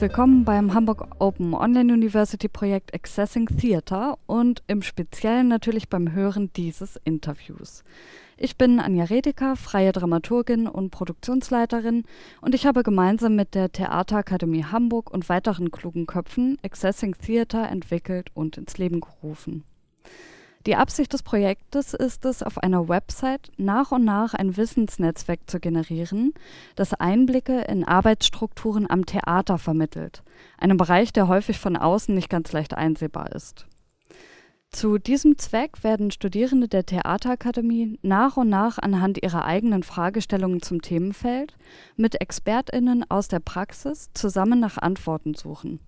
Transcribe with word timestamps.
willkommen 0.00 0.46
beim 0.46 0.72
Hamburg 0.72 1.06
Open 1.18 1.52
Online 1.52 1.92
University 1.92 2.48
Projekt 2.48 2.94
Accessing 2.94 3.46
Theater 3.58 4.18
und 4.26 4.62
im 4.66 4.80
Speziellen 4.80 5.48
natürlich 5.48 5.90
beim 5.90 6.12
Hören 6.12 6.50
dieses 6.56 6.96
Interviews. 7.04 7.84
Ich 8.38 8.56
bin 8.56 8.80
Anja 8.80 9.04
Redeker, 9.04 9.56
freie 9.56 9.92
Dramaturgin 9.92 10.66
und 10.68 10.90
Produktionsleiterin 10.90 12.04
und 12.40 12.54
ich 12.54 12.64
habe 12.64 12.82
gemeinsam 12.82 13.36
mit 13.36 13.54
der 13.54 13.72
Theaterakademie 13.72 14.64
Hamburg 14.64 15.10
und 15.10 15.28
weiteren 15.28 15.70
klugen 15.70 16.06
Köpfen 16.06 16.56
Accessing 16.62 17.14
Theater 17.16 17.68
entwickelt 17.68 18.30
und 18.32 18.56
ins 18.56 18.78
Leben 18.78 19.02
gerufen. 19.02 19.64
Die 20.66 20.76
Absicht 20.76 21.14
des 21.14 21.22
Projektes 21.22 21.94
ist 21.94 22.26
es, 22.26 22.42
auf 22.42 22.58
einer 22.58 22.86
Website 22.86 23.50
nach 23.56 23.92
und 23.92 24.04
nach 24.04 24.34
ein 24.34 24.58
Wissensnetzwerk 24.58 25.40
zu 25.46 25.58
generieren, 25.58 26.34
das 26.76 26.92
Einblicke 26.92 27.62
in 27.62 27.82
Arbeitsstrukturen 27.84 28.88
am 28.90 29.06
Theater 29.06 29.56
vermittelt, 29.56 30.20
einem 30.58 30.76
Bereich, 30.76 31.14
der 31.14 31.28
häufig 31.28 31.58
von 31.58 31.78
außen 31.78 32.14
nicht 32.14 32.28
ganz 32.28 32.52
leicht 32.52 32.74
einsehbar 32.74 33.32
ist. 33.32 33.66
Zu 34.70 34.98
diesem 34.98 35.38
Zweck 35.38 35.82
werden 35.82 36.10
Studierende 36.10 36.68
der 36.68 36.84
Theaterakademie 36.84 37.98
nach 38.02 38.36
und 38.36 38.50
nach 38.50 38.78
anhand 38.78 39.20
ihrer 39.22 39.46
eigenen 39.46 39.82
Fragestellungen 39.82 40.60
zum 40.60 40.82
Themenfeld 40.82 41.56
mit 41.96 42.20
Expertinnen 42.20 43.04
aus 43.10 43.28
der 43.28 43.40
Praxis 43.40 44.10
zusammen 44.12 44.60
nach 44.60 44.76
Antworten 44.76 45.34
suchen. 45.34 45.80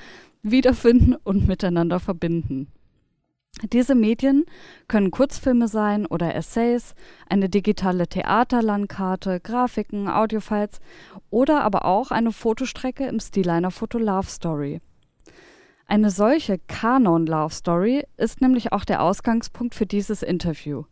wiederfinden 0.42 1.16
und 1.22 1.46
miteinander 1.46 2.00
verbinden. 2.00 2.66
Diese 3.72 3.94
Medien 3.94 4.46
können 4.88 5.10
Kurzfilme 5.10 5.68
sein 5.68 6.06
oder 6.06 6.34
Essays, 6.34 6.94
eine 7.28 7.50
digitale 7.50 8.08
Theaterlandkarte, 8.08 9.40
Grafiken, 9.40 10.08
Audiofiles 10.08 10.80
oder 11.28 11.62
aber 11.62 11.84
auch 11.84 12.10
eine 12.10 12.32
Fotostrecke 12.32 13.06
im 13.06 13.20
Stil 13.20 13.50
einer 13.50 13.70
Foto-Love-Story. 13.70 14.80
Eine 15.90 16.10
solche 16.12 16.60
Kanon-Love-Story 16.68 18.04
ist 18.16 18.40
nämlich 18.40 18.72
auch 18.72 18.84
der 18.84 19.02
Ausgangspunkt 19.02 19.74
für 19.74 19.86
dieses 19.86 20.22
Interview. 20.22 20.84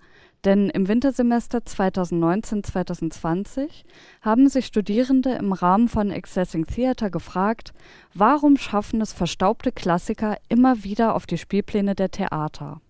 Denn 0.45 0.71
im 0.71 0.89
Wintersemester 0.89 1.59
2019-2020 1.59 3.85
haben 4.23 4.49
sich 4.49 4.67
Studierende 4.67 5.35
im 5.35 5.53
Rahmen 5.53 5.87
von 5.87 6.11
Accessing 6.11 6.67
Theater 6.67 7.11
gefragt, 7.11 7.73
warum 8.13 8.57
schaffen 8.57 9.01
es 9.01 9.13
verstaubte 9.13 9.71
Klassiker 9.71 10.37
immer 10.49 10.83
wieder 10.83 11.15
auf 11.15 11.27
die 11.27 11.39
Spielpläne 11.39 11.95
der 11.95 12.11
Theater? 12.11 12.81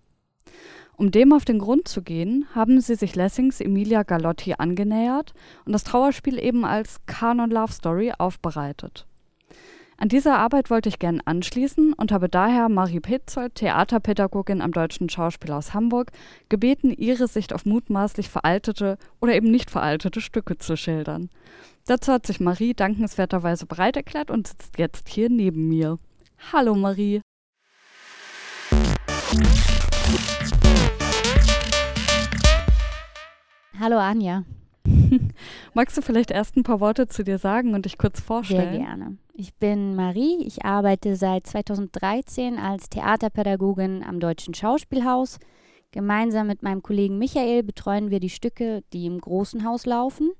Um 0.97 1.11
dem 1.11 1.31
auf 1.31 1.45
den 1.45 1.59
Grund 1.59 1.87
zu 1.87 2.01
gehen, 2.01 2.47
haben 2.55 2.81
sie 2.81 2.95
sich 2.95 3.15
Lessings 3.15 3.61
Emilia 3.61 4.01
Galotti 4.01 4.55
angenähert 4.57 5.35
und 5.63 5.73
das 5.73 5.83
Trauerspiel 5.83 6.39
eben 6.39 6.65
als 6.65 7.05
Kanon 7.05 7.51
Love 7.51 7.71
Story 7.71 8.13
aufbereitet. 8.17 9.05
An 10.01 10.07
dieser 10.07 10.39
Arbeit 10.39 10.69
wollte 10.69 10.87
ich 10.87 10.97
gern 10.97 11.19
anschließen 11.25 11.91
und 11.91 12.13
habe 12.13 12.29
daher 12.29 12.69
Marie 12.69 13.01
Petzold, 13.01 13.55
Theaterpädagogin 13.55 14.61
am 14.61 14.71
Deutschen 14.71 15.09
Schauspielhaus 15.09 15.73
Hamburg, 15.73 16.13
gebeten, 16.47 16.89
ihre 16.89 17.27
Sicht 17.27 17.51
auf 17.51 17.65
mutmaßlich 17.65 18.29
veraltete 18.29 18.97
oder 19.19 19.33
eben 19.33 19.51
nicht 19.51 19.69
veraltete 19.69 20.21
Stücke 20.21 20.57
zu 20.57 20.77
schildern. 20.77 21.29
Dazu 21.85 22.13
hat 22.13 22.25
sich 22.25 22.39
Marie 22.39 22.73
dankenswerterweise 22.73 23.65
bereit 23.65 23.97
erklärt 23.97 24.31
und 24.31 24.47
sitzt 24.47 24.77
jetzt 24.77 25.09
hier 25.09 25.29
neben 25.29 25.67
mir. 25.67 25.97
Hallo 26.53 26.75
Marie. 26.75 27.19
Hallo 33.77 33.97
Anja. 33.97 34.45
Magst 35.73 35.97
du 35.97 36.01
vielleicht 36.01 36.31
erst 36.31 36.55
ein 36.55 36.63
paar 36.63 36.79
Worte 36.79 37.07
zu 37.07 37.23
dir 37.23 37.37
sagen 37.37 37.73
und 37.73 37.85
dich 37.85 37.97
kurz 37.97 38.19
vorstellen? 38.19 38.73
Sehr 38.73 38.85
gerne. 38.85 39.17
Ich 39.33 39.53
bin 39.55 39.95
Marie. 39.95 40.43
Ich 40.45 40.65
arbeite 40.65 41.15
seit 41.15 41.47
2013 41.47 42.57
als 42.57 42.89
Theaterpädagogin 42.89 44.03
am 44.03 44.19
Deutschen 44.19 44.53
Schauspielhaus. 44.53 45.39
Gemeinsam 45.91 46.47
mit 46.47 46.61
meinem 46.61 46.83
Kollegen 46.83 47.17
Michael 47.17 47.63
betreuen 47.63 48.11
wir 48.11 48.19
die 48.19 48.29
Stücke, 48.29 48.83
die 48.93 49.05
im 49.05 49.19
großen 49.19 49.65
Haus 49.65 49.85
laufen. 49.85 50.31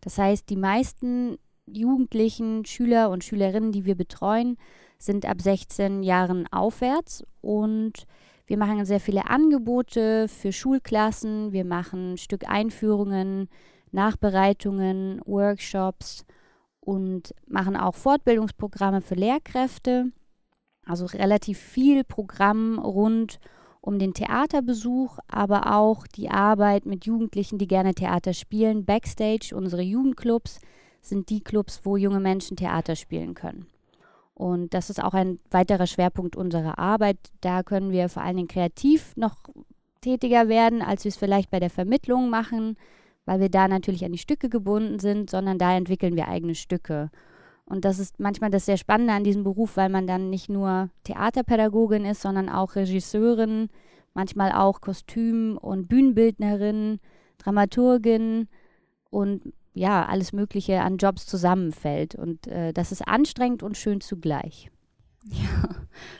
Das 0.00 0.18
heißt, 0.18 0.48
die 0.48 0.56
meisten 0.56 1.36
Jugendlichen, 1.66 2.64
Schüler 2.64 3.10
und 3.10 3.24
Schülerinnen, 3.24 3.72
die 3.72 3.84
wir 3.84 3.94
betreuen, 3.94 4.56
sind 4.98 5.26
ab 5.26 5.40
16 5.40 6.02
Jahren 6.02 6.46
aufwärts 6.50 7.24
und 7.40 8.06
wir 8.46 8.58
machen 8.58 8.84
sehr 8.84 9.00
viele 9.00 9.28
Angebote 9.28 10.28
für 10.28 10.52
Schulklassen. 10.52 11.52
Wir 11.52 11.64
machen 11.64 12.18
Stückeinführungen, 12.18 13.48
Nachbereitungen, 13.94 15.20
Workshops 15.24 16.26
und 16.80 17.34
machen 17.46 17.76
auch 17.76 17.94
Fortbildungsprogramme 17.94 19.00
für 19.00 19.14
Lehrkräfte. 19.14 20.12
Also 20.84 21.06
relativ 21.06 21.58
viel 21.58 22.04
Programm 22.04 22.78
rund 22.78 23.40
um 23.80 23.98
den 23.98 24.14
Theaterbesuch, 24.14 25.18
aber 25.28 25.74
auch 25.74 26.06
die 26.06 26.30
Arbeit 26.30 26.86
mit 26.86 27.06
Jugendlichen, 27.06 27.58
die 27.58 27.66
gerne 27.66 27.94
Theater 27.94 28.34
spielen. 28.34 28.84
Backstage, 28.84 29.54
unsere 29.54 29.82
Jugendclubs, 29.82 30.58
sind 31.00 31.28
die 31.30 31.42
Clubs, 31.42 31.80
wo 31.84 31.96
junge 31.96 32.20
Menschen 32.20 32.56
Theater 32.56 32.96
spielen 32.96 33.34
können. 33.34 33.66
Und 34.32 34.74
das 34.74 34.90
ist 34.90 35.02
auch 35.02 35.14
ein 35.14 35.38
weiterer 35.50 35.86
Schwerpunkt 35.86 36.34
unserer 36.34 36.78
Arbeit. 36.78 37.18
Da 37.40 37.62
können 37.62 37.92
wir 37.92 38.08
vor 38.08 38.22
allen 38.22 38.36
Dingen 38.36 38.48
kreativ 38.48 39.14
noch 39.16 39.36
tätiger 40.00 40.48
werden, 40.48 40.82
als 40.82 41.04
wir 41.04 41.10
es 41.10 41.16
vielleicht 41.16 41.50
bei 41.50 41.60
der 41.60 41.70
Vermittlung 41.70 42.30
machen 42.30 42.76
weil 43.24 43.40
wir 43.40 43.48
da 43.48 43.68
natürlich 43.68 44.04
an 44.04 44.12
die 44.12 44.18
Stücke 44.18 44.48
gebunden 44.48 44.98
sind, 44.98 45.30
sondern 45.30 45.58
da 45.58 45.76
entwickeln 45.76 46.16
wir 46.16 46.28
eigene 46.28 46.54
Stücke. 46.54 47.10
Und 47.66 47.84
das 47.84 47.98
ist 47.98 48.20
manchmal 48.20 48.50
das 48.50 48.66
sehr 48.66 48.76
Spannende 48.76 49.14
an 49.14 49.24
diesem 49.24 49.42
Beruf, 49.42 49.76
weil 49.76 49.88
man 49.88 50.06
dann 50.06 50.28
nicht 50.28 50.50
nur 50.50 50.90
Theaterpädagogin 51.04 52.04
ist, 52.04 52.20
sondern 52.20 52.48
auch 52.48 52.76
Regisseurin, 52.76 53.68
manchmal 54.12 54.52
auch 54.52 54.80
Kostüm- 54.80 55.56
und 55.56 55.88
Bühnenbildnerin, 55.88 57.00
Dramaturgin 57.38 58.48
und 59.10 59.52
ja, 59.72 60.06
alles 60.06 60.32
Mögliche 60.32 60.82
an 60.82 60.98
Jobs 60.98 61.26
zusammenfällt. 61.26 62.14
Und 62.14 62.46
äh, 62.46 62.72
das 62.72 62.92
ist 62.92 63.06
anstrengend 63.08 63.62
und 63.62 63.76
schön 63.76 64.00
zugleich. 64.00 64.70
Ja, 65.30 65.68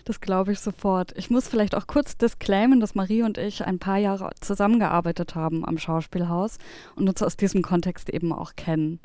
das 0.05 0.21
glaube 0.21 0.53
ich 0.53 0.61
sofort. 0.61 1.13
Ich 1.17 1.31
muss 1.31 1.49
vielleicht 1.49 1.75
auch 1.75 1.87
kurz 1.87 2.17
disclaimen, 2.17 2.81
dass 2.81 2.95
Marie 2.95 3.23
und 3.23 3.37
ich 3.37 3.65
ein 3.65 3.79
paar 3.79 3.99
Jahre 3.99 4.31
zusammengearbeitet 4.41 5.35
haben 5.35 5.65
am 5.65 5.79
Schauspielhaus 5.79 6.59
und 6.97 7.09
uns 7.09 7.23
aus 7.23 7.37
diesem 7.37 7.63
Kontext 7.63 8.09
eben 8.09 8.33
auch 8.33 8.57
kennen. 8.57 9.01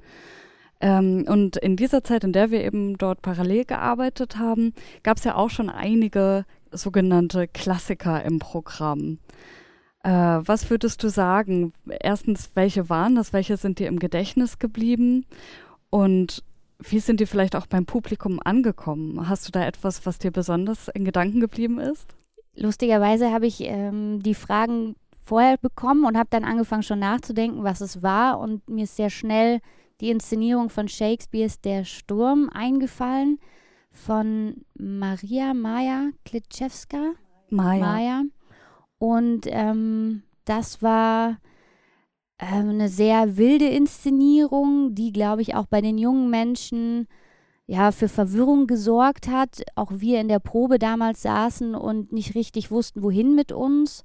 Ähm, 0.82 1.26
und 1.28 1.58
in 1.58 1.76
dieser 1.76 2.04
Zeit, 2.04 2.24
in 2.24 2.32
der 2.32 2.52
wir 2.52 2.64
eben 2.64 2.98
dort 2.98 3.22
parallel 3.22 3.66
gearbeitet 3.66 4.38
haben, 4.38 4.74
gab 5.04 5.18
es 5.18 5.26
ja 5.26 5.36
auch 5.36 5.50
schon 5.50 5.70
einige 5.70 6.46
sogenannte 6.72 7.48
Klassiker 7.48 8.24
im 8.24 8.40
Programm. 8.40 9.20
Äh, 10.04 10.12
was 10.12 10.70
würdest 10.70 11.04
du 11.04 11.10
sagen? 11.10 11.74
Erstens, 12.00 12.52
welche 12.54 12.90
waren 12.90 13.16
das? 13.16 13.34
Welche 13.34 13.58
sind 13.58 13.80
dir 13.80 13.88
im 13.88 14.00
Gedächtnis 14.00 14.60
geblieben? 14.60 15.26
Und 15.90 16.44
wie 16.82 17.00
sind 17.00 17.20
die 17.20 17.26
vielleicht 17.26 17.56
auch 17.56 17.68
beim 17.68 17.86
Publikum 17.86 18.40
angekommen? 18.44 19.28
Hast 19.28 19.48
du 19.48 19.52
da 19.52 19.66
etwas, 19.66 20.06
was 20.06 20.18
dir 20.18 20.32
besonders 20.32 20.88
in 20.88 21.06
Gedanken 21.06 21.40
geblieben 21.40 21.80
ist? 21.80 22.16
Lustigerweise 22.56 23.32
habe 23.32 23.48
ich 23.48 23.62
ähm, 23.62 24.22
die 24.24 24.34
Fragen 24.34 24.96
vorher 25.24 25.58
bekommen 25.58 26.06
und 26.06 26.18
habe 26.18 26.30
dann 26.32 26.44
angefangen 26.44 26.84
schon 26.84 27.00
nachzudenken, 27.00 27.64
was 27.64 27.82
es 27.82 28.02
war. 28.02 28.40
Und 28.40 28.68
mir 28.70 28.86
ist 28.86 28.96
sehr 28.96 29.10
schnell 29.10 29.60
die 30.02 30.10
Inszenierung 30.10 30.70
von 30.70 30.88
Shakespeares 30.88 31.62
Der 31.62 31.84
Sturm 31.84 32.50
eingefallen 32.52 33.40
von 33.92 34.66
Maria 34.78 35.54
Maja 35.54 36.10
Klitschewska. 36.26 37.14
Maja. 37.50 37.86
Maja. 37.86 38.24
Und 38.98 39.46
ähm, 39.48 40.24
das 40.46 40.82
war 40.82 41.38
ähm, 42.40 42.70
eine 42.70 42.90
sehr 42.90 43.38
wilde 43.38 43.68
Inszenierung, 43.68 44.96
die, 44.96 45.12
glaube 45.12 45.42
ich, 45.42 45.56
auch 45.56 45.66
bei 45.66 45.82
den 45.82 45.98
jungen 45.98 46.30
Menschen 46.30 47.08
ja, 47.68 47.92
für 47.92 48.08
Verwirrung 48.08 48.66
gesorgt 48.66 49.28
hat. 49.28 49.62
Auch 49.76 49.92
wir 49.94 50.20
in 50.22 50.28
der 50.28 50.40
Probe 50.40 50.80
damals 50.80 51.22
saßen 51.22 51.76
und 51.76 52.12
nicht 52.12 52.34
richtig 52.34 52.72
wussten, 52.72 53.04
wohin 53.04 53.36
mit 53.36 53.52
uns. 53.52 54.04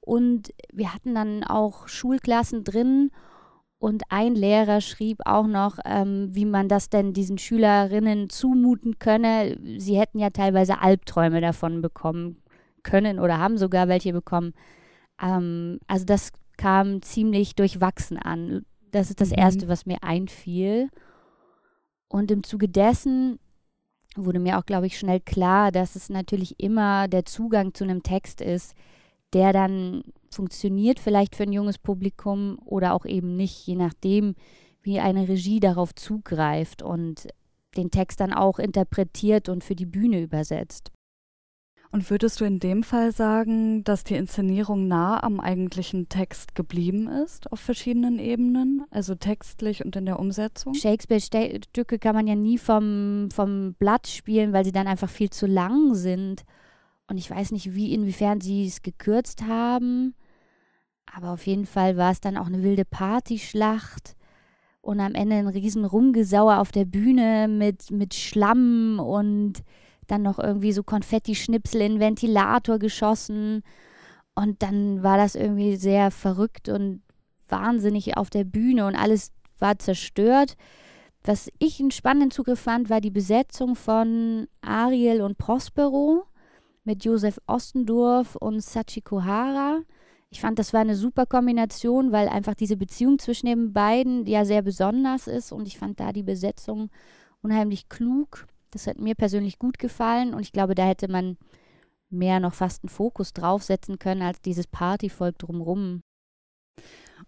Und 0.00 0.54
wir 0.72 0.94
hatten 0.94 1.14
dann 1.14 1.44
auch 1.44 1.88
Schulklassen 1.88 2.64
drin. 2.64 3.10
Und 3.78 4.04
ein 4.10 4.34
Lehrer 4.36 4.80
schrieb 4.80 5.18
auch 5.24 5.46
noch, 5.46 5.78
ähm, 5.84 6.28
wie 6.32 6.44
man 6.44 6.68
das 6.68 6.88
denn 6.88 7.12
diesen 7.12 7.36
Schülerinnen 7.36 8.30
zumuten 8.30 9.00
könne. 9.00 9.58
Sie 9.76 9.98
hätten 9.98 10.18
ja 10.18 10.30
teilweise 10.30 10.80
Albträume 10.80 11.40
davon 11.40 11.82
bekommen 11.82 12.40
können 12.84 13.18
oder 13.18 13.38
haben 13.38 13.58
sogar 13.58 13.88
welche 13.88 14.12
bekommen. 14.12 14.54
Ähm, 15.20 15.80
also 15.86 16.04
das 16.06 16.32
kam 16.56 17.02
ziemlich 17.02 17.54
durchwachsen 17.54 18.18
an. 18.18 18.64
Das 18.90 19.10
ist 19.10 19.20
das 19.20 19.30
mhm. 19.30 19.38
Erste, 19.38 19.68
was 19.68 19.86
mir 19.86 20.02
einfiel. 20.02 20.88
Und 22.08 22.30
im 22.30 22.42
Zuge 22.42 22.68
dessen 22.68 23.38
wurde 24.16 24.38
mir 24.38 24.58
auch, 24.58 24.66
glaube 24.66 24.86
ich, 24.86 24.98
schnell 24.98 25.20
klar, 25.20 25.72
dass 25.72 25.96
es 25.96 26.10
natürlich 26.10 26.60
immer 26.60 27.08
der 27.08 27.24
Zugang 27.24 27.72
zu 27.74 27.84
einem 27.84 28.02
Text 28.02 28.40
ist, 28.40 28.74
der 29.32 29.52
dann 29.52 30.02
funktioniert 30.30 31.00
vielleicht 31.00 31.36
für 31.36 31.44
ein 31.44 31.52
junges 31.52 31.78
Publikum 31.78 32.58
oder 32.64 32.92
auch 32.92 33.06
eben 33.06 33.36
nicht, 33.36 33.66
je 33.66 33.76
nachdem, 33.76 34.34
wie 34.82 35.00
eine 35.00 35.28
Regie 35.28 35.60
darauf 35.60 35.94
zugreift 35.94 36.82
und 36.82 37.28
den 37.76 37.90
Text 37.90 38.20
dann 38.20 38.32
auch 38.34 38.58
interpretiert 38.58 39.48
und 39.48 39.64
für 39.64 39.74
die 39.74 39.86
Bühne 39.86 40.20
übersetzt. 40.20 40.90
Und 41.92 42.08
würdest 42.08 42.40
du 42.40 42.46
in 42.46 42.58
dem 42.58 42.82
Fall 42.82 43.12
sagen, 43.12 43.84
dass 43.84 44.02
die 44.02 44.14
Inszenierung 44.14 44.88
nah 44.88 45.22
am 45.22 45.40
eigentlichen 45.40 46.08
Text 46.08 46.54
geblieben 46.54 47.06
ist 47.06 47.52
auf 47.52 47.60
verschiedenen 47.60 48.18
Ebenen, 48.18 48.86
also 48.90 49.14
textlich 49.14 49.84
und 49.84 49.94
in 49.94 50.06
der 50.06 50.18
Umsetzung? 50.18 50.72
Shakespeare-Stücke 50.72 51.98
kann 51.98 52.14
man 52.14 52.26
ja 52.26 52.34
nie 52.34 52.56
vom, 52.56 53.28
vom 53.30 53.74
Blatt 53.74 54.06
spielen, 54.06 54.54
weil 54.54 54.64
sie 54.64 54.72
dann 54.72 54.86
einfach 54.86 55.10
viel 55.10 55.28
zu 55.28 55.46
lang 55.46 55.94
sind. 55.94 56.44
Und 57.08 57.18
ich 57.18 57.30
weiß 57.30 57.52
nicht, 57.52 57.74
wie, 57.74 57.92
inwiefern 57.92 58.40
sie 58.40 58.66
es 58.66 58.80
gekürzt 58.80 59.42
haben. 59.42 60.14
Aber 61.14 61.32
auf 61.32 61.46
jeden 61.46 61.66
Fall 61.66 61.98
war 61.98 62.10
es 62.10 62.22
dann 62.22 62.38
auch 62.38 62.46
eine 62.46 62.62
wilde 62.62 62.86
Partyschlacht 62.86 64.16
und 64.80 64.98
am 64.98 65.14
Ende 65.14 65.36
ein 65.36 65.46
riesen 65.46 65.84
Rumgesauer 65.84 66.58
auf 66.58 66.72
der 66.72 66.86
Bühne 66.86 67.48
mit, 67.48 67.90
mit 67.90 68.14
Schlamm 68.14 68.98
und 68.98 69.62
dann 70.06 70.22
noch 70.22 70.38
irgendwie 70.38 70.72
so 70.72 70.82
Konfetti-Schnipsel 70.82 71.80
in 71.80 71.92
den 71.92 72.00
Ventilator 72.00 72.78
geschossen. 72.78 73.62
Und 74.34 74.62
dann 74.62 75.02
war 75.02 75.16
das 75.16 75.34
irgendwie 75.34 75.76
sehr 75.76 76.10
verrückt 76.10 76.68
und 76.68 77.02
wahnsinnig 77.48 78.16
auf 78.16 78.30
der 78.30 78.44
Bühne 78.44 78.86
und 78.86 78.96
alles 78.96 79.32
war 79.58 79.78
zerstört. 79.78 80.56
Was 81.24 81.50
ich 81.58 81.78
einen 81.78 81.92
spannenden 81.92 82.30
Zugriff 82.30 82.60
fand, 82.60 82.90
war 82.90 83.00
die 83.00 83.10
Besetzung 83.10 83.76
von 83.76 84.48
Ariel 84.60 85.22
und 85.22 85.38
Prospero 85.38 86.24
mit 86.84 87.04
Josef 87.04 87.38
Ostendorf 87.46 88.34
und 88.36 88.60
Sachiko 88.60 89.22
Hara. 89.22 89.82
Ich 90.30 90.40
fand, 90.40 90.58
das 90.58 90.72
war 90.72 90.80
eine 90.80 90.96
super 90.96 91.26
Kombination, 91.26 92.10
weil 92.10 92.28
einfach 92.28 92.54
diese 92.54 92.76
Beziehung 92.76 93.18
zwischen 93.18 93.46
den 93.46 93.72
beiden 93.72 94.26
ja 94.26 94.44
sehr 94.44 94.62
besonders 94.62 95.28
ist 95.28 95.52
und 95.52 95.68
ich 95.68 95.78
fand 95.78 96.00
da 96.00 96.12
die 96.12 96.22
Besetzung 96.22 96.90
unheimlich 97.42 97.88
klug. 97.88 98.46
Das 98.72 98.86
hat 98.86 98.98
mir 98.98 99.14
persönlich 99.14 99.58
gut 99.58 99.78
gefallen 99.78 100.34
und 100.34 100.40
ich 100.40 100.52
glaube, 100.52 100.74
da 100.74 100.84
hätte 100.84 101.08
man 101.08 101.36
mehr 102.10 102.40
noch 102.40 102.54
fast 102.54 102.82
einen 102.82 102.90
Fokus 102.90 103.32
draufsetzen 103.32 103.98
können 103.98 104.22
als 104.22 104.40
dieses 104.40 104.66
Partyvolk 104.66 105.38
drumrum. 105.38 106.02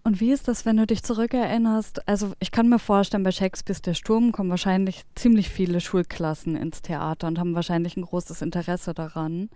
Und 0.02 0.20
wie 0.20 0.32
ist 0.32 0.48
das, 0.48 0.66
wenn 0.66 0.76
du 0.76 0.86
dich 0.86 1.02
zurückerinnerst? 1.02 2.08
Also 2.08 2.32
ich 2.40 2.50
kann 2.50 2.68
mir 2.68 2.78
vorstellen, 2.78 3.22
bei 3.22 3.30
Shakespeare's 3.30 3.80
Der 3.80 3.94
Sturm 3.94 4.32
kommen 4.32 4.50
wahrscheinlich 4.50 5.04
ziemlich 5.14 5.48
viele 5.48 5.80
Schulklassen 5.80 6.56
ins 6.56 6.82
Theater 6.82 7.28
und 7.28 7.38
haben 7.38 7.54
wahrscheinlich 7.54 7.96
ein 7.96 8.02
großes 8.02 8.42
Interesse 8.42 8.92
daran. 8.92 9.48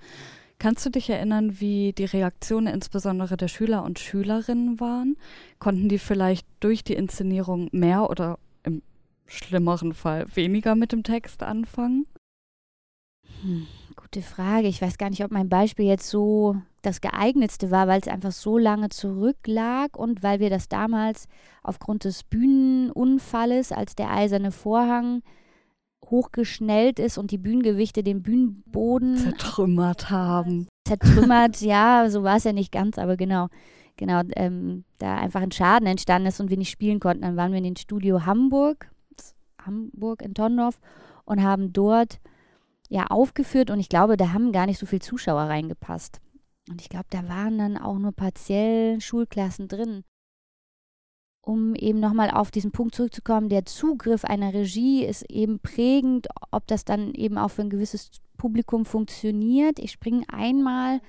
Kannst 0.59 0.85
du 0.87 0.91
dich 0.91 1.09
erinnern, 1.09 1.61
wie 1.61 1.93
die 1.93 2.05
Reaktionen 2.05 2.67
insbesondere 2.67 3.37
der 3.37 3.49
Schüler 3.49 3.85
und 3.85 3.99
Schülerinnen 3.99 4.81
waren? 4.81 5.17
Konnten 5.59 5.89
die 5.89 5.99
vielleicht 5.99 6.47
durch 6.61 6.83
die 6.83 6.95
Inszenierung 6.95 7.69
mehr 7.73 8.11
oder 8.11 8.39
im 8.65 8.83
schlimmeren 9.29 9.95
Fall 9.95 10.27
weniger 10.35 10.75
mit 10.75 10.93
dem 10.93 11.05
Text 11.05 11.43
anfangen? 11.43 12.07
Hm, 13.43 13.67
gute 13.95 14.23
Frage. 14.23 14.69
Ich 14.69 14.83
weiß 14.83 14.99
gar 14.99 15.11
nicht, 15.11 15.25
ob 15.25 15.31
mein 15.31 15.49
Beispiel 15.49 15.87
jetzt 15.87 16.09
so 16.09 16.57
das 16.83 17.01
geeignetste 17.01 17.71
war, 17.71 17.87
weil 17.87 18.01
es 18.01 18.09
einfach 18.09 18.33
so 18.33 18.59
lange 18.59 18.89
zurücklag 18.89 19.97
und 19.97 20.23
weil 20.23 20.41
wir 20.41 20.51
das 20.51 20.69
damals 20.69 21.29
aufgrund 21.63 22.05
des 22.05 22.25
Bühnenunfalles, 22.25 23.73
als 23.73 23.95
der 23.95 24.11
eiserne 24.11 24.51
Vorhang 24.51 25.23
hochgeschnellt 26.07 26.99
ist 26.99 27.19
und 27.19 27.31
die 27.31 27.39
Bühnengewichte 27.39 28.03
den 28.03 28.23
Bühnenboden 28.23 29.17
zertrümmert 29.17 30.11
haben. 30.11 30.69
Zertrümmert, 30.87 31.61
ja, 31.61 32.09
so 32.09 32.23
war 32.23 32.37
es 32.37 32.45
ja 32.45 32.53
nicht 32.53 32.73
ganz, 32.73 32.99
aber 32.99 33.17
genau, 33.17 33.49
genau, 33.97 34.23
ähm, 34.37 34.85
da 34.99 35.17
einfach 35.17 35.43
ein 35.43 35.53
Schaden 35.53 35.87
entstanden 35.87 36.29
ist 36.29 36.41
und 36.41 36.51
wir 36.51 36.57
nicht 36.57 36.71
spielen 36.71 37.01
konnten. 37.01 37.23
Dann 37.23 37.37
waren 37.37 37.53
wir 37.53 37.59
in 37.59 37.65
den 37.65 37.77
Studio 37.77 38.25
Hamburg, 38.25 38.91
Hamburg 39.69 40.23
in 40.23 40.35
Tondorf 40.35 40.81
und 41.25 41.43
haben 41.43 41.73
dort 41.73 42.19
ja 42.89 43.07
aufgeführt 43.07 43.71
und 43.71 43.79
ich 43.79 43.89
glaube, 43.89 44.17
da 44.17 44.33
haben 44.33 44.51
gar 44.51 44.67
nicht 44.67 44.79
so 44.79 44.87
viele 44.87 45.01
Zuschauer 45.01 45.43
reingepasst. 45.43 46.21
Und 46.69 46.81
ich 46.81 46.89
glaube, 46.89 47.07
da 47.11 47.29
waren 47.29 47.59
dann 47.59 47.77
auch 47.77 47.99
nur 47.99 48.13
partiell 48.13 49.01
Schulklassen 49.01 49.69
drin 49.69 50.05
um 51.49 51.75
eben 51.75 51.99
nochmal 51.99 52.31
auf 52.31 52.51
diesen 52.51 52.73
Punkt 52.73 52.95
zurückzukommen, 52.95 53.49
der 53.49 53.65
Zugriff 53.65 54.25
einer 54.25 54.53
Regie 54.53 55.05
ist 55.05 55.25
eben 55.31 55.61
prägend, 55.61 56.29
ob 56.51 56.67
das 56.67 56.85
dann 56.85 57.15
eben 57.15 57.39
auch 57.39 57.49
für 57.49 57.63
ein 57.63 57.71
gewisses 57.71 58.11
Publikum 58.37 58.85
funktioniert. 58.85 59.79
Ich 59.79 59.93
springe 59.93 60.25
einmal 60.29 61.01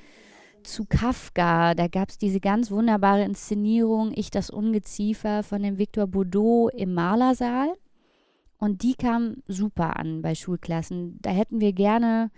zu 0.63 0.85
Kafka. 0.85 1.75
Da 1.75 1.87
gab 1.87 2.09
es 2.09 2.17
diese 2.17 2.39
ganz 2.39 2.71
wunderbare 2.71 3.23
Inszenierung 3.23 4.13
Ich 4.15 4.31
das 4.31 4.49
Ungeziefer 4.49 5.43
von 5.43 5.61
dem 5.61 5.77
Victor 5.77 6.07
Boudot 6.07 6.73
im 6.73 6.93
Malersaal. 6.93 7.73
Und 8.59 8.83
die 8.83 8.93
kam 8.93 9.37
super 9.47 9.97
an 9.97 10.21
bei 10.21 10.35
Schulklassen. 10.35 11.17
Da 11.21 11.31
hätten 11.31 11.61
wir 11.61 11.73
gerne 11.73 12.29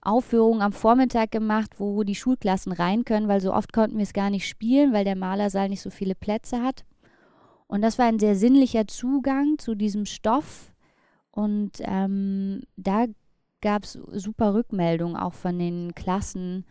Aufführungen 0.00 0.62
am 0.62 0.72
Vormittag 0.72 1.30
gemacht, 1.30 1.78
wo 1.78 2.02
die 2.02 2.14
Schulklassen 2.14 2.72
rein 2.72 3.04
können, 3.04 3.28
weil 3.28 3.40
so 3.40 3.52
oft 3.52 3.72
konnten 3.72 3.96
wir 3.96 4.04
es 4.04 4.14
gar 4.14 4.30
nicht 4.30 4.48
spielen, 4.48 4.92
weil 4.92 5.04
der 5.04 5.16
Malersaal 5.16 5.68
nicht 5.68 5.82
so 5.82 5.90
viele 5.90 6.14
Plätze 6.14 6.62
hat. 6.62 6.84
Und 7.66 7.82
das 7.82 7.98
war 7.98 8.06
ein 8.06 8.18
sehr 8.18 8.36
sinnlicher 8.36 8.86
Zugang 8.86 9.58
zu 9.58 9.74
diesem 9.74 10.06
Stoff. 10.06 10.72
Und 11.30 11.72
ähm, 11.80 12.62
da 12.76 13.06
gab 13.60 13.84
es 13.84 13.92
super 13.92 14.54
Rückmeldungen 14.54 15.16
auch 15.16 15.34
von 15.34 15.58
den 15.58 15.94
Klassen, 15.94 16.64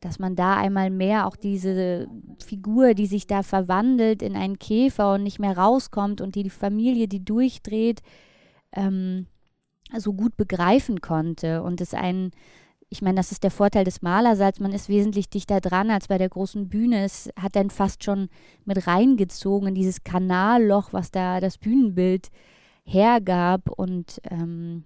dass 0.00 0.18
man 0.18 0.36
da 0.36 0.56
einmal 0.56 0.90
mehr 0.90 1.26
auch 1.26 1.36
diese 1.36 2.06
Figur, 2.38 2.94
die 2.94 3.06
sich 3.06 3.26
da 3.26 3.42
verwandelt 3.42 4.22
in 4.22 4.36
einen 4.36 4.58
Käfer 4.58 5.14
und 5.14 5.24
nicht 5.24 5.40
mehr 5.40 5.58
rauskommt 5.58 6.20
und 6.20 6.34
die, 6.34 6.44
die 6.44 6.50
Familie, 6.50 7.08
die 7.08 7.24
durchdreht, 7.24 8.02
ähm, 8.72 9.26
so 9.96 10.12
gut 10.12 10.36
begreifen 10.36 11.00
konnte 11.00 11.62
und 11.62 11.80
es 11.80 11.94
einen 11.94 12.32
ich 12.88 13.02
meine, 13.02 13.16
das 13.16 13.32
ist 13.32 13.42
der 13.42 13.50
Vorteil 13.50 13.84
des 13.84 14.02
Malersaals, 14.02 14.60
man 14.60 14.72
ist 14.72 14.88
wesentlich 14.88 15.28
dichter 15.28 15.60
dran 15.60 15.90
als 15.90 16.08
bei 16.08 16.18
der 16.18 16.28
großen 16.28 16.68
Bühne. 16.68 17.04
Es 17.04 17.30
hat 17.36 17.56
dann 17.56 17.70
fast 17.70 18.04
schon 18.04 18.28
mit 18.64 18.86
reingezogen 18.86 19.68
in 19.68 19.74
dieses 19.74 20.04
Kanalloch, 20.04 20.92
was 20.92 21.10
da 21.10 21.40
das 21.40 21.58
Bühnenbild 21.58 22.30
hergab 22.84 23.70
und 23.70 24.20
ähm, 24.30 24.84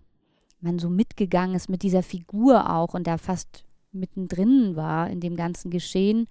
man 0.60 0.78
so 0.78 0.88
mitgegangen 0.88 1.54
ist 1.54 1.68
mit 1.68 1.82
dieser 1.82 2.02
Figur 2.02 2.74
auch 2.74 2.94
und 2.94 3.06
da 3.06 3.18
fast 3.18 3.64
mittendrin 3.92 4.76
war 4.76 5.10
in 5.10 5.20
dem 5.20 5.36
ganzen 5.36 5.70
Geschehen. 5.70 6.26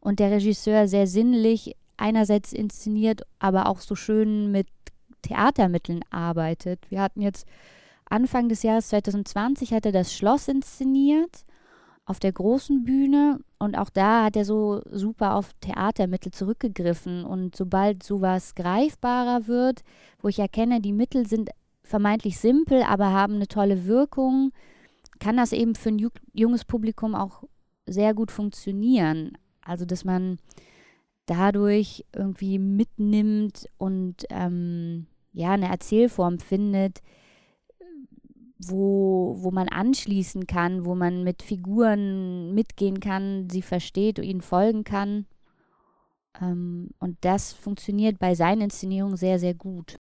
Und 0.00 0.18
der 0.18 0.30
Regisseur 0.30 0.88
sehr 0.88 1.06
sinnlich 1.06 1.76
einerseits 1.98 2.54
inszeniert, 2.54 3.22
aber 3.38 3.66
auch 3.66 3.80
so 3.80 3.94
schön 3.94 4.50
mit 4.50 4.66
Theatermitteln 5.22 6.00
arbeitet. 6.10 6.80
Wir 6.90 7.00
hatten 7.00 7.20
jetzt 7.20 7.46
Anfang 8.10 8.48
des 8.48 8.62
Jahres 8.62 8.88
2020 8.88 9.72
hat 9.72 9.86
er 9.86 9.92
das 9.92 10.12
Schloss 10.12 10.48
inszeniert 10.48 11.44
auf 12.06 12.18
der 12.18 12.32
großen 12.32 12.84
Bühne 12.84 13.38
und 13.60 13.78
auch 13.78 13.88
da 13.88 14.24
hat 14.24 14.34
er 14.34 14.44
so 14.44 14.82
super 14.90 15.36
auf 15.36 15.52
Theatermittel 15.60 16.32
zurückgegriffen 16.32 17.24
und 17.24 17.54
sobald 17.54 18.02
sowas 18.02 18.56
greifbarer 18.56 19.46
wird, 19.46 19.84
wo 20.20 20.26
ich 20.26 20.40
erkenne, 20.40 20.80
die 20.80 20.92
Mittel 20.92 21.28
sind 21.28 21.50
vermeintlich 21.84 22.38
simpel, 22.38 22.82
aber 22.82 23.12
haben 23.12 23.34
eine 23.34 23.46
tolle 23.46 23.86
Wirkung, 23.86 24.50
kann 25.20 25.36
das 25.36 25.52
eben 25.52 25.76
für 25.76 25.90
ein 25.90 26.10
junges 26.32 26.64
Publikum 26.64 27.14
auch 27.14 27.44
sehr 27.86 28.12
gut 28.12 28.32
funktionieren. 28.32 29.38
Also 29.62 29.84
dass 29.84 30.04
man 30.04 30.38
dadurch 31.26 32.04
irgendwie 32.12 32.58
mitnimmt 32.58 33.68
und 33.78 34.24
ähm, 34.30 35.06
ja 35.32 35.52
eine 35.52 35.68
Erzählform 35.68 36.38
findet, 36.38 37.02
wo, 38.58 39.36
wo 39.38 39.50
man 39.50 39.68
anschließen 39.68 40.46
kann, 40.46 40.84
wo 40.84 40.94
man 40.94 41.24
mit 41.24 41.42
Figuren 41.42 42.54
mitgehen 42.54 43.00
kann, 43.00 43.48
sie 43.50 43.62
versteht 43.62 44.18
und 44.18 44.24
ihnen 44.24 44.42
folgen 44.42 44.84
kann. 44.84 45.26
Ähm, 46.40 46.90
und 46.98 47.16
das 47.22 47.52
funktioniert 47.52 48.18
bei 48.18 48.34
seinen 48.34 48.62
Inszenierungen 48.62 49.16
sehr, 49.16 49.38
sehr 49.38 49.54
gut. 49.54 49.96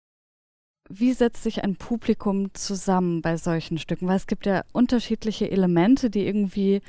Wie 0.90 1.12
setzt 1.12 1.44
sich 1.44 1.64
ein 1.64 1.76
Publikum 1.76 2.54
zusammen 2.54 3.22
bei 3.22 3.38
solchen 3.38 3.78
Stücken? 3.78 4.08
Weil 4.08 4.16
es 4.16 4.28
gibt 4.28 4.46
ja 4.46 4.64
unterschiedliche 4.72 5.52
Elemente, 5.52 6.10
die 6.10 6.26
irgendwie 6.26 6.82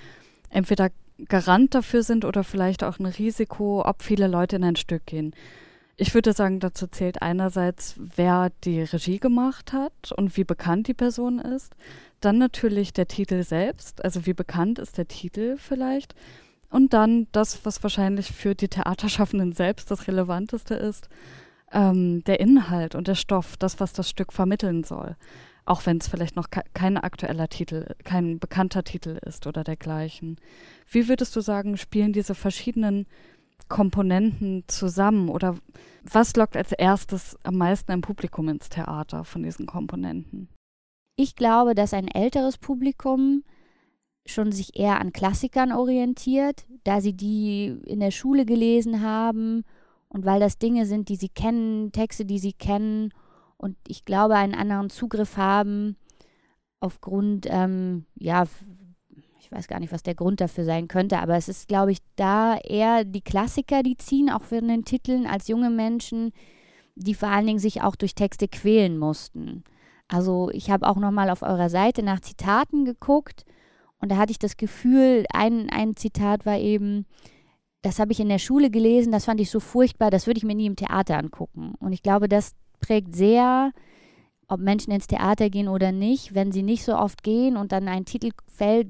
entweder 0.51 0.91
Garant 1.27 1.75
dafür 1.75 2.05
sind 2.05 2.25
oder 2.25 2.45
vielleicht 2.45 2.85
auch 2.85 3.01
ein 3.01 3.07
Risiko, 3.07 3.85
ob 3.85 4.03
viele 4.03 4.29
Leute 4.29 4.57
in 4.57 4.65
ein 4.65 4.77
Stück 4.77 5.05
gehen. 5.07 5.35
Ich 6.01 6.15
würde 6.15 6.33
sagen, 6.33 6.61
dazu 6.61 6.87
zählt 6.87 7.23
einerseits, 7.23 7.97
wer 7.99 8.51
die 8.63 8.83
Regie 8.83 9.19
gemacht 9.19 9.73
hat 9.73 10.13
und 10.17 10.37
wie 10.37 10.45
bekannt 10.45 10.87
die 10.87 10.95
Person 10.95 11.41
ist. 11.41 11.75
Dann 12.21 12.39
natürlich 12.39 12.93
der 12.93 13.09
Titel 13.09 13.43
selbst, 13.43 14.05
also 14.05 14.25
wie 14.25 14.33
bekannt 14.33 14.79
ist 14.79 14.97
der 14.97 15.09
Titel 15.09 15.57
vielleicht. 15.59 16.15
Und 16.71 16.93
dann 16.93 17.27
das, 17.33 17.65
was 17.65 17.83
wahrscheinlich 17.83 18.31
für 18.31 18.55
die 18.55 18.69
Theaterschaffenden 18.69 19.53
selbst 19.53 19.91
das 19.91 20.07
Relevanteste 20.07 20.75
ist, 20.75 21.09
ähm, 21.73 22.23
der 22.25 22.39
Inhalt 22.39 22.95
und 22.95 23.09
der 23.09 23.17
Stoff, 23.17 23.57
das, 23.57 23.81
was 23.81 23.93
das 23.93 24.09
Stück 24.09 24.33
vermitteln 24.33 24.85
soll. 24.85 25.17
auch 25.69 25.85
wenn 25.87 25.99
es 25.99 26.09
vielleicht 26.09 26.35
noch 26.37 26.51
ke 26.51 26.63
kein 26.75 26.97
aktueller 26.97 27.49
Titel, 27.49 27.95
kein 28.05 28.39
bekannter 28.39 28.85
Titel 28.85 29.19
ist 29.25 29.47
oder 29.47 29.65
dergleichen. 29.65 30.39
Wie 30.91 31.09
würdest 31.09 31.37
du 31.37 31.41
sagen, 31.41 31.77
spielen 31.77 32.13
diese 32.13 32.35
verschiedenen 32.35 33.07
Komponenten 33.69 34.65
zusammen 34.67 35.29
oder 35.29 35.57
was 36.03 36.35
lockt 36.37 36.57
als 36.57 36.73
erstes 36.73 37.37
am 37.43 37.57
meisten 37.57 37.93
ein 37.93 38.01
Publikum 38.01 38.49
ins 38.49 38.69
Theater 38.69 39.25
von 39.25 39.43
diesen 39.43 39.67
Komponenten? 39.67 40.49
Ich 41.17 41.35
glaube, 41.37 41.75
dass 41.75 41.93
ein 41.95 42.09
älteres 42.09 42.59
Publikum 42.59 43.43
schon 44.27 44.53
sich 44.53 44.79
eher 44.79 45.01
an 45.01 45.13
Klassikern 45.13 45.73
orientiert, 45.73 46.67
da 46.85 47.01
sie 47.01 47.15
die 47.15 47.77
in 47.87 48.01
der 48.01 48.11
Schule 48.11 48.45
gelesen 48.45 49.03
haben 49.03 49.65
und 50.09 50.25
weil 50.25 50.41
das 50.41 50.59
Dinge 50.59 50.87
sind, 50.87 51.09
die 51.09 51.17
sie 51.17 51.29
kennen, 51.29 51.93
Texte, 51.93 52.25
die 52.25 52.39
sie 52.39 52.53
kennen 52.53 53.13
und 53.57 53.77
ich 53.87 54.05
glaube 54.05 54.37
einen 54.37 54.55
anderen 54.55 54.91
Zugriff 54.91 55.37
haben 55.37 55.97
aufgrund, 56.81 57.47
ähm, 57.51 58.05
ja, 58.15 58.45
ich 59.41 59.53
weiß 59.53 59.69
gar 59.69 59.81
nicht, 59.81 59.93
was 59.93 60.03
der 60.03 60.15
Grund 60.15 60.41
dafür 60.41 60.65
sein 60.65 60.89
könnte, 60.89 61.19
aber 61.19 61.37
es 61.37 61.49
ist, 61.49 61.69
glaube 61.69 61.93
ich, 61.93 61.99
da 62.17 62.57
eher 62.57 63.05
die 63.05 63.21
Klassiker, 63.21 63.83
die 63.83 63.97
ziehen, 63.97 64.31
auch 64.31 64.43
für 64.43 64.61
den 64.61 64.85
Titeln, 64.85 65.27
als 65.27 65.49
junge 65.49 65.71
Menschen, 65.71 66.33
die 66.97 67.15
vor 67.15 67.29
allen 67.29 67.47
Dingen 67.47 67.59
sich 67.59 67.83
auch 67.83 67.97
durch 67.97 68.15
Texte 68.15 68.49
quälen 68.49 68.99
mussten. 68.99 69.65
Also 70.09 70.51
ich 70.53 70.71
habe 70.71 70.87
auch 70.89 70.97
nochmal 70.97 71.31
auf 71.31 71.43
eurer 71.43 71.69
Seite 71.69 72.03
nach 72.03 72.21
Zitaten 72.21 72.85
geguckt 72.85 73.45
und 74.01 74.11
da 74.11 74.17
hatte 74.17 74.33
ich 74.33 74.39
das 74.39 74.57
Gefühl, 74.57 75.25
ein, 75.33 75.69
ein 75.71 75.97
Zitat 75.97 76.47
war 76.47 76.59
eben, 76.59 77.07
das 77.83 77.99
habe 77.99 78.13
ich 78.13 78.21
in 78.21 78.29
der 78.29 78.39
Schule 78.39 78.71
gelesen, 78.71 79.13
das 79.13 79.27
fand 79.27 79.41
ich 79.41 79.51
so 79.51 79.61
furchtbar, 79.61 80.11
das 80.11 80.27
würde 80.27 80.39
ich 80.39 80.45
mir 80.45 80.55
nie 80.55 80.67
im 80.67 80.77
Theater 80.77 81.19
angucken. 81.19 81.75
Und 81.79 81.93
ich 81.93 82.03
glaube, 82.03 82.29
das 82.29 82.55
prägt 82.81 83.15
sehr, 83.15 83.73
ob 84.49 84.61
Menschen 84.61 84.93
ins 84.93 85.07
Theater 85.07 85.51
gehen 85.51 85.69
oder 85.69 85.93
nicht, 85.93 86.35
wenn 86.35 86.53
sie 86.53 86.63
nicht 86.63 86.85
so 86.85 86.97
oft 86.97 87.23
gehen 87.23 87.57
und 87.57 87.73
dann 87.73 87.87
ein 87.87 88.05
Titel 88.05 88.31
fällt, 88.47 88.89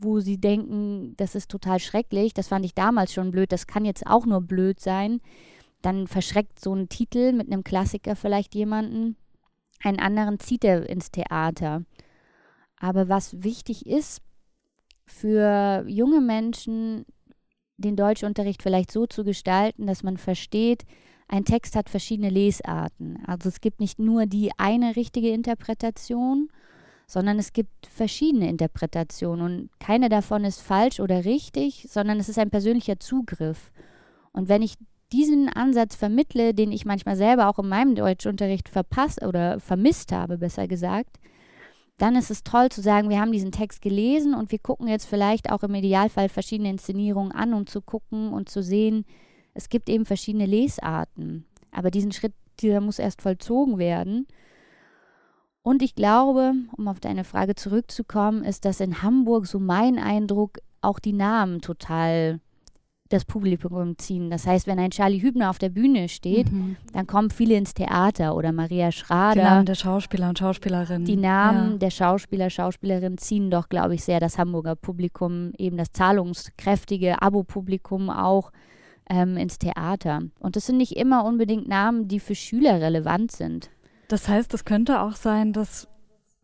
wo 0.00 0.20
sie 0.20 0.38
denken, 0.38 1.14
das 1.16 1.34
ist 1.34 1.50
total 1.50 1.80
schrecklich, 1.80 2.34
das 2.34 2.48
fand 2.48 2.64
ich 2.64 2.74
damals 2.74 3.12
schon 3.12 3.30
blöd, 3.30 3.52
das 3.52 3.66
kann 3.66 3.84
jetzt 3.84 4.06
auch 4.06 4.26
nur 4.26 4.40
blöd 4.40 4.80
sein, 4.80 5.20
dann 5.82 6.06
verschreckt 6.06 6.60
so 6.60 6.74
ein 6.74 6.88
Titel 6.88 7.32
mit 7.32 7.50
einem 7.50 7.64
Klassiker 7.64 8.16
vielleicht 8.16 8.54
jemanden, 8.54 9.16
einen 9.82 10.00
anderen 10.00 10.40
zieht 10.40 10.64
er 10.64 10.88
ins 10.88 11.10
Theater. 11.10 11.84
Aber 12.80 13.08
was 13.08 13.42
wichtig 13.42 13.86
ist, 13.86 14.22
für 15.06 15.84
junge 15.86 16.20
Menschen 16.20 17.04
den 17.76 17.96
Deutschunterricht 17.96 18.62
vielleicht 18.62 18.90
so 18.90 19.06
zu 19.06 19.24
gestalten, 19.24 19.86
dass 19.86 20.02
man 20.02 20.16
versteht, 20.16 20.84
ein 21.28 21.44
Text 21.44 21.76
hat 21.76 21.88
verschiedene 21.88 22.30
Lesarten. 22.30 23.22
Also 23.26 23.48
es 23.48 23.60
gibt 23.60 23.80
nicht 23.80 23.98
nur 23.98 24.26
die 24.26 24.50
eine 24.58 24.96
richtige 24.96 25.30
Interpretation, 25.30 26.48
sondern 27.08 27.38
es 27.38 27.54
gibt 27.54 27.86
verschiedene 27.86 28.48
Interpretationen 28.48 29.44
und 29.44 29.70
keine 29.80 30.10
davon 30.10 30.44
ist 30.44 30.60
falsch 30.60 31.00
oder 31.00 31.24
richtig, 31.24 31.86
sondern 31.88 32.20
es 32.20 32.28
ist 32.28 32.38
ein 32.38 32.50
persönlicher 32.50 33.00
Zugriff. 33.00 33.72
Und 34.32 34.50
wenn 34.50 34.60
ich 34.60 34.74
diesen 35.10 35.48
Ansatz 35.48 35.96
vermittle, 35.96 36.52
den 36.52 36.70
ich 36.70 36.84
manchmal 36.84 37.16
selber 37.16 37.48
auch 37.48 37.58
in 37.58 37.68
meinem 37.68 37.94
Deutschunterricht 37.94 38.68
verpasst 38.68 39.24
oder 39.24 39.58
vermisst 39.58 40.12
habe, 40.12 40.36
besser 40.36 40.68
gesagt, 40.68 41.18
dann 41.96 42.14
ist 42.14 42.30
es 42.30 42.44
toll 42.44 42.68
zu 42.68 42.82
sagen, 42.82 43.08
wir 43.08 43.18
haben 43.18 43.32
diesen 43.32 43.52
Text 43.52 43.80
gelesen 43.80 44.34
und 44.34 44.52
wir 44.52 44.58
gucken 44.58 44.86
jetzt 44.86 45.06
vielleicht 45.06 45.50
auch 45.50 45.62
im 45.62 45.74
Idealfall 45.74 46.28
verschiedene 46.28 46.70
Inszenierungen 46.70 47.32
an, 47.32 47.54
um 47.54 47.66
zu 47.66 47.80
gucken 47.80 48.34
und 48.34 48.50
zu 48.50 48.62
sehen, 48.62 49.06
es 49.54 49.70
gibt 49.70 49.88
eben 49.88 50.04
verschiedene 50.04 50.46
Lesarten. 50.46 51.46
Aber 51.72 51.90
diesen 51.90 52.12
Schritt, 52.12 52.34
dieser 52.60 52.80
muss 52.80 52.98
erst 52.98 53.22
vollzogen 53.22 53.78
werden. 53.78 54.28
Und 55.68 55.82
ich 55.82 55.94
glaube, 55.94 56.54
um 56.78 56.88
auf 56.88 56.98
deine 56.98 57.24
Frage 57.24 57.54
zurückzukommen, 57.54 58.42
ist, 58.42 58.64
dass 58.64 58.80
in 58.80 59.02
Hamburg 59.02 59.46
so 59.46 59.58
mein 59.58 59.98
Eindruck 59.98 60.60
auch 60.80 60.98
die 60.98 61.12
Namen 61.12 61.60
total 61.60 62.40
das 63.10 63.26
Publikum 63.26 63.98
ziehen. 63.98 64.30
Das 64.30 64.46
heißt, 64.46 64.66
wenn 64.66 64.78
ein 64.78 64.92
Charlie 64.92 65.20
Hübner 65.20 65.50
auf 65.50 65.58
der 65.58 65.68
Bühne 65.68 66.08
steht, 66.08 66.50
mhm. 66.50 66.76
dann 66.94 67.06
kommen 67.06 67.28
viele 67.28 67.54
ins 67.54 67.74
Theater 67.74 68.34
oder 68.34 68.50
Maria 68.50 68.90
Schrader. 68.90 69.34
Die 69.42 69.46
Namen 69.46 69.66
der 69.66 69.74
Schauspieler 69.74 70.30
und 70.30 70.38
Schauspielerinnen. 70.38 71.04
Die 71.04 71.16
Namen 71.16 71.72
ja. 71.72 71.76
der 71.76 71.90
Schauspieler, 71.90 72.48
Schauspielerinnen 72.48 73.18
ziehen 73.18 73.50
doch, 73.50 73.68
glaube 73.68 73.94
ich, 73.94 74.04
sehr 74.04 74.20
das 74.20 74.38
Hamburger 74.38 74.74
Publikum, 74.74 75.52
eben 75.58 75.76
das 75.76 75.92
zahlungskräftige 75.92 77.20
Abo-Publikum 77.20 78.08
auch 78.08 78.52
ähm, 79.10 79.36
ins 79.36 79.58
Theater. 79.58 80.22
Und 80.38 80.56
das 80.56 80.64
sind 80.64 80.78
nicht 80.78 80.96
immer 80.96 81.26
unbedingt 81.26 81.68
Namen, 81.68 82.08
die 82.08 82.20
für 82.20 82.34
Schüler 82.34 82.80
relevant 82.80 83.32
sind. 83.32 83.68
Das 84.08 84.28
heißt, 84.28 84.52
es 84.54 84.64
könnte 84.64 85.00
auch 85.00 85.16
sein, 85.16 85.52
dass 85.52 85.86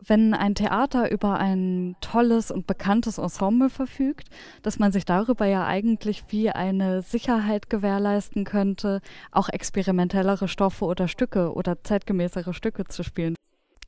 wenn 0.06 0.35
ein 0.35 0.54
Theater 0.54 1.11
über 1.11 1.38
ein 1.38 1.97
tolles 2.00 2.50
und 2.50 2.66
bekanntes 2.66 3.16
Ensemble 3.16 3.71
verfügt, 3.71 4.28
dass 4.62 4.78
man 4.78 4.92
sich 4.92 5.06
darüber 5.06 5.47
ja 5.47 5.66
eigentlich 5.66 6.25
wie 6.28 6.50
eine 6.50 7.00
Sicherheit 7.00 7.71
gewährleisten 7.71 8.44
könnte, 8.44 9.00
auch 9.33 9.49
experimentellere 9.49 10.47
Stoffe 10.47 10.85
oder 10.85 11.09
Stücke 11.09 11.54
oder 11.54 11.83
zeitgemäßere 11.83 12.52
Stücke 12.52 12.85
zu 12.85 13.02
spielen. 13.02 13.35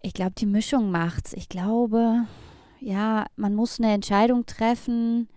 Ich 0.02 0.14
glaube, 0.14 0.32
die 0.38 0.46
Mischung 0.46 0.90
macht's. 0.90 1.34
Ich 1.34 1.48
glaube, 1.48 2.24
ja, 2.80 3.26
man 3.36 3.54
muss 3.54 3.78
eine 3.78 3.92
Entscheidung 3.92 4.46
treffen, 4.46 5.28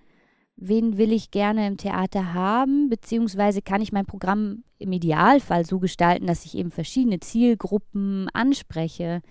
wen 0.61 0.97
will 0.97 1.13
ich 1.13 1.31
gerne 1.31 1.67
im 1.67 1.77
Theater 1.77 2.33
haben, 2.33 2.89
beziehungsweise 2.89 3.61
kann 3.61 3.81
ich 3.81 3.91
mein 3.91 4.05
Programm 4.05 4.63
im 4.77 4.91
Idealfall 4.91 5.65
so 5.65 5.79
gestalten, 5.79 6.27
dass 6.27 6.45
ich 6.45 6.57
eben 6.57 6.71
verschiedene 6.71 7.19
Zielgruppen 7.19 8.27
anspreche. 8.33 9.21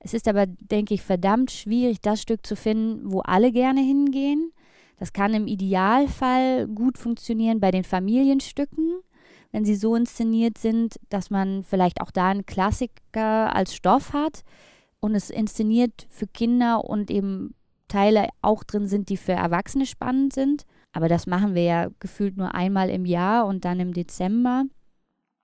Es 0.00 0.14
ist 0.14 0.26
aber, 0.26 0.46
denke 0.46 0.94
ich, 0.94 1.02
verdammt 1.02 1.52
schwierig, 1.52 2.00
das 2.00 2.20
Stück 2.20 2.44
zu 2.44 2.56
finden, 2.56 3.12
wo 3.12 3.20
alle 3.20 3.52
gerne 3.52 3.80
hingehen. 3.80 4.52
Das 4.98 5.12
kann 5.12 5.34
im 5.34 5.46
Idealfall 5.46 6.66
gut 6.66 6.98
funktionieren 6.98 7.60
bei 7.60 7.70
den 7.70 7.84
Familienstücken, 7.84 9.00
wenn 9.52 9.64
sie 9.64 9.76
so 9.76 9.94
inszeniert 9.94 10.58
sind, 10.58 10.98
dass 11.08 11.30
man 11.30 11.62
vielleicht 11.62 12.00
auch 12.00 12.10
da 12.10 12.30
einen 12.30 12.46
Klassiker 12.46 13.54
als 13.54 13.74
Stoff 13.74 14.12
hat 14.12 14.42
und 15.00 15.14
es 15.14 15.30
inszeniert 15.30 16.06
für 16.08 16.26
Kinder 16.26 16.84
und 16.84 17.10
eben 17.10 17.54
Teile 17.88 18.28
auch 18.40 18.64
drin 18.64 18.86
sind, 18.86 19.08
die 19.08 19.16
für 19.16 19.32
Erwachsene 19.32 19.86
spannend 19.86 20.32
sind. 20.32 20.64
Aber 20.92 21.08
das 21.08 21.26
machen 21.26 21.54
wir 21.54 21.62
ja 21.62 21.88
gefühlt 22.00 22.36
nur 22.36 22.54
einmal 22.54 22.90
im 22.90 23.06
Jahr 23.06 23.46
und 23.46 23.64
dann 23.64 23.80
im 23.80 23.92
Dezember. 23.92 24.64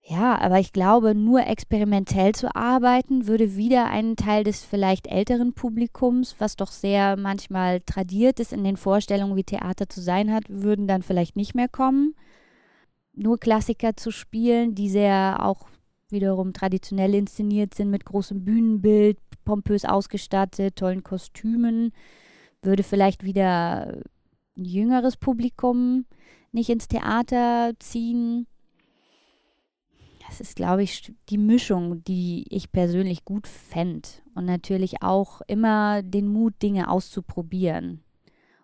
Ja, 0.02 0.38
aber 0.38 0.58
ich 0.58 0.72
glaube, 0.72 1.14
nur 1.14 1.46
experimentell 1.46 2.34
zu 2.34 2.54
arbeiten, 2.54 3.26
würde 3.26 3.56
wieder 3.56 3.86
einen 3.90 4.16
Teil 4.16 4.42
des 4.42 4.64
vielleicht 4.64 5.06
älteren 5.06 5.52
Publikums, 5.52 6.36
was 6.38 6.56
doch 6.56 6.70
sehr 6.70 7.16
manchmal 7.18 7.80
tradiert 7.80 8.40
ist 8.40 8.54
in 8.54 8.64
den 8.64 8.78
Vorstellungen, 8.78 9.36
wie 9.36 9.44
Theater 9.44 9.88
zu 9.88 10.00
sein 10.00 10.32
hat, 10.32 10.44
würden 10.48 10.86
dann 10.86 11.02
vielleicht 11.02 11.36
nicht 11.36 11.54
mehr 11.54 11.68
kommen. 11.68 12.14
Nur 13.12 13.38
Klassiker 13.38 13.96
zu 13.96 14.10
spielen, 14.10 14.74
die 14.74 14.88
sehr 14.88 15.44
auch 15.44 15.68
wiederum 16.08 16.54
traditionell 16.54 17.14
inszeniert 17.14 17.74
sind, 17.74 17.90
mit 17.90 18.06
großem 18.06 18.44
Bühnenbild, 18.46 19.18
pompös 19.44 19.84
ausgestattet, 19.84 20.76
tollen 20.76 21.02
Kostümen, 21.02 21.92
würde 22.62 22.82
vielleicht 22.82 23.24
wieder 23.24 24.00
ein 24.58 24.64
jüngeres 24.64 25.16
Publikum 25.16 26.04
nicht 26.52 26.68
ins 26.70 26.88
Theater 26.88 27.72
ziehen. 27.78 28.46
Das 30.26 30.40
ist, 30.40 30.56
glaube 30.56 30.82
ich, 30.82 31.14
die 31.30 31.38
Mischung, 31.38 32.04
die 32.04 32.44
ich 32.50 32.70
persönlich 32.70 33.24
gut 33.24 33.46
fände. 33.46 34.08
Und 34.34 34.44
natürlich 34.44 35.02
auch 35.02 35.40
immer 35.46 36.02
den 36.02 36.28
Mut, 36.28 36.54
Dinge 36.62 36.90
auszuprobieren 36.90 38.02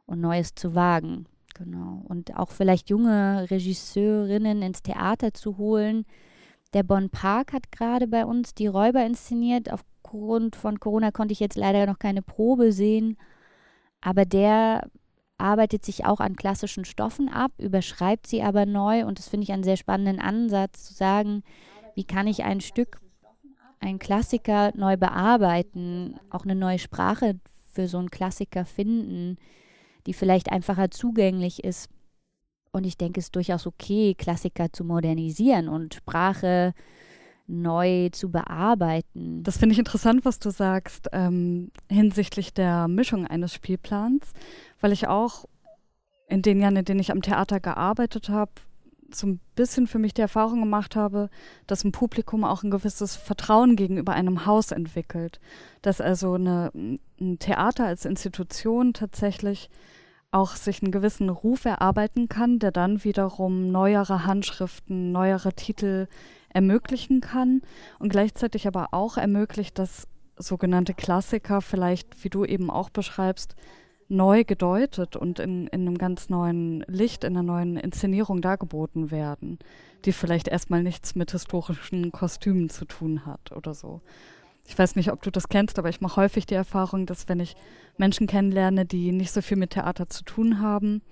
und 0.04 0.20
Neues 0.20 0.54
zu 0.54 0.74
wagen. 0.74 1.26
Genau. 1.54 2.04
Und 2.06 2.36
auch 2.36 2.50
vielleicht 2.50 2.90
junge 2.90 3.50
Regisseurinnen 3.50 4.60
ins 4.60 4.82
Theater 4.82 5.32
zu 5.32 5.56
holen. 5.56 6.04
Der 6.74 6.82
Bonn 6.82 7.08
Park 7.08 7.52
hat 7.52 7.72
gerade 7.72 8.08
bei 8.08 8.26
uns 8.26 8.54
die 8.54 8.66
Räuber 8.66 9.06
inszeniert. 9.06 9.72
Aufgrund 9.72 10.56
von 10.56 10.80
Corona 10.80 11.12
konnte 11.12 11.32
ich 11.32 11.40
jetzt 11.40 11.56
leider 11.56 11.86
noch 11.86 11.98
keine 11.98 12.20
Probe 12.20 12.72
sehen. 12.72 13.16
Aber 14.00 14.26
der 14.26 14.90
arbeitet 15.38 15.85
sich 15.85 16.05
auch 16.05 16.21
an 16.21 16.37
klassischen 16.37 16.85
Stoffen 16.85 17.29
ab, 17.29 17.53
überschreibt 17.59 18.26
sie 18.26 18.43
aber 18.43 18.67
neu 18.67 19.05
und 19.05 19.19
das 19.19 19.29
finde 19.29 19.45
ich 19.45 19.53
einen 19.53 19.64
sehr 19.64 19.76
spannenden 19.76 20.21
Ansatz 20.21 20.85
zu 20.85 20.95
sagen, 20.95 21.43
wie 21.95 22.05
kann 22.05 22.26
ich 22.26 22.45
ein 22.45 22.61
Stück, 22.61 23.00
ein 23.81 23.99
Klassiker 23.99 24.73
neu 24.76 24.97
bearbeiten, 24.97 26.19
auch 26.31 26.45
eine 26.45 26.55
neue 26.55 26.79
Sprache 26.79 27.38
für 27.73 27.88
so 27.88 27.99
einen 27.99 28.11
Klassiker 28.11 28.64
finden, 28.64 29.37
die 30.07 30.14
vielleicht 30.14 30.50
einfacher 30.50 30.91
zugänglich 30.91 31.64
ist. 31.64 31.91
Und 32.73 32.85
ich 32.87 32.97
denke, 32.97 33.21
es 33.21 33.26
ist 33.26 33.37
durchaus 33.37 33.67
okay, 33.67 34.14
Klassiker 34.14 34.73
zu 34.73 34.85
modernisieren 34.85 35.69
und 35.69 35.95
Sprache 35.95 36.75
neu 37.46 38.08
zu 38.10 38.30
bearbeiten. 38.30 39.42
Das 39.42 39.58
finde 39.58 39.74
ich 39.74 39.78
interessant, 39.78 40.24
was 40.24 40.38
du 40.38 40.50
sagst 40.50 41.08
ähm, 41.12 41.70
hinsichtlich 41.90 42.54
der 42.54 42.88
Mischung 42.88 43.26
eines 43.26 43.52
Spielplans, 43.52 44.32
weil 44.80 44.92
ich 44.92 45.08
auch 45.08 45.44
in 46.28 46.42
den 46.42 46.60
Jahren, 46.60 46.76
in 46.76 46.84
denen 46.84 47.00
ich 47.00 47.12
am 47.12 47.22
Theater 47.22 47.60
gearbeitet 47.60 48.28
habe, 48.28 48.52
so 49.12 49.26
ein 49.26 49.40
bisschen 49.54 49.86
für 49.86 49.98
mich 49.98 50.14
die 50.14 50.22
Erfahrung 50.22 50.60
gemacht 50.60 50.96
habe, 50.96 51.28
dass 51.66 51.84
ein 51.84 51.92
Publikum 51.92 52.44
auch 52.44 52.62
ein 52.62 52.70
gewisses 52.70 53.16
Vertrauen 53.16 53.76
gegenüber 53.76 54.12
einem 54.12 54.46
Haus 54.46 54.72
entwickelt. 54.72 55.40
Dass 55.82 56.00
also 56.00 56.34
eine, 56.34 56.70
ein 56.74 57.38
Theater 57.38 57.86
als 57.86 58.04
Institution 58.06 58.92
tatsächlich 58.92 59.70
auch 60.30 60.56
sich 60.56 60.82
einen 60.82 60.90
gewissen 60.90 61.28
Ruf 61.28 61.64
erarbeiten 61.64 62.28
kann, 62.28 62.58
der 62.58 62.72
dann 62.72 63.04
wiederum 63.04 63.68
neuere 63.68 64.24
Handschriften, 64.24 65.12
neuere 65.12 65.52
Titel 65.52 66.08
ermöglichen 66.54 67.20
kann 67.20 67.61
und 67.99 68.08
gleichzeitig 68.08 68.66
aber 68.66 68.88
auch 68.92 69.18
ermöglicht, 69.18 69.78
dass 69.78 70.08
sogenannte 70.37 70.94
Klassiker 70.94 71.61
vielleicht, 71.61 72.25
wie 72.25 72.30
du 72.30 72.44
eben 72.44 72.70
auch 72.70 72.90
beschreibst, 72.90 73.54
neu 74.08 74.44
gedeutet 74.44 75.16
und 75.16 75.38
in, 75.38 75.66
in 75.68 75.82
einem 75.82 75.99
ganz 75.99 76.28
neuen 76.28 76.84
Licht, 76.87 77.25
in 77.25 77.37
einer 77.37 77.42
neuen 77.42 77.76
Inszenierung 77.76 78.40
dargeboten 78.40 79.11
werden, 79.11 79.58
die 80.04 80.12
vielleicht 80.12 80.49
erstmal 80.49 80.82
nichts 80.82 81.14
mit 81.14 81.32
historischen 81.32 82.12
Kostümen 82.12 82.68
zu 82.68 82.84
tun 82.84 83.26
hat 83.26 83.52
oder 83.52 83.75
so. 83.75 84.00
Ich 84.66 84.78
weiß 84.78 84.96
nicht, 84.96 85.12
ob 85.12 85.23
du 85.23 85.30
das 85.30 85.49
kennst, 85.49 85.78
aber 85.78 85.88
ich 85.88 86.00
mache 86.00 86.20
häufig 86.20 86.46
die 86.46 86.54
Erfahrung, 86.54 87.06
dass 87.06 87.28
wenn 87.28 87.40
ich 87.40 87.54
Menschen 87.96 88.26
kennenlerne, 88.26 88.87
die 88.87 89.12
nicht 89.12 89.32
so 89.32 89.42
viel 89.42 89.56
mit 89.56 89.70
Theater 89.70 90.08
zu 90.08 90.25
tun 90.25 90.61
haben 90.61 91.02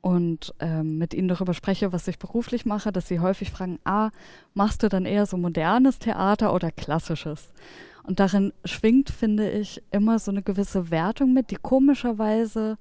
und 0.00 0.54
ähm, 0.60 0.98
mit 0.98 1.14
ihnen 1.14 1.28
darüber 1.28 1.54
spreche, 1.54 1.92
was 1.92 2.08
ich 2.08 2.18
beruflich 2.18 2.64
mache, 2.64 2.92
dass 2.92 3.08
sie 3.08 3.20
häufig 3.20 3.50
fragen, 3.50 3.78
ah, 3.84 4.10
machst 4.54 4.82
du 4.82 4.88
dann 4.88 5.04
eher 5.04 5.26
so 5.26 5.36
modernes 5.36 5.98
Theater 5.98 6.54
oder 6.54 6.70
klassisches? 6.70 7.52
Und 8.02 8.18
darin 8.18 8.52
schwingt, 8.64 9.10
finde 9.10 9.50
ich, 9.50 9.82
immer 9.90 10.18
so 10.18 10.30
eine 10.30 10.42
gewisse 10.42 10.90
Wertung 10.90 11.34
mit, 11.34 11.50
die 11.50 11.56
komischerweise 11.56 12.78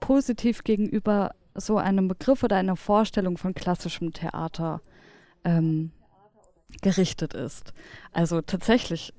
positiv 0.00 0.64
gegenüber 0.64 1.34
so 1.54 1.78
einem 1.78 2.08
Begriff 2.08 2.42
oder 2.42 2.56
einer 2.56 2.76
Vorstellung 2.76 3.36
von 3.38 3.54
klassischem 3.54 4.12
Theater 4.12 4.80
ähm, 5.44 5.92
gerichtet 6.82 7.34
ist. 7.34 7.72
Also 8.12 8.40
tatsächlich 8.42 9.12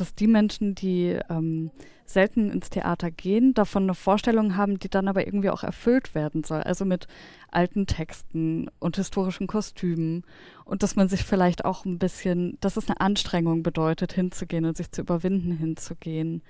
dass 0.00 0.14
die 0.14 0.26
Menschen, 0.26 0.74
die 0.74 1.18
ähm, 1.28 1.70
selten 2.04 2.50
ins 2.50 2.70
Theater 2.70 3.10
gehen, 3.10 3.54
davon 3.54 3.84
eine 3.84 3.94
Vorstellung 3.94 4.56
haben, 4.56 4.78
die 4.78 4.88
dann 4.88 5.08
aber 5.08 5.26
irgendwie 5.26 5.50
auch 5.50 5.62
erfüllt 5.62 6.14
werden 6.14 6.42
soll. 6.42 6.62
Also 6.62 6.84
mit 6.84 7.06
alten 7.50 7.86
Texten 7.86 8.68
und 8.78 8.96
historischen 8.96 9.46
Kostümen. 9.46 10.24
Und 10.64 10.82
dass 10.82 10.96
man 10.96 11.08
sich 11.08 11.24
vielleicht 11.24 11.64
auch 11.64 11.84
ein 11.84 11.98
bisschen, 11.98 12.58
dass 12.60 12.76
es 12.76 12.88
eine 12.88 13.00
Anstrengung 13.00 13.62
bedeutet, 13.62 14.12
hinzugehen 14.12 14.64
und 14.64 14.76
sich 14.76 14.90
zu 14.90 15.02
überwinden, 15.02 15.52
hinzugehen. 15.52 16.42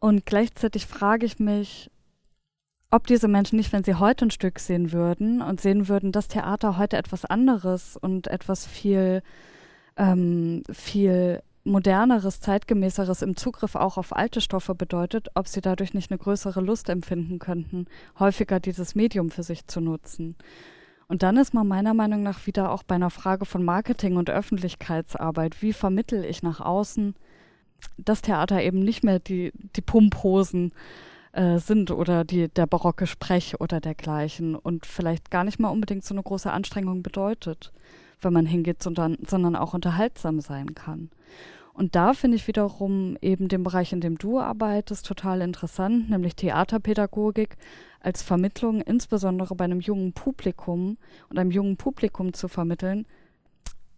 Und 0.00 0.26
gleichzeitig 0.26 0.86
frage 0.86 1.26
ich 1.26 1.38
mich, 1.38 1.90
ob 2.90 3.06
diese 3.06 3.28
Menschen 3.28 3.56
nicht, 3.56 3.72
wenn 3.72 3.84
sie 3.84 3.96
heute 3.96 4.26
ein 4.26 4.30
Stück 4.30 4.58
sehen 4.58 4.92
würden 4.92 5.42
und 5.42 5.60
sehen 5.60 5.88
würden, 5.88 6.12
dass 6.12 6.28
Theater 6.28 6.76
heute 6.78 6.96
etwas 6.96 7.24
anderes 7.24 7.96
und 7.96 8.28
etwas 8.28 8.66
viel, 8.66 9.22
ähm, 9.96 10.62
viel 10.70 11.42
moderneres, 11.66 12.40
zeitgemäßeres 12.40 13.22
im 13.22 13.36
Zugriff 13.36 13.74
auch 13.74 13.98
auf 13.98 14.14
alte 14.14 14.40
Stoffe 14.40 14.74
bedeutet, 14.74 15.28
ob 15.34 15.48
sie 15.48 15.60
dadurch 15.60 15.94
nicht 15.94 16.10
eine 16.10 16.18
größere 16.18 16.60
Lust 16.60 16.88
empfinden 16.88 17.38
könnten, 17.38 17.86
häufiger 18.18 18.60
dieses 18.60 18.94
Medium 18.94 19.30
für 19.30 19.42
sich 19.42 19.66
zu 19.66 19.80
nutzen. 19.80 20.36
Und 21.08 21.22
dann 21.22 21.36
ist 21.36 21.54
man 21.54 21.68
meiner 21.68 21.94
Meinung 21.94 22.22
nach 22.22 22.46
wieder 22.46 22.72
auch 22.72 22.82
bei 22.82 22.94
einer 22.94 23.10
Frage 23.10 23.44
von 23.44 23.64
Marketing 23.64 24.16
und 24.16 24.30
Öffentlichkeitsarbeit. 24.30 25.62
Wie 25.62 25.72
vermittel 25.72 26.24
ich 26.24 26.42
nach 26.42 26.60
außen, 26.60 27.14
dass 27.98 28.22
Theater 28.22 28.62
eben 28.62 28.80
nicht 28.80 29.04
mehr 29.04 29.18
die, 29.18 29.52
die 29.76 29.82
Pumphosen 29.82 30.72
äh, 31.32 31.58
sind 31.58 31.90
oder 31.90 32.24
die, 32.24 32.48
der 32.48 32.66
barocke 32.66 33.06
Sprech 33.06 33.60
oder 33.60 33.80
dergleichen 33.80 34.56
und 34.56 34.86
vielleicht 34.86 35.30
gar 35.30 35.44
nicht 35.44 35.60
mal 35.60 35.68
unbedingt 35.68 36.04
so 36.04 36.14
eine 36.14 36.22
große 36.22 36.50
Anstrengung 36.50 37.02
bedeutet, 37.02 37.72
wenn 38.20 38.32
man 38.32 38.46
hingeht, 38.46 38.82
sondern, 38.82 39.18
sondern 39.26 39.54
auch 39.54 39.74
unterhaltsam 39.74 40.40
sein 40.40 40.74
kann. 40.74 41.10
Und 41.76 41.94
da 41.94 42.14
finde 42.14 42.36
ich 42.36 42.48
wiederum 42.48 43.18
eben 43.20 43.48
den 43.48 43.62
Bereich, 43.62 43.92
in 43.92 44.00
dem 44.00 44.16
du 44.16 44.40
arbeitest, 44.40 45.04
total 45.04 45.42
interessant, 45.42 46.08
nämlich 46.08 46.34
Theaterpädagogik 46.34 47.58
als 48.00 48.22
Vermittlung, 48.22 48.80
insbesondere 48.80 49.54
bei 49.54 49.64
einem 49.64 49.80
jungen 49.80 50.14
Publikum 50.14 50.96
und 51.28 51.38
einem 51.38 51.50
jungen 51.50 51.76
Publikum 51.76 52.32
zu 52.32 52.48
vermitteln, 52.48 53.04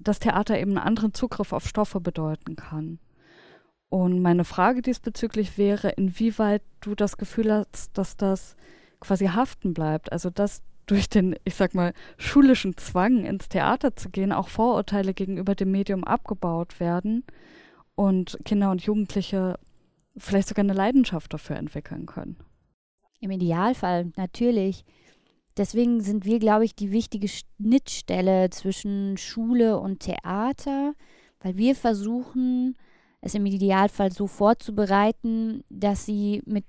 dass 0.01 0.19
Theater 0.19 0.59
eben 0.59 0.73
einen 0.73 0.87
anderen 0.89 1.15
Zugriff 1.15 1.53
auf 1.53 1.69
Stoffe 1.69 2.01
bedeuten 2.01 2.57
kann. 2.57 2.99
Und 3.91 4.23
meine 4.23 4.45
Frage 4.45 4.83
diesbezüglich 4.83 5.57
wäre, 5.57 5.91
inwieweit 5.91 6.63
du 6.81 6.97
das 6.97 7.17
Gefühl 7.17 7.53
hast, 7.53 7.97
dass 7.97 8.17
das 8.17 8.57
quasi 8.99 9.27
haften 9.27 9.73
bleibt, 9.73 10.11
also 10.11 10.31
dass 10.31 10.63
durch 10.87 11.09
den, 11.09 11.37
ich 11.45 11.55
sag 11.55 11.75
mal, 11.75 11.93
schulischen 12.17 12.77
Zwang 12.77 13.25
ins 13.25 13.49
Theater 13.49 13.95
zu 13.95 14.09
gehen, 14.11 14.33
auch 14.33 14.49
Vorurteile 14.49 15.15
gegenüber 15.15 15.55
dem 15.55 15.71
Medium 15.71 16.03
abgebaut 16.03 16.81
werden 16.81 17.23
und 17.99 18.39
Kinder 18.45 18.71
und 18.71 18.81
Jugendliche 18.81 19.59
vielleicht 20.17 20.47
sogar 20.47 20.63
eine 20.63 20.73
Leidenschaft 20.73 21.35
dafür 21.35 21.57
entwickeln 21.57 22.07
können. 22.07 22.37
Im 23.19 23.33
Idealfall, 23.33 24.13
natürlich. 24.17 24.85
Deswegen 25.57 26.01
sind 26.01 26.25
wir, 26.25 26.39
glaube 26.39 26.65
ich, 26.65 26.77
die 26.77 26.93
wichtige 26.93 27.27
Schnittstelle 27.27 28.51
zwischen 28.51 29.17
Schule 29.17 29.81
und 29.81 29.99
Theater, 29.99 30.95
weil 31.41 31.57
wir 31.57 31.75
versuchen, 31.75 32.77
es 33.21 33.35
im 33.35 33.47
Idealfall 33.47 34.13
so 34.13 34.29
vorzubereiten, 34.29 35.65
dass 35.69 36.07
sie 36.07 36.41
mit 36.47 36.67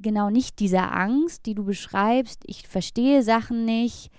genau 0.00 0.30
nicht 0.30 0.60
dieser 0.60 0.94
Angst, 0.94 1.46
die 1.46 1.56
du 1.56 1.64
beschreibst, 1.64 2.44
ich 2.46 2.68
verstehe 2.68 3.24
Sachen 3.24 3.64
nicht, 3.64 4.12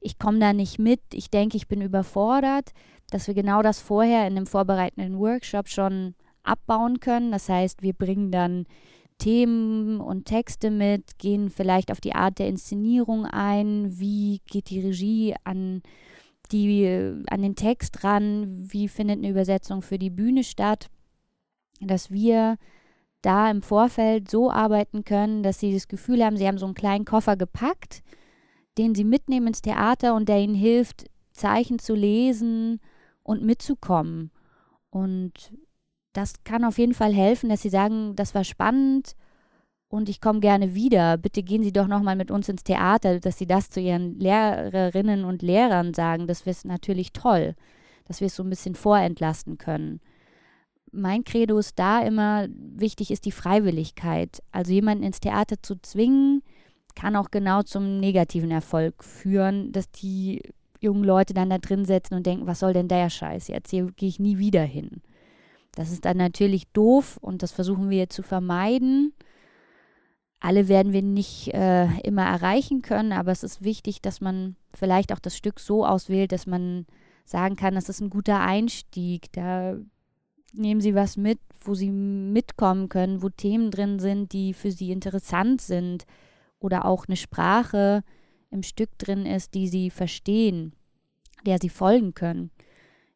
ich 0.00 0.18
komme 0.18 0.38
da 0.38 0.54
nicht 0.54 0.78
mit, 0.78 1.02
ich 1.12 1.30
denke, 1.30 1.58
ich 1.58 1.68
bin 1.68 1.82
überfordert, 1.82 2.72
dass 3.10 3.26
wir 3.26 3.34
genau 3.34 3.62
das 3.62 3.80
vorher 3.80 4.26
in 4.26 4.34
dem 4.34 4.46
vorbereitenden 4.46 5.18
Workshop 5.18 5.68
schon 5.68 6.14
abbauen 6.42 7.00
können. 7.00 7.32
Das 7.32 7.48
heißt, 7.48 7.82
wir 7.82 7.92
bringen 7.92 8.30
dann 8.30 8.66
Themen 9.18 10.00
und 10.00 10.26
Texte 10.26 10.70
mit, 10.70 11.18
gehen 11.18 11.50
vielleicht 11.50 11.90
auf 11.90 12.00
die 12.00 12.14
Art 12.14 12.38
der 12.38 12.48
Inszenierung 12.48 13.26
ein, 13.26 13.98
wie 13.98 14.40
geht 14.46 14.70
die 14.70 14.80
Regie 14.80 15.34
an, 15.44 15.82
die, 16.52 16.86
an 17.28 17.42
den 17.42 17.56
Text 17.56 18.04
ran, 18.04 18.68
wie 18.70 18.88
findet 18.88 19.18
eine 19.18 19.30
Übersetzung 19.30 19.82
für 19.82 19.98
die 19.98 20.10
Bühne 20.10 20.44
statt, 20.44 20.88
dass 21.80 22.10
wir 22.10 22.56
da 23.22 23.50
im 23.50 23.62
Vorfeld 23.62 24.30
so 24.30 24.50
arbeiten 24.50 25.04
können, 25.04 25.42
dass 25.42 25.58
sie 25.58 25.72
das 25.72 25.88
Gefühl 25.88 26.24
haben, 26.24 26.36
sie 26.36 26.46
haben 26.46 26.58
so 26.58 26.66
einen 26.66 26.74
kleinen 26.74 27.04
Koffer 27.04 27.36
gepackt, 27.36 28.04
den 28.78 28.94
sie 28.94 29.04
mitnehmen 29.04 29.48
ins 29.48 29.62
Theater 29.62 30.14
und 30.14 30.28
der 30.28 30.38
ihnen 30.38 30.54
hilft, 30.54 31.06
Zeichen 31.32 31.80
zu 31.80 31.94
lesen 31.94 32.80
und 33.28 33.42
mitzukommen. 33.42 34.30
Und 34.88 35.32
das 36.14 36.32
kann 36.44 36.64
auf 36.64 36.78
jeden 36.78 36.94
Fall 36.94 37.12
helfen, 37.12 37.50
dass 37.50 37.60
Sie 37.60 37.68
sagen, 37.68 38.16
das 38.16 38.34
war 38.34 38.42
spannend 38.42 39.16
und 39.88 40.08
ich 40.08 40.22
komme 40.22 40.40
gerne 40.40 40.74
wieder. 40.74 41.18
Bitte 41.18 41.42
gehen 41.42 41.62
Sie 41.62 41.72
doch 41.72 41.88
nochmal 41.88 42.16
mit 42.16 42.30
uns 42.30 42.48
ins 42.48 42.64
Theater, 42.64 43.20
dass 43.20 43.36
Sie 43.36 43.46
das 43.46 43.68
zu 43.68 43.80
Ihren 43.80 44.18
Lehrerinnen 44.18 45.24
und 45.24 45.42
Lehrern 45.42 45.92
sagen. 45.92 46.26
Das 46.26 46.46
wäre 46.46 46.56
natürlich 46.64 47.12
toll, 47.12 47.54
dass 48.06 48.20
wir 48.20 48.28
es 48.28 48.36
so 48.36 48.42
ein 48.42 48.50
bisschen 48.50 48.74
vorentlasten 48.74 49.58
können. 49.58 50.00
Mein 50.90 51.22
Credo 51.22 51.58
ist 51.58 51.78
da 51.78 52.00
immer, 52.00 52.48
wichtig 52.50 53.10
ist 53.10 53.26
die 53.26 53.32
Freiwilligkeit. 53.32 54.42
Also 54.52 54.72
jemanden 54.72 55.04
ins 55.04 55.20
Theater 55.20 55.56
zu 55.60 55.76
zwingen, 55.82 56.42
kann 56.94 57.14
auch 57.14 57.30
genau 57.30 57.62
zum 57.62 58.00
negativen 58.00 58.50
Erfolg 58.50 59.04
führen, 59.04 59.70
dass 59.70 59.90
die 59.90 60.40
jungen 60.80 61.04
Leute 61.04 61.34
dann 61.34 61.50
da 61.50 61.58
drin 61.58 61.84
sitzen 61.84 62.14
und 62.14 62.26
denken, 62.26 62.46
was 62.46 62.60
soll 62.60 62.72
denn 62.72 62.88
der 62.88 63.10
Scheiß 63.10 63.48
jetzt? 63.48 63.70
Hier 63.70 63.86
gehe 63.96 64.08
ich 64.08 64.18
nie 64.18 64.38
wieder 64.38 64.62
hin. 64.62 65.02
Das 65.74 65.92
ist 65.92 66.04
dann 66.04 66.16
natürlich 66.16 66.68
doof 66.72 67.18
und 67.20 67.42
das 67.42 67.52
versuchen 67.52 67.90
wir 67.90 68.08
zu 68.08 68.22
vermeiden. 68.22 69.12
Alle 70.40 70.68
werden 70.68 70.92
wir 70.92 71.02
nicht 71.02 71.52
äh, 71.54 71.86
immer 72.00 72.24
erreichen 72.24 72.82
können, 72.82 73.12
aber 73.12 73.32
es 73.32 73.42
ist 73.42 73.62
wichtig, 73.62 74.00
dass 74.02 74.20
man 74.20 74.56
vielleicht 74.72 75.12
auch 75.12 75.18
das 75.18 75.36
Stück 75.36 75.60
so 75.60 75.84
auswählt, 75.84 76.32
dass 76.32 76.46
man 76.46 76.86
sagen 77.24 77.56
kann, 77.56 77.74
das 77.74 77.88
ist 77.88 78.00
ein 78.00 78.10
guter 78.10 78.40
Einstieg. 78.40 79.32
Da 79.32 79.76
nehmen 80.52 80.80
Sie 80.80 80.94
was 80.94 81.16
mit, 81.16 81.38
wo 81.60 81.74
Sie 81.74 81.90
mitkommen 81.90 82.88
können, 82.88 83.22
wo 83.22 83.28
Themen 83.28 83.70
drin 83.70 83.98
sind, 83.98 84.32
die 84.32 84.54
für 84.54 84.70
Sie 84.70 84.92
interessant 84.92 85.60
sind 85.60 86.04
oder 86.60 86.84
auch 86.84 87.06
eine 87.06 87.16
Sprache, 87.16 88.02
im 88.50 88.62
Stück 88.62 88.98
drin 88.98 89.26
ist, 89.26 89.54
die 89.54 89.68
sie 89.68 89.90
verstehen, 89.90 90.72
der 91.46 91.58
sie 91.60 91.68
folgen 91.68 92.14
können. 92.14 92.50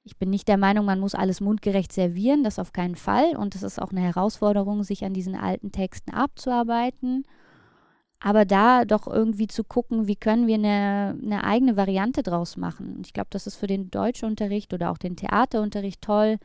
Ich 0.05 0.17
bin 0.17 0.31
nicht 0.31 0.49
der 0.49 0.57
Meinung, 0.57 0.85
man 0.85 0.99
muss 0.99 1.15
alles 1.15 1.41
mundgerecht 1.41 1.93
servieren, 1.93 2.43
das 2.43 2.59
auf 2.59 2.73
keinen 2.73 2.97
Fall. 2.97 3.37
Und 3.37 3.55
es 3.55 3.63
ist 3.63 3.81
auch 3.81 3.93
eine 3.93 4.01
Herausforderung, 4.01 4.83
sich 4.83 5.05
an 5.05 5.15
diesen 5.15 5.37
alten 5.37 5.71
Texten 5.71 6.11
abzuarbeiten. 6.11 7.25
Aber 8.19 8.45
da 8.45 8.85
doch 8.85 9.07
irgendwie 9.07 9.49
zu 9.49 9.65
gucken, 9.65 10.07
wie 10.07 10.17
können 10.17 10.47
wir 10.47 10.55
eine, 10.55 11.19
eine 11.23 11.45
eigene 11.45 11.77
Variante 11.77 12.23
draus 12.23 12.57
machen. 12.57 13.03
Ich 13.05 13.13
glaube, 13.13 13.29
das 13.31 13.47
ist 13.47 13.57
für 13.57 13.67
den 13.67 13.91
Deutschunterricht 13.91 14.73
oder 14.73 14.91
auch 14.91 14.99
den 14.99 15.17
Theaterunterricht 15.17 16.03
toll, 16.03 16.39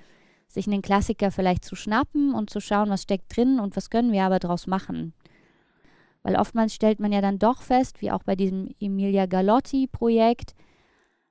sich 0.48 0.68
einen 0.68 0.82
Klassiker 0.82 1.30
vielleicht 1.30 1.66
zu 1.66 1.76
schnappen 1.76 2.34
und 2.34 2.50
zu 2.50 2.62
schauen, 2.62 2.90
was 2.90 3.04
steckt 3.04 3.36
drin 3.36 3.60
und 3.60 3.76
was 3.76 3.90
können 3.90 4.12
wir 4.12 4.24
aber 4.24 4.40
draus 4.40 4.66
machen. 4.66 5.14
Weil 6.28 6.36
oftmals 6.36 6.74
stellt 6.74 7.00
man 7.00 7.14
ja 7.14 7.22
dann 7.22 7.40
doch 7.40 7.62
fest, 7.62 8.02
wie 8.02 8.12
auch 8.12 8.22
bei 8.22 8.36
diesem 8.36 8.76
Emilia 8.82 9.28
Galotti-Projekt, 9.28 10.56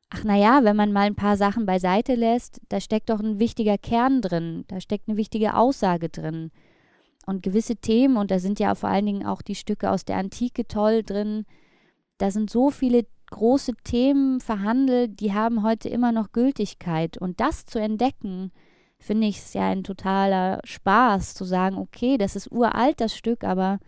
ach 0.09 0.25
naja, 0.25 0.61
wenn 0.63 0.75
man 0.75 0.91
mal 0.91 1.03
ein 1.03 1.15
paar 1.15 1.37
Sachen 1.37 1.67
beiseite 1.67 2.15
lässt, 2.15 2.63
da 2.71 2.81
steckt 2.81 3.11
doch 3.11 3.21
ein 3.21 3.39
wichtiger 3.39 3.77
Kern 3.77 4.23
drin, 4.23 4.65
da 4.69 4.81
steckt 4.81 5.07
eine 5.07 5.19
wichtige 5.19 5.55
Aussage 5.55 6.09
drin. 6.09 6.51
Und 7.27 7.43
gewisse 7.43 7.77
Themen, 7.77 8.17
und 8.17 8.31
da 8.31 8.39
sind 8.39 8.59
ja 8.59 8.75
vor 8.75 8.89
allen 8.89 9.05
Dingen 9.05 9.27
auch 9.27 9.43
die 9.43 9.55
Stücke 9.55 9.91
aus 9.91 10.07
der 10.07 10.17
Antike 10.17 10.67
toll 10.67 11.03
drin, 11.03 11.45
da 12.17 12.31
sind 12.31 12.49
so 12.49 12.71
viele 12.71 13.05
große 13.31 13.75
Themen 13.85 14.41
verhandelt, 14.41 15.21
die 15.21 15.35
haben 15.35 15.63
heute 15.63 15.91
immer 15.91 16.13
noch 16.13 16.33
Gültigkeit. 16.33 17.19
Und 17.19 17.39
das 17.39 17.67
zu 17.67 17.79
entdecken, 17.79 18.51
finde 18.99 19.27
ich, 19.27 19.37
ist 19.37 19.55
ja 19.55 19.69
ein 19.69 19.85
totaler 19.85 20.63
Spaß, 20.65 21.35
zu 21.35 21.45
sagen, 21.45 21.77
okay, 21.77 22.17
das 22.17 22.35
ist 22.35 22.51
uralt, 22.51 22.99
das 23.03 23.15
Stück, 23.15 23.45
aber 23.45 23.79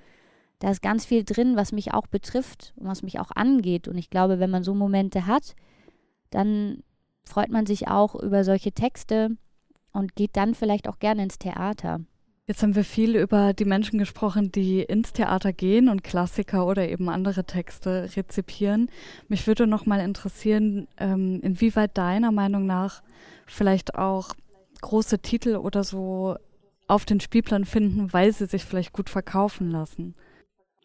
da 0.58 0.70
ist 0.70 0.82
ganz 0.82 1.04
viel 1.04 1.24
drin, 1.24 1.56
was 1.56 1.72
mich 1.72 1.94
auch 1.94 2.06
betrifft 2.06 2.72
und 2.76 2.88
was 2.88 3.02
mich 3.02 3.20
auch 3.20 3.30
angeht. 3.34 3.86
Und 3.88 3.96
ich 3.96 4.10
glaube, 4.10 4.40
wenn 4.40 4.50
man 4.50 4.64
so 4.64 4.74
Momente 4.74 5.26
hat, 5.26 5.54
dann 6.30 6.82
freut 7.24 7.50
man 7.50 7.66
sich 7.66 7.88
auch 7.88 8.14
über 8.14 8.42
solche 8.44 8.72
Texte 8.72 9.36
und 9.92 10.16
geht 10.16 10.36
dann 10.36 10.54
vielleicht 10.54 10.88
auch 10.88 10.98
gerne 10.98 11.22
ins 11.22 11.38
Theater. 11.38 12.00
Jetzt 12.46 12.62
haben 12.62 12.74
wir 12.74 12.84
viel 12.84 13.14
über 13.14 13.52
die 13.52 13.66
Menschen 13.66 13.98
gesprochen, 13.98 14.50
die 14.50 14.80
ins 14.80 15.12
Theater 15.12 15.52
gehen 15.52 15.90
und 15.90 16.02
Klassiker 16.02 16.66
oder 16.66 16.88
eben 16.88 17.10
andere 17.10 17.44
Texte 17.44 18.08
rezipieren. 18.16 18.90
Mich 19.28 19.46
würde 19.46 19.66
noch 19.66 19.84
mal 19.84 20.00
interessieren, 20.00 20.88
ähm, 20.96 21.40
inwieweit 21.42 21.98
deiner 21.98 22.32
Meinung 22.32 22.64
nach 22.64 23.02
vielleicht 23.46 23.96
auch 23.96 24.30
große 24.80 25.18
Titel 25.18 25.56
oder 25.56 25.84
so 25.84 26.36
auf 26.86 27.04
den 27.04 27.20
Spielplan 27.20 27.66
finden, 27.66 28.14
weil 28.14 28.32
sie 28.32 28.46
sich 28.46 28.64
vielleicht 28.64 28.94
gut 28.94 29.10
verkaufen 29.10 29.70
lassen. 29.70 30.14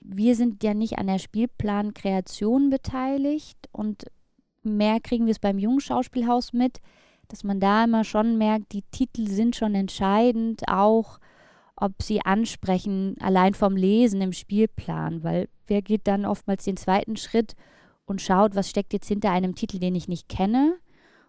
Wir 0.05 0.35
sind 0.35 0.63
ja 0.63 0.73
nicht 0.73 0.97
an 0.97 1.07
der 1.07 1.19
Spielplankreation 1.19 2.69
beteiligt 2.69 3.57
und 3.71 4.05
mehr 4.63 4.99
kriegen 4.99 5.25
wir 5.25 5.31
es 5.31 5.39
beim 5.39 5.59
Jungen 5.59 5.79
Schauspielhaus 5.79 6.53
mit, 6.53 6.79
dass 7.29 7.43
man 7.43 7.59
da 7.59 7.85
immer 7.85 8.03
schon 8.03 8.37
merkt, 8.37 8.73
die 8.73 8.83
Titel 8.91 9.27
sind 9.27 9.55
schon 9.55 9.75
entscheidend, 9.75 10.63
auch 10.67 11.19
ob 11.75 12.01
sie 12.01 12.21
ansprechen, 12.21 13.15
allein 13.19 13.53
vom 13.53 13.75
Lesen 13.75 14.21
im 14.21 14.33
Spielplan, 14.33 15.23
weil 15.23 15.49
wer 15.67 15.81
geht 15.81 16.07
dann 16.07 16.25
oftmals 16.25 16.65
den 16.65 16.77
zweiten 16.77 17.17
Schritt 17.17 17.55
und 18.05 18.21
schaut, 18.21 18.55
was 18.55 18.69
steckt 18.69 18.93
jetzt 18.93 19.07
hinter 19.07 19.31
einem 19.31 19.55
Titel, 19.55 19.79
den 19.79 19.95
ich 19.95 20.07
nicht 20.07 20.29
kenne. 20.29 20.77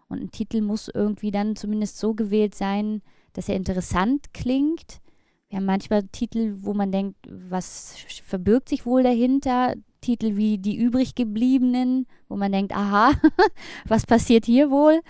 Und 0.07 0.21
ein 0.21 0.31
Titel 0.31 0.61
muss 0.61 0.89
irgendwie 0.93 1.31
dann 1.31 1.55
zumindest 1.55 1.97
so 1.97 2.13
gewählt 2.13 2.53
sein, 2.53 3.01
dass 3.33 3.49
er 3.49 3.55
interessant 3.55 4.33
klingt. 4.33 5.01
Haben 5.55 5.65
manchmal 5.65 6.03
Titel, 6.11 6.55
wo 6.61 6.73
man 6.73 6.91
denkt, 6.91 7.17
was 7.27 7.95
verbirgt 8.25 8.69
sich 8.69 8.85
wohl 8.85 9.03
dahinter? 9.03 9.75
Titel 10.01 10.35
wie 10.35 10.57
Die 10.57 10.77
übriggebliebenen, 10.77 12.07
wo 12.27 12.35
man 12.35 12.51
denkt, 12.51 12.73
aha, 12.75 13.11
was 13.87 14.05
passiert 14.05 14.45
hier 14.45 14.69
wohl? 14.69 15.01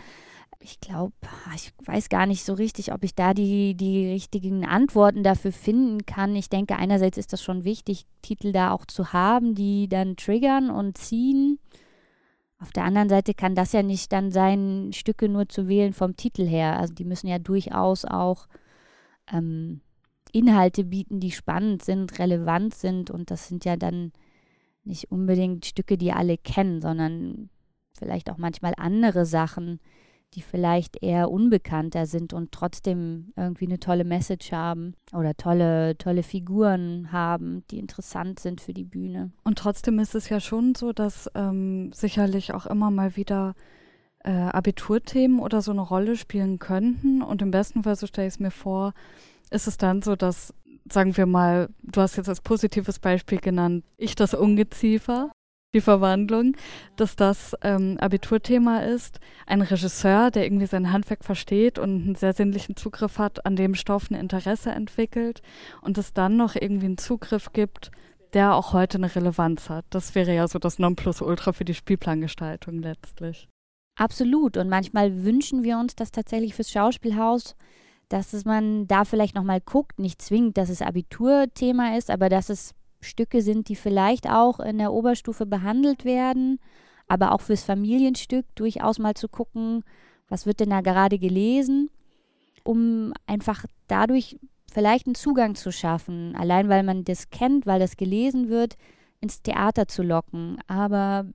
ich 0.66 0.80
glaube, 0.80 1.14
ich 1.56 1.72
weiß 1.86 2.10
gar 2.10 2.26
nicht 2.26 2.44
so 2.44 2.54
richtig, 2.54 2.92
ob 2.92 3.04
ich 3.04 3.14
da 3.14 3.34
die, 3.36 3.76
die 3.76 4.08
richtigen 4.08 4.66
Antworten 4.66 5.22
dafür 5.22 5.52
finden 5.52 6.06
kann. 6.08 6.36
Ich 6.36 6.50
denke, 6.50 6.76
einerseits 6.76 7.20
ist 7.20 7.34
das 7.34 7.44
schon 7.44 7.64
wichtig, 7.64 8.06
Titel 8.24 8.52
da 8.52 8.72
auch 8.72 8.86
zu 8.86 9.14
haben, 9.14 9.54
die 9.54 9.88
dann 9.88 10.16
triggern 10.16 10.72
und 10.72 10.98
ziehen. 10.98 11.60
Auf 12.60 12.72
der 12.72 12.84
anderen 12.84 13.10
Seite 13.10 13.36
kann 13.36 13.54
das 13.54 13.74
ja 13.74 13.84
nicht 13.84 14.12
dann 14.12 14.32
sein, 14.32 14.92
Stücke 14.92 15.30
nur 15.30 15.48
zu 15.48 15.68
wählen 15.68 15.94
vom 15.94 16.18
Titel 16.18 16.48
her. 16.48 16.80
Also 16.80 16.96
die 16.96 17.06
müssen 17.06 17.28
ja 17.28 17.38
durchaus 17.38 18.04
auch 18.04 18.48
ähm, 19.32 19.82
Inhalte 20.36 20.84
bieten, 20.84 21.20
die 21.20 21.32
spannend 21.32 21.84
sind, 21.84 22.20
relevant 22.20 22.76
sind. 22.76 23.10
Und 23.10 23.32
das 23.32 23.48
sind 23.48 23.64
ja 23.64 23.78
dann 23.78 24.12
nicht 24.84 25.12
unbedingt 25.12 25.66
Stücke, 25.66 25.98
die 25.98 26.12
alle 26.12 26.38
kennen, 26.38 26.82
sondern 26.82 27.50
vielleicht 27.98 28.30
auch 28.30 28.38
manchmal 28.38 28.74
andere 28.78 29.26
Sachen, 29.26 29.80
die 30.34 30.42
vielleicht 30.42 31.02
eher 31.02 31.32
unbekannter 31.32 32.06
sind 32.06 32.34
und 32.34 32.52
trotzdem 32.52 33.32
irgendwie 33.38 33.68
eine 33.68 33.80
tolle 33.80 34.04
Message 34.04 34.52
haben 34.52 34.96
oder 35.14 35.36
tolle, 35.36 35.98
tolle 35.98 36.24
Figuren 36.24 37.14
haben, 37.14 37.64
die 37.72 37.80
interessant 37.80 38.40
sind 38.40 38.60
für 38.60 38.74
die 38.74 38.84
Bühne. 38.84 39.32
Und 39.46 39.58
trotzdem 39.58 39.98
ist 40.00 40.14
es 40.14 40.28
ja 40.28 40.42
schon 40.42 40.76
so, 40.76 40.92
dass 40.92 41.30
ähm, 41.36 41.94
sicherlich 41.94 42.54
auch 42.54 42.66
immer 42.66 42.92
mal 42.92 43.16
wieder 43.16 43.56
äh, 44.26 44.32
Abiturthemen 44.32 45.40
oder 45.40 45.62
so 45.62 45.72
eine 45.72 45.82
Rolle 45.82 46.18
spielen 46.18 46.60
könnten. 46.60 47.22
Und 47.22 47.42
im 47.42 47.52
besten 47.52 47.84
Fall, 47.84 47.96
so 47.96 48.08
stelle 48.08 48.28
ich 48.28 48.34
es 48.34 48.40
mir 48.40 48.52
vor, 48.52 48.94
ist 49.56 49.68
es 49.68 49.78
dann 49.78 50.02
so, 50.02 50.16
dass 50.16 50.54
sagen 50.92 51.18
wir 51.18 51.26
mal, 51.26 51.70
du 51.82 52.02
hast 52.02 52.16
jetzt 52.16 52.30
als 52.30 52.42
positives 52.42 53.00
Beispiel 53.00 53.40
genannt, 53.40 53.84
ich 53.98 54.16
das 54.16 54.34
Ungeziefer 54.34 55.32
die 55.74 55.82
Verwandlung, 55.82 56.56
dass 56.96 57.16
das 57.18 57.54
ähm, 57.62 57.98
Abiturthema 58.00 58.80
ist. 58.80 59.20
Ein 59.46 59.62
Regisseur, 59.62 60.32
der 60.32 60.46
irgendwie 60.46 60.68
sein 60.68 60.92
Handwerk 60.92 61.26
versteht 61.26 61.78
und 61.78 62.04
einen 62.04 62.16
sehr 62.16 62.34
sinnlichen 62.34 62.78
Zugriff 62.78 63.20
hat, 63.20 63.46
an 63.46 63.58
dem 63.58 63.76
Stoff 63.76 64.10
ein 64.10 64.16
Interesse 64.16 64.72
entwickelt 64.72 65.42
und 65.82 65.98
es 65.98 66.14
dann 66.14 66.38
noch 66.38 66.56
irgendwie 66.56 66.86
einen 66.86 66.98
Zugriff 66.98 67.52
gibt, 67.52 67.92
der 68.34 68.56
auch 68.56 68.72
heute 68.72 68.98
eine 68.98 69.14
Relevanz 69.14 69.70
hat. 69.70 69.86
Das 69.90 70.16
wäre 70.16 70.34
ja 70.34 70.48
so 70.48 70.60
das 70.60 70.80
Nonplusultra 70.80 71.52
für 71.52 71.66
die 71.66 71.74
Spielplangestaltung 71.74 72.82
letztlich. 72.82 73.50
Absolut. 73.98 74.56
Und 74.56 74.70
manchmal 74.70 75.24
wünschen 75.24 75.64
wir 75.64 75.78
uns 75.78 75.96
das 75.96 76.12
tatsächlich 76.12 76.56
fürs 76.56 76.72
Schauspielhaus, 76.72 77.56
dass 78.10 78.34
es 78.34 78.46
man 78.46 78.88
da 78.88 79.06
vielleicht 79.06 79.36
nochmal 79.36 79.62
guckt, 79.62 80.00
nicht 80.00 80.22
zwingend, 80.22 80.58
dass 80.58 80.70
es 80.70 80.82
Abiturthema 80.82 81.98
ist, 81.98 82.10
aber 82.10 82.30
dass 82.30 82.50
es 82.50 82.74
Stücke 83.02 83.42
sind, 83.42 83.70
die 83.70 83.76
vielleicht 83.76 84.30
auch 84.30 84.60
in 84.60 84.78
der 84.78 84.94
Oberstufe 84.94 85.46
behandelt 85.46 86.06
werden, 86.06 86.60
aber 87.08 87.32
auch 87.32 87.42
fürs 87.42 87.64
Familienstück 87.64 88.46
durchaus 88.56 89.00
mal 89.00 89.14
zu 89.14 89.28
gucken, 89.28 89.84
was 90.28 90.46
wird 90.46 90.60
denn 90.60 90.72
da 90.72 90.82
gerade 90.82 91.20
gelesen, 91.20 91.90
um 92.64 93.14
einfach 93.28 93.66
dadurch 93.88 94.38
vielleicht 94.72 95.06
einen 95.06 95.16
Zugang 95.16 95.56
zu 95.56 95.72
schaffen, 95.72 96.36
allein 96.36 96.68
weil 96.68 96.84
man 96.84 97.06
das 97.06 97.30
kennt, 97.30 97.66
weil 97.66 97.80
das 97.80 97.96
gelesen 97.96 98.50
wird, 98.50 98.76
ins 99.22 99.42
Theater 99.42 99.88
zu 99.88 100.04
locken. 100.04 100.58
Aber 100.68 101.26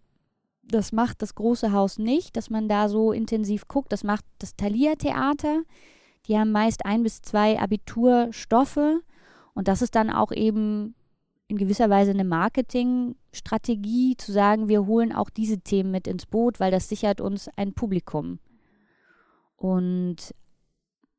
das 0.63 0.93
macht 0.93 1.23
das 1.23 1.35
große 1.35 1.73
Haus 1.73 1.99
nicht, 1.99 2.37
dass 2.37 2.51
man 2.51 2.69
da 2.69 2.89
so 2.89 3.13
intensiv 3.13 3.67
guckt. 3.67 3.93
Das 3.93 4.05
macht 4.05 4.25
das 4.39 4.57
Thalia 4.57 4.95
Theater. 4.95 5.63
Die 6.27 6.39
haben 6.39 6.53
meist 6.53 6.85
ein 6.85 7.03
bis 7.03 7.23
zwei 7.23 7.59
Abiturstoffe 7.59 9.03
und 9.55 9.69
das 9.69 9.83
ist 9.83 9.95
dann 9.95 10.11
auch 10.11 10.33
eben 10.33 10.95
in 11.49 11.57
gewisser 11.57 11.91
Weise 11.91 12.13
eine 12.13 12.25
Marketingstrategie, 12.25 14.17
zu 14.17 14.31
sagen, 14.31 14.69
wir 14.69 14.87
holen 14.87 15.13
auch 15.13 15.31
diese 15.31 15.59
Themen 15.59 15.91
mit 15.91 16.07
ins 16.07 16.27
Boot, 16.27 16.61
weil 16.61 16.71
das 16.71 16.89
sichert 16.89 17.21
uns 17.21 17.49
ein 17.57 17.75
Publikum. 17.75 18.39
Und 19.57 20.33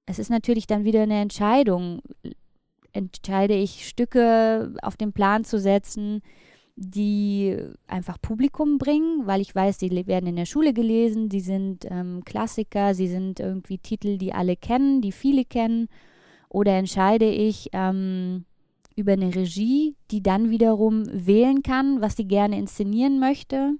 es 0.06 0.20
ist 0.20 0.30
natürlich 0.30 0.68
dann 0.68 0.86
wieder 0.86 1.02
eine 1.02 1.20
Entscheidung. 1.20 2.02
Entscheide 2.94 3.56
ich, 3.56 3.88
Stücke 3.88 4.74
auf 4.82 4.96
den 4.96 5.12
Plan 5.12 5.44
zu 5.44 5.60
setzen, 5.60 6.22
die 6.84 7.56
einfach 7.88 8.20
Publikum 8.20 8.80
bringen, 8.80 9.28
weil 9.28 9.40
ich 9.40 9.54
weiß, 9.54 9.78
die 9.78 10.08
werden 10.08 10.28
in 10.28 10.36
der 10.36 10.46
Schule 10.46 10.74
gelesen, 10.74 11.30
die 11.30 11.40
sind 11.40 11.86
ähm, 11.90 12.24
Klassiker, 12.26 12.96
sie 12.96 13.08
sind 13.08 13.40
irgendwie 13.40 13.78
Titel, 13.78 14.18
die 14.18 14.34
alle 14.34 14.56
kennen, 14.56 15.02
die 15.02 15.12
viele 15.12 15.46
kennen. 15.46 15.90
Oder 16.50 16.78
entscheide 16.78 17.30
ich, 17.30 17.70
ähm, 17.74 18.46
über 18.96 19.14
eine 19.14 19.34
Regie, 19.34 19.96
die 20.10 20.24
dann 20.24 20.50
wiederum 20.50 21.06
wählen 21.08 21.64
kann, 21.64 22.02
was 22.02 22.18
sie 22.18 22.28
gerne 22.28 22.58
inszenieren 22.58 23.20
möchte. 23.20 23.74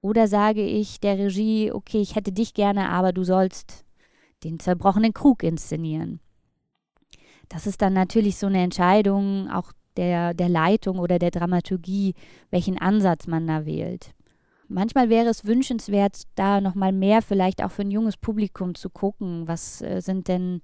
Oder 0.00 0.28
sage 0.28 0.64
ich 0.64 1.00
der 1.00 1.18
Regie, 1.18 1.72
okay, 1.72 2.00
ich 2.00 2.14
hätte 2.14 2.32
dich 2.32 2.54
gerne, 2.54 2.88
aber 2.88 3.12
du 3.12 3.24
sollst 3.24 3.84
den 4.44 4.58
zerbrochenen 4.58 5.12
Krug 5.12 5.42
inszenieren. 5.42 6.20
Das 7.48 7.66
ist 7.66 7.82
dann 7.82 7.92
natürlich 7.92 8.36
so 8.36 8.46
eine 8.46 8.62
Entscheidung 8.62 9.50
auch 9.50 9.72
der, 9.96 10.34
der 10.34 10.48
Leitung 10.48 10.98
oder 10.98 11.18
der 11.18 11.30
Dramaturgie, 11.30 12.14
welchen 12.50 12.78
Ansatz 12.78 13.26
man 13.26 13.46
da 13.46 13.66
wählt. 13.66 14.12
Manchmal 14.68 15.10
wäre 15.10 15.28
es 15.28 15.44
wünschenswert, 15.44 16.22
da 16.34 16.60
nochmal 16.60 16.92
mehr 16.92 17.20
vielleicht 17.20 17.62
auch 17.62 17.70
für 17.70 17.82
ein 17.82 17.90
junges 17.90 18.16
Publikum 18.16 18.74
zu 18.74 18.88
gucken. 18.88 19.46
Was 19.46 19.82
äh, 19.82 20.00
sind 20.00 20.28
denn 20.28 20.62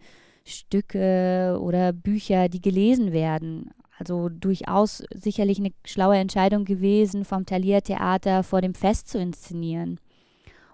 Stücke 0.49 1.59
oder 1.61 1.93
Bücher, 1.93 2.49
die 2.49 2.61
gelesen 2.61 3.13
werden. 3.13 3.71
Also 3.99 4.29
durchaus 4.29 5.03
sicherlich 5.13 5.59
eine 5.59 5.73
schlaue 5.85 6.17
Entscheidung 6.17 6.65
gewesen, 6.65 7.25
vom 7.25 7.47
Thalia 7.47 7.81
Theater 7.81 8.43
vor 8.43 8.61
dem 8.61 8.75
Fest 8.75 9.09
zu 9.09 9.19
inszenieren. 9.19 10.01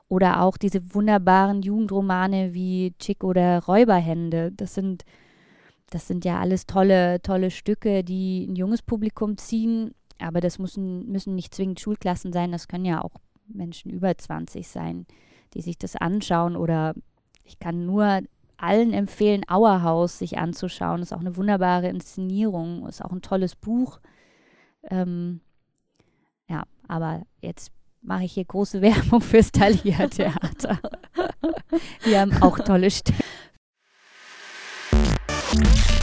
Oder 0.09 0.43
auch 0.43 0.59
diese 0.59 0.95
wunderbaren 0.95 1.63
Jugendromane 1.63 2.53
wie 2.53 2.95
Chick 2.99 3.25
oder 3.25 3.65
Räuberhände. 3.65 4.53
Das 4.53 4.75
sind, 4.75 5.05
das 5.91 6.09
sind 6.09 6.25
ja 6.25 6.41
alles 6.41 6.67
tolle, 6.67 7.21
tolle 7.23 7.51
Stücke, 7.51 8.03
die 8.05 8.47
ein 8.47 8.57
junges 8.57 8.83
Publikum 8.83 9.37
ziehen. 9.37 9.95
Aber 10.19 10.41
das 10.41 10.59
müssen, 10.59 11.11
müssen 11.11 11.35
nicht 11.35 11.55
zwingend 11.55 11.81
Schulklassen 11.81 12.33
sein. 12.33 12.53
Das 12.53 12.69
können 12.69 12.85
ja 12.85 13.03
auch 13.03 13.15
Menschen 13.47 13.91
über 13.91 14.17
20 14.17 14.67
sein, 14.67 15.07
die 15.55 15.61
sich 15.61 15.79
das 15.79 15.97
anschauen. 15.97 16.57
Oder 16.57 16.95
ich 17.45 17.59
kann 17.59 17.87
nur 17.87 18.23
allen 18.57 18.93
empfehlen, 18.93 19.43
Auerhaus 19.49 20.19
sich 20.19 20.39
anzuschauen. 20.39 21.03
Ist 21.03 21.13
auch 21.13 21.21
eine 21.21 21.37
wunderbare 21.37 21.89
Inszenierung, 21.89 22.87
ist 22.87 23.05
auch 23.05 23.13
ein 23.13 23.23
tolles 23.23 23.57
Buch. 23.57 24.01
Ähm, 24.91 25.41
ja, 26.49 26.65
aber 26.89 27.23
jetzt 27.41 27.73
mache 28.03 28.25
ich 28.25 28.33
hier 28.33 28.45
große 28.45 28.81
Werbung 28.83 29.21
fürs 29.21 29.53
Thalia 29.53 30.09
Theater. 30.09 30.79
Wir 32.05 32.21
haben 32.21 32.43
auch 32.43 32.59
tolle 32.59 32.91
Stellen. 32.91 33.19
Thank 35.57 35.89
you. 35.89 35.94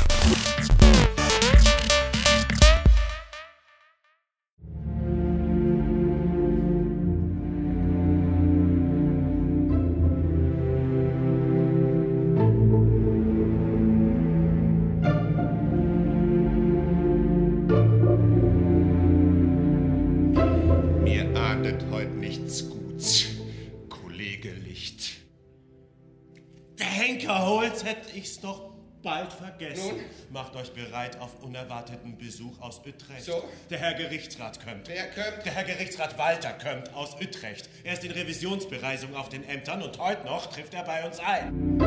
Vergessen. 29.62 29.96
Nun? 29.96 30.06
Macht 30.32 30.56
euch 30.56 30.72
bereit 30.72 31.20
auf 31.20 31.42
unerwarteten 31.44 32.18
Besuch 32.18 32.60
aus 32.62 32.80
Utrecht. 32.80 33.26
So? 33.26 33.44
Der 33.70 33.80
Herr 33.80 33.94
Gerichtsrat 33.94 34.64
kommt. 34.64 34.88
Wer 34.88 35.06
kommt? 35.10 35.46
Der 35.46 35.54
Herr 35.54 35.64
Gerichtsrat 35.64 36.18
Walter 36.18 36.54
kommt 36.54 36.94
aus 36.94 37.16
Utrecht. 37.22 37.70
Er 37.84 37.94
ist 37.94 38.04
in 38.04 38.12
Revisionsbereisung 38.12 39.16
auf 39.16 39.30
den 39.30 39.48
Ämtern 39.48 39.82
und 39.82 39.98
heute 40.00 40.26
noch 40.26 40.48
trifft 40.48 40.74
er 40.74 40.84
bei 40.84 41.06
uns 41.06 41.20
ein. 41.20 41.80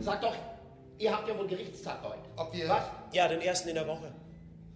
Sag 0.00 0.20
doch, 0.20 0.36
ihr 0.98 1.12
habt 1.12 1.28
ja 1.28 1.38
wohl 1.38 1.46
Gerichtstag 1.46 1.98
heute. 2.02 2.22
Ob 2.36 2.52
wir... 2.52 2.68
Was? 2.68 2.84
Ja, 3.12 3.28
den 3.28 3.40
ersten 3.40 3.68
in 3.70 3.74
der 3.74 3.86
Woche. 3.86 4.12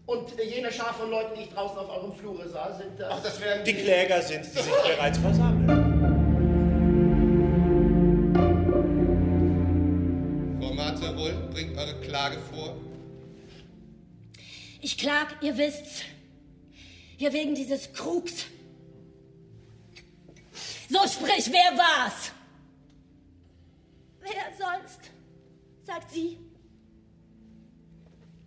Und 0.07 0.39
äh, 0.39 0.45
jene 0.45 0.73
Schar 0.73 0.95
von 0.95 1.11
Leuten, 1.11 1.35
die 1.37 1.43
ich 1.43 1.51
draußen 1.51 1.77
auf 1.77 1.91
eurem 1.91 2.15
Flure 2.15 2.49
sah, 2.49 2.73
sind... 2.73 2.99
Äh, 2.99 3.05
Ach, 3.11 3.23
das 3.23 3.39
werden 3.41 3.63
die... 3.65 3.75
Die 3.75 3.83
Kläger 3.83 4.23
sind, 4.23 4.47
die 4.47 4.59
sich 4.59 4.73
bereits 4.83 5.19
versammeln. 5.19 5.88
Klage 12.19 12.41
vor? 12.53 12.77
Ich 14.81 14.99
klag, 14.99 15.41
ihr 15.41 15.57
wisst's. 15.57 16.03
Hier 17.17 17.33
wegen 17.33 17.55
dieses 17.55 17.93
Krugs. 17.93 18.47
So 20.91 20.99
sprich, 21.07 21.49
wer 21.53 21.79
war's? 21.79 22.33
Wer 24.19 24.33
sonst? 24.59 24.99
Sagt 25.85 26.11
sie. 26.11 26.39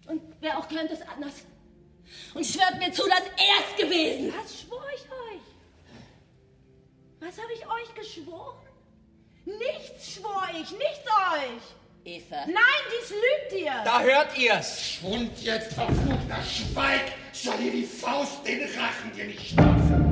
Und 0.06 0.22
wer 0.42 0.58
auch 0.58 0.68
könnte 0.68 0.94
es 0.96 1.02
anders? 1.04 1.46
Und 2.34 2.46
schwört 2.46 2.78
mir 2.78 2.92
zu, 2.92 3.04
dass 3.08 3.24
er 3.24 3.58
es 3.70 3.82
gewesen. 3.82 4.34
Was 4.38 4.60
schwor 4.60 4.86
ich 4.94 5.04
euch? 5.04 5.46
Was 7.22 7.42
habe 7.42 7.54
ich 7.54 7.66
euch 7.66 7.96
geschworen? 7.96 8.68
Nichts 9.46 10.16
schwor 10.16 10.50
ich, 10.52 10.72
nichts 10.72 11.08
euch. 11.38 11.81
Eva. 12.04 12.46
Nein, 12.48 12.56
dies 12.92 13.10
lügt 13.12 13.62
ihr. 13.62 13.74
Da 13.84 14.02
hört 14.02 14.36
ihr's. 14.38 14.98
Und 15.04 15.40
jetzt, 15.44 15.74
verfluchter 15.74 16.42
Schweig, 16.44 17.14
soll 17.32 17.58
dir 17.58 17.72
die 17.72 17.84
Faust 17.84 18.46
den 18.46 18.62
Rachen 18.62 19.12
dir 19.16 19.26
nicht 19.26 19.52
stopfen. 19.52 20.08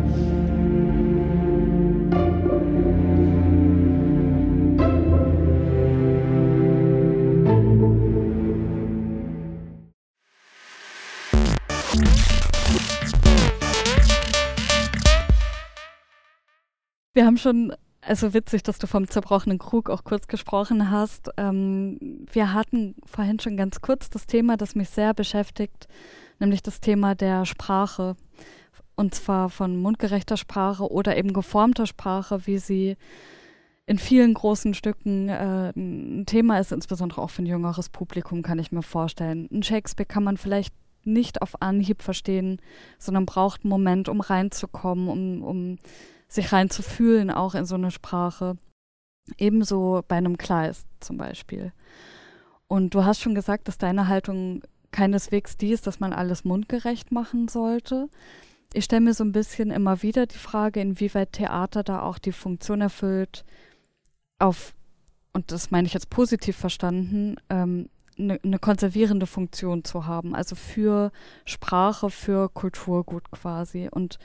Wir 17.13 17.25
haben 17.25 17.37
schon 17.37 17.73
also 18.09 18.33
witzig, 18.33 18.63
dass 18.63 18.79
du 18.79 18.87
vom 18.87 19.07
zerbrochenen 19.07 19.59
Krug 19.59 19.91
auch 19.91 20.03
kurz 20.03 20.27
gesprochen 20.27 20.89
hast. 20.89 21.29
Ähm, 21.37 22.25
wir 22.31 22.53
hatten 22.53 22.95
vorhin 23.05 23.39
schon 23.39 23.55
ganz 23.55 23.81
kurz 23.81 24.09
das 24.09 24.25
Thema, 24.25 24.57
das 24.57 24.73
mich 24.73 24.89
sehr 24.89 25.13
beschäftigt, 25.13 25.87
nämlich 26.39 26.63
das 26.63 26.81
Thema 26.81 27.13
der 27.13 27.45
Sprache. 27.45 28.15
Und 28.95 29.13
zwar 29.13 29.51
von 29.51 29.79
mundgerechter 29.79 30.37
Sprache 30.37 30.91
oder 30.91 31.17
eben 31.17 31.33
geformter 31.33 31.85
Sprache, 31.85 32.47
wie 32.47 32.57
sie 32.57 32.97
in 33.85 33.99
vielen 33.99 34.33
großen 34.33 34.73
Stücken 34.73 35.29
äh, 35.29 35.71
ein 35.75 36.25
Thema 36.25 36.57
ist, 36.57 36.71
insbesondere 36.71 37.21
auch 37.21 37.29
für 37.29 37.43
ein 37.43 37.45
jüngeres 37.45 37.89
Publikum, 37.89 38.41
kann 38.41 38.57
ich 38.57 38.71
mir 38.71 38.81
vorstellen. 38.81 39.47
Ein 39.51 39.61
Shakespeare 39.61 40.07
kann 40.07 40.23
man 40.23 40.37
vielleicht 40.37 40.73
nicht 41.03 41.43
auf 41.43 41.61
Anhieb 41.61 42.01
verstehen, 42.01 42.59
sondern 42.97 43.27
braucht 43.27 43.63
einen 43.63 43.69
Moment, 43.69 44.09
um 44.09 44.19
reinzukommen, 44.19 45.09
um, 45.09 45.43
um 45.43 45.77
sich 46.29 46.53
reinzufühlen, 46.53 47.31
auch 47.31 47.55
in 47.55 47.65
so 47.65 47.75
eine 47.75 47.91
Sprache. 47.91 48.57
Ebenso 49.37 50.03
bei 50.07 50.15
einem 50.15 50.37
Kleist 50.37 50.87
zum 50.99 51.17
Beispiel. 51.17 51.73
Und 52.67 52.93
du 52.93 53.03
hast 53.03 53.19
schon 53.19 53.35
gesagt, 53.35 53.67
dass 53.67 53.77
deine 53.77 54.07
Haltung 54.07 54.61
keineswegs 54.91 55.57
die 55.57 55.71
ist, 55.71 55.87
dass 55.87 55.99
man 55.99 56.13
alles 56.13 56.45
mundgerecht 56.45 57.11
machen 57.11 57.47
sollte. 57.47 58.09
Ich 58.73 58.85
stelle 58.85 59.01
mir 59.01 59.13
so 59.13 59.23
ein 59.23 59.31
bisschen 59.31 59.71
immer 59.71 60.03
wieder 60.03 60.27
die 60.27 60.37
Frage, 60.37 60.79
inwieweit 60.79 61.33
Theater 61.33 61.83
da 61.83 62.01
auch 62.03 62.19
die 62.19 62.31
Funktion 62.31 62.81
erfüllt, 62.81 63.43
auf, 64.37 64.73
und 65.33 65.51
das 65.51 65.71
meine 65.71 65.87
ich 65.87 65.93
jetzt 65.93 66.09
positiv 66.09 66.55
verstanden, 66.55 67.37
ähm, 67.49 67.89
eine, 68.17 68.39
eine 68.43 68.59
konservierende 68.59 69.25
Funktion 69.25 69.83
zu 69.83 70.05
haben, 70.05 70.35
also 70.35 70.55
für 70.55 71.11
Sprache, 71.45 72.09
für 72.09 72.49
Kulturgut 72.49 73.31
quasi. 73.31 73.89
Und 73.89 74.19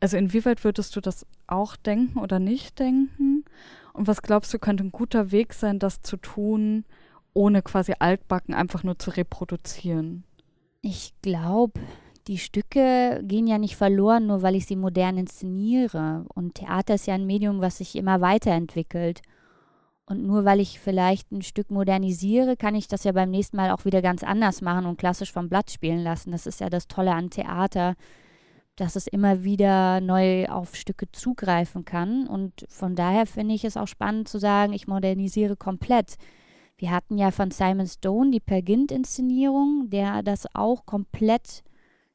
also 0.00 0.16
inwieweit 0.16 0.64
würdest 0.64 0.94
du 0.96 1.00
das 1.00 1.26
auch 1.46 1.76
denken 1.76 2.18
oder 2.18 2.38
nicht 2.38 2.78
denken? 2.78 3.44
Und 3.92 4.06
was 4.06 4.22
glaubst 4.22 4.54
du, 4.54 4.58
könnte 4.58 4.84
ein 4.84 4.92
guter 4.92 5.32
Weg 5.32 5.54
sein, 5.54 5.78
das 5.78 6.02
zu 6.02 6.16
tun, 6.16 6.84
ohne 7.34 7.62
quasi 7.62 7.94
altbacken 7.98 8.54
einfach 8.54 8.84
nur 8.84 8.98
zu 8.98 9.10
reproduzieren? 9.10 10.24
Ich 10.82 11.12
glaube, 11.22 11.80
die 12.28 12.38
Stücke 12.38 13.20
gehen 13.24 13.46
ja 13.46 13.58
nicht 13.58 13.76
verloren, 13.76 14.26
nur 14.26 14.42
weil 14.42 14.54
ich 14.54 14.66
sie 14.66 14.76
modern 14.76 15.18
inszeniere. 15.18 16.26
Und 16.34 16.54
Theater 16.54 16.94
ist 16.94 17.06
ja 17.06 17.14
ein 17.14 17.26
Medium, 17.26 17.60
was 17.60 17.78
sich 17.78 17.96
immer 17.96 18.20
weiterentwickelt. 18.20 19.22
Und 20.06 20.24
nur 20.24 20.44
weil 20.44 20.60
ich 20.60 20.78
vielleicht 20.78 21.32
ein 21.32 21.42
Stück 21.42 21.70
modernisiere, 21.70 22.56
kann 22.56 22.74
ich 22.74 22.86
das 22.86 23.04
ja 23.04 23.12
beim 23.12 23.30
nächsten 23.30 23.56
Mal 23.56 23.70
auch 23.70 23.84
wieder 23.84 24.00
ganz 24.00 24.22
anders 24.22 24.62
machen 24.62 24.86
und 24.86 24.98
klassisch 24.98 25.32
vom 25.32 25.48
Blatt 25.48 25.70
spielen 25.70 26.02
lassen. 26.02 26.30
Das 26.30 26.46
ist 26.46 26.60
ja 26.60 26.70
das 26.70 26.86
Tolle 26.86 27.12
an 27.12 27.30
Theater, 27.30 27.94
dass 28.78 28.94
es 28.94 29.08
immer 29.08 29.42
wieder 29.42 30.00
neu 30.00 30.46
auf 30.46 30.76
Stücke 30.76 31.10
zugreifen 31.10 31.84
kann. 31.84 32.28
Und 32.28 32.64
von 32.68 32.94
daher 32.94 33.26
finde 33.26 33.54
ich 33.54 33.64
es 33.64 33.76
auch 33.76 33.88
spannend 33.88 34.28
zu 34.28 34.38
sagen, 34.38 34.72
ich 34.72 34.86
modernisiere 34.86 35.56
komplett. 35.56 36.14
Wir 36.76 36.92
hatten 36.92 37.18
ja 37.18 37.32
von 37.32 37.50
Simon 37.50 37.88
Stone 37.88 38.30
die 38.30 38.38
Per 38.38 38.62
Gint-Inszenierung, 38.62 39.90
der 39.90 40.22
das 40.22 40.46
auch 40.54 40.86
komplett 40.86 41.64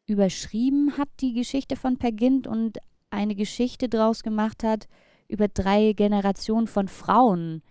überschrieben 0.06 0.98
hat, 0.98 1.10
die 1.20 1.34
Geschichte 1.34 1.76
von 1.76 1.98
Per 1.98 2.14
Gint, 2.14 2.48
und 2.48 2.78
eine 3.10 3.36
Geschichte 3.36 3.90
draus 3.90 4.24
gemacht 4.24 4.64
hat 4.64 4.88
über 5.28 5.50
drei 5.50 5.92
Generationen 5.92 6.68
von 6.68 6.88
Frauen, 6.88 7.62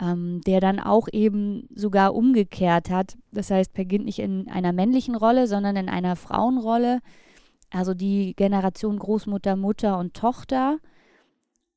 ähm, 0.00 0.40
der 0.46 0.60
dann 0.60 0.78
auch 0.78 1.08
eben 1.12 1.68
sogar 1.74 2.14
umgekehrt 2.14 2.90
hat. 2.90 3.16
Das 3.32 3.50
heißt, 3.50 3.72
Per 3.72 3.84
Gint 3.84 4.04
nicht 4.04 4.20
in 4.20 4.48
einer 4.48 4.72
männlichen 4.72 5.16
Rolle, 5.16 5.48
sondern 5.48 5.74
in 5.74 5.88
einer 5.88 6.14
Frauenrolle 6.14 7.00
also 7.70 7.94
die 7.94 8.34
Generation 8.34 8.98
Großmutter, 8.98 9.56
Mutter 9.56 9.98
und 9.98 10.14
Tochter. 10.14 10.78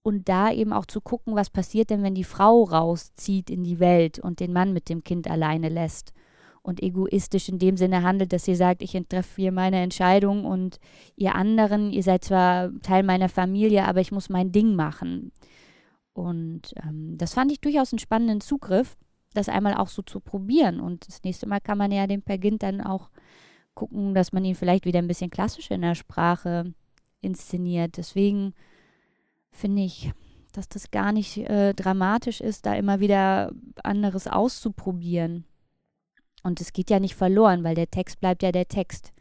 Und 0.06 0.28
da 0.28 0.52
eben 0.52 0.74
auch 0.74 0.86
zu 0.86 1.00
gucken, 1.00 1.36
was 1.36 1.50
passiert 1.50 1.90
denn, 1.90 2.04
wenn 2.04 2.16
die 2.16 2.26
Frau 2.26 2.64
rauszieht 2.64 3.50
in 3.50 3.64
die 3.64 3.80
Welt 3.80 4.20
und 4.20 4.42
den 4.42 4.52
Mann 4.52 4.74
mit 4.74 4.90
dem 4.90 5.04
Kind 5.04 5.30
alleine 5.30 5.70
lässt. 5.70 6.14
Und 6.62 6.82
egoistisch 6.82 7.48
in 7.48 7.60
dem 7.60 7.78
Sinne 7.78 8.04
handelt, 8.04 8.34
dass 8.34 8.46
sie 8.46 8.56
sagt, 8.56 8.82
ich 8.82 8.92
treffe 9.08 9.42
hier 9.42 9.52
meine 9.52 9.82
Entscheidung 9.82 10.46
und 10.46 10.80
ihr 11.16 11.36
anderen, 11.36 11.92
ihr 11.92 12.04
seid 12.04 12.24
zwar 12.24 12.72
Teil 12.82 13.04
meiner 13.04 13.30
Familie, 13.30 13.86
aber 13.86 14.02
ich 14.02 14.12
muss 14.12 14.30
mein 14.30 14.52
Ding 14.52 14.76
machen. 14.76 15.32
Und 16.14 16.74
ähm, 16.84 17.18
das 17.18 17.34
fand 17.34 17.52
ich 17.52 17.60
durchaus 17.60 17.92
einen 17.92 18.00
spannenden 18.00 18.40
Zugriff, 18.40 18.98
das 19.34 19.50
einmal 19.50 19.74
auch 19.74 19.90
so 19.90 20.02
zu 20.02 20.20
probieren. 20.20 20.80
Und 20.80 21.08
das 21.08 21.24
nächste 21.24 21.48
Mal 21.48 21.60
kann 21.60 21.78
man 21.78 21.92
ja 21.92 22.08
den 22.08 22.22
Pergint 22.22 22.64
dann 22.64 22.82
auch 22.82 23.10
gucken, 23.76 24.14
dass 24.14 24.32
man 24.32 24.46
ihn 24.46 24.56
vielleicht 24.56 24.86
wieder 24.86 25.00
ein 25.00 25.08
bisschen 25.08 25.32
klassischer 25.32 25.76
in 25.76 25.82
der 25.82 25.96
Sprache 25.96 26.74
inszeniert. 27.22 27.98
Deswegen 27.98 28.54
finde 29.52 29.84
ich, 29.84 30.12
dass 30.52 30.70
das 30.70 30.92
gar 30.92 31.12
nicht 31.12 31.38
äh, 31.38 31.74
dramatisch 31.74 32.42
ist, 32.42 32.66
da 32.66 32.76
immer 32.76 33.00
wieder 33.00 33.52
anderes 33.84 34.28
auszuprobieren. 34.28 35.46
Und 36.44 36.62
es 36.62 36.74
geht 36.74 36.90
ja 36.90 37.00
nicht 37.00 37.16
verloren, 37.16 37.64
weil 37.64 37.76
der 37.76 37.90
Text 37.90 38.20
bleibt 38.20 38.44
ja 38.44 38.52
der 38.52 38.68
Text. 38.68 39.14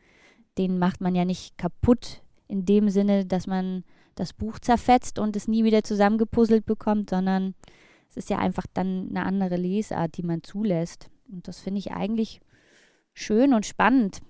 Den 0.58 0.78
macht 0.78 1.00
man 1.00 1.14
ja 1.14 1.24
nicht 1.24 1.56
kaputt 1.56 2.22
in 2.48 2.66
dem 2.66 2.90
Sinne, 2.90 3.24
dass 3.24 3.46
man 3.46 3.84
das 4.14 4.34
Buch 4.34 4.58
zerfetzt 4.58 5.18
und 5.18 5.36
es 5.36 5.48
nie 5.48 5.64
wieder 5.64 5.84
zusammengepuzzelt 5.84 6.66
bekommt, 6.66 7.10
sondern 7.10 7.54
es 8.10 8.18
ist 8.18 8.30
ja 8.30 8.38
einfach 8.38 8.66
dann 8.74 9.08
eine 9.08 9.24
andere 9.24 9.56
Lesart, 9.56 10.18
die 10.18 10.22
man 10.22 10.42
zulässt. 10.42 11.08
Und 11.30 11.48
das 11.48 11.60
finde 11.60 11.78
ich 11.78 11.92
eigentlich 11.92 12.40
schön 13.14 13.54
und 13.54 13.64
spannend 13.64 14.20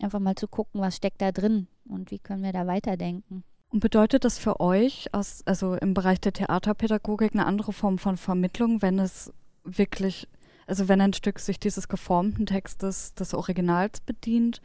einfach 0.00 0.20
mal 0.20 0.34
zu 0.34 0.48
gucken, 0.48 0.80
was 0.80 0.96
steckt 0.96 1.20
da 1.20 1.32
drin 1.32 1.66
und 1.88 2.10
wie 2.10 2.18
können 2.18 2.42
wir 2.42 2.52
da 2.52 2.66
weiterdenken. 2.66 3.44
Und 3.70 3.80
bedeutet 3.80 4.24
das 4.24 4.38
für 4.38 4.60
euch, 4.60 5.12
aus, 5.12 5.42
also 5.44 5.74
im 5.74 5.92
Bereich 5.92 6.20
der 6.20 6.32
Theaterpädagogik, 6.32 7.34
eine 7.34 7.46
andere 7.46 7.72
Form 7.72 7.98
von 7.98 8.16
Vermittlung, 8.16 8.80
wenn 8.80 8.98
es 8.98 9.32
wirklich, 9.64 10.26
also 10.66 10.88
wenn 10.88 11.00
ein 11.00 11.12
Stück 11.12 11.38
sich 11.38 11.60
dieses 11.60 11.88
geformten 11.88 12.46
Textes 12.46 13.14
des 13.14 13.34
Originals 13.34 14.00
bedient, 14.00 14.62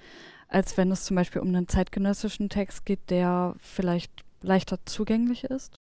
als 0.48 0.78
wenn 0.78 0.91
es 0.91 1.04
zum 1.04 1.15
Beispiel 1.15 1.41
um 1.41 1.50
einen 1.50 1.67
zeitgenössischen 1.67 2.48
Text 2.48 2.86
geht, 2.86 3.10
der 3.10 3.56
vielleicht 3.58 4.24
leichter 4.41 4.80
zugänglich 4.86 5.43
ist? 5.46 5.76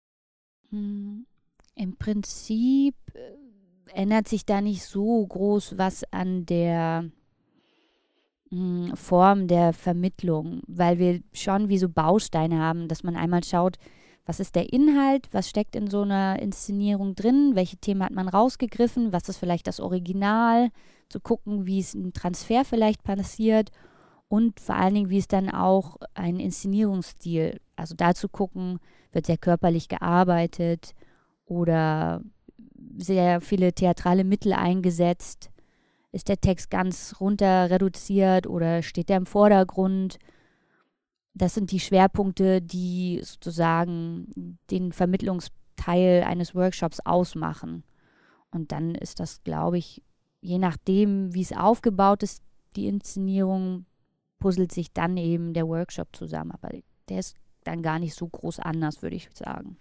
Hm, 0.71 1.27
Im 1.75 1.97
Prinzip 1.97 2.95
äh, 3.15 3.91
ändert 3.93 4.29
sich 4.29 4.45
da 4.45 4.61
nicht 4.61 4.85
so 4.85 5.27
groß 5.27 5.79
was 5.79 6.05
an 6.13 6.47
der 6.47 7.11
hm, 8.51 8.93
Form 8.95 9.47
der 9.47 9.73
Vermittlung, 9.73 10.63
weil 10.67 10.99
wir 10.99 11.21
schon 11.33 11.69
wie 11.69 11.79
so 11.79 11.89
Bausteine 11.89 12.59
haben, 12.59 12.89
dass 12.89 13.03
man 13.03 13.17
einmal 13.17 13.45
schaut, 13.45 13.77
was 14.25 14.41
ist 14.41 14.55
der 14.55 14.73
Inhalt, 14.73 15.29
was 15.33 15.49
steckt 15.49 15.75
in 15.75 15.89
so 15.89 16.03
einer 16.03 16.39
Inszenierung 16.41 17.15
drin, 17.15 17.53
welche 17.55 17.79
Themen 17.79 18.03
hat 18.03 18.13
man 18.13 18.29
rausgegriffen, 18.29 19.13
was 19.13 19.29
ist 19.29 19.39
vielleicht 19.39 19.67
das 19.67 19.81
Original, 19.81 20.71
zu 21.09 21.21
gucken, 21.21 21.67
wie 21.67 21.81
es 21.81 21.95
im 21.95 22.13
Transfer 22.13 22.65
vielleicht 22.65 23.03
passiert 23.03 23.71
und 24.29 24.61
vor 24.61 24.75
allen 24.75 24.95
Dingen, 24.95 25.11
wie 25.11 25.19
es 25.19 25.29
dann 25.29 25.49
auch 25.49 25.97
ein 26.15 26.39
Inszenierungsstil, 26.39 27.61
also 27.77 27.95
dazu 27.97 28.29
gucken, 28.29 28.79
wird 29.13 29.27
sehr 29.27 29.39
körperlich 29.39 29.89
gearbeitet 29.89 30.95
oder 31.47 32.21
sehr 32.99 33.41
viele 33.41 33.73
theatrale 33.73 34.25
Mittel 34.25 34.53
eingesetzt 34.53 35.51
ist 36.13 36.29
der 36.29 36.41
Text 36.41 36.71
ganz 36.71 37.17
runter 37.21 37.71
reduziert 37.71 38.47
oder 38.47 38.83
steht 38.83 39.11
er 39.11 39.19
im 39.19 39.27
Vordergrund? 39.27 40.19
Das 41.35 41.55
sind 41.55 41.71
die 41.71 41.81
Schwerpunkte, 41.81 42.63
die 42.63 43.21
sozusagen 43.23 44.59
den 44.71 44.93
Vermittlungsteil 44.93 46.25
eines 46.25 46.55
Workshops 46.55 47.01
ausmachen. 47.01 47.85
Und 48.51 48.73
dann 48.73 48.95
ist 48.95 49.21
das, 49.21 49.43
glaube 49.45 49.79
ich, 49.79 50.03
je 50.41 50.59
nachdem, 50.59 51.35
wie 51.35 51.43
es 51.43 51.53
aufgebaut 51.53 52.23
ist, 52.23 52.43
die 52.77 52.89
Inszenierung, 52.89 53.87
puzzelt 54.39 54.73
sich 54.73 54.93
dann 54.93 55.17
eben 55.17 55.53
der 55.53 55.69
Workshop 55.69 56.15
zusammen. 56.17 56.53
Aber 56.53 56.71
der 57.09 57.19
ist 57.19 57.37
dann 57.65 57.83
gar 57.83 57.99
nicht 57.99 58.15
so 58.15 58.27
groß 58.27 58.61
anders, 58.61 59.03
würde 59.03 59.17
ich 59.17 59.29
sagen. 59.35 59.77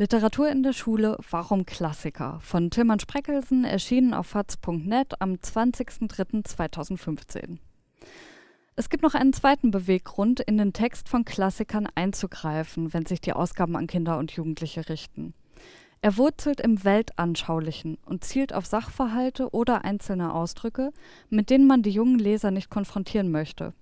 Literatur 0.00 0.48
in 0.48 0.62
der 0.62 0.74
Schule, 0.74 1.18
warum 1.28 1.66
Klassiker? 1.66 2.38
Von 2.40 2.70
Tilman 2.70 3.00
Spreckelsen, 3.00 3.64
erschienen 3.64 4.14
auf 4.14 4.28
faz.net 4.28 5.20
am 5.20 5.32
20.03.2015. 5.32 7.58
Es 8.76 8.90
gibt 8.90 9.02
noch 9.02 9.14
einen 9.14 9.32
zweiten 9.32 9.72
Beweggrund, 9.72 10.38
in 10.38 10.56
den 10.56 10.72
Text 10.72 11.08
von 11.08 11.24
Klassikern 11.24 11.88
einzugreifen, 11.96 12.94
wenn 12.94 13.06
sich 13.06 13.20
die 13.20 13.32
Ausgaben 13.32 13.74
an 13.74 13.88
Kinder 13.88 14.18
und 14.18 14.30
Jugendliche 14.30 14.88
richten. 14.88 15.34
Er 16.00 16.16
wurzelt 16.16 16.60
im 16.60 16.84
Weltanschaulichen 16.84 17.98
und 18.06 18.22
zielt 18.22 18.52
auf 18.52 18.66
Sachverhalte 18.66 19.50
oder 19.50 19.84
einzelne 19.84 20.32
Ausdrücke, 20.32 20.92
mit 21.28 21.50
denen 21.50 21.66
man 21.66 21.82
die 21.82 21.90
jungen 21.90 22.20
Leser 22.20 22.52
nicht 22.52 22.70
konfrontieren 22.70 23.32
möchte. 23.32 23.74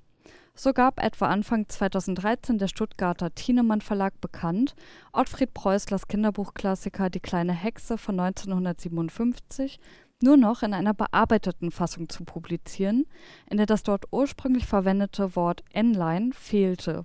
So 0.59 0.73
gab 0.73 1.03
etwa 1.03 1.27
Anfang 1.27 1.69
2013 1.69 2.57
der 2.57 2.69
Stuttgarter 2.69 3.35
Thienemann 3.35 3.83
Verlag 3.83 4.19
bekannt, 4.23 4.75
Ottfried 5.13 5.53
Preußlers 5.53 6.09
Kinderbuchklassiker 6.09 7.11
Die 7.11 7.21
kleine 7.21 7.53
Hexe 7.53 7.99
von 7.99 8.19
1957 8.19 9.79
nur 10.23 10.39
noch 10.39 10.63
in 10.63 10.73
einer 10.73 10.95
bearbeiteten 10.95 11.71
Fassung 11.71 12.09
zu 12.09 12.25
publizieren, 12.25 13.05
in 13.51 13.59
der 13.59 13.67
das 13.67 13.83
dort 13.83 14.07
ursprünglich 14.13 14.67
verwendete 14.67 15.37
Wort 15.37 15.63
N-Line 15.75 16.31
fehlte. 16.33 17.05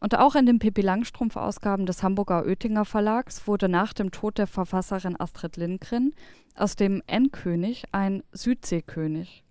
Und 0.00 0.16
auch 0.16 0.34
in 0.34 0.46
den 0.46 0.58
Pippi 0.58 0.80
Langstrumpf-Ausgaben 0.80 1.84
des 1.84 2.02
Hamburger 2.02 2.46
Oettinger 2.46 2.86
Verlags 2.86 3.46
wurde 3.46 3.68
nach 3.68 3.92
dem 3.92 4.12
Tod 4.12 4.38
der 4.38 4.46
Verfasserin 4.46 5.20
Astrid 5.20 5.58
Lindgren 5.58 6.14
aus 6.56 6.74
dem 6.74 7.02
N-König 7.06 7.84
ein 7.92 8.22
Südseekönig. 8.32 9.44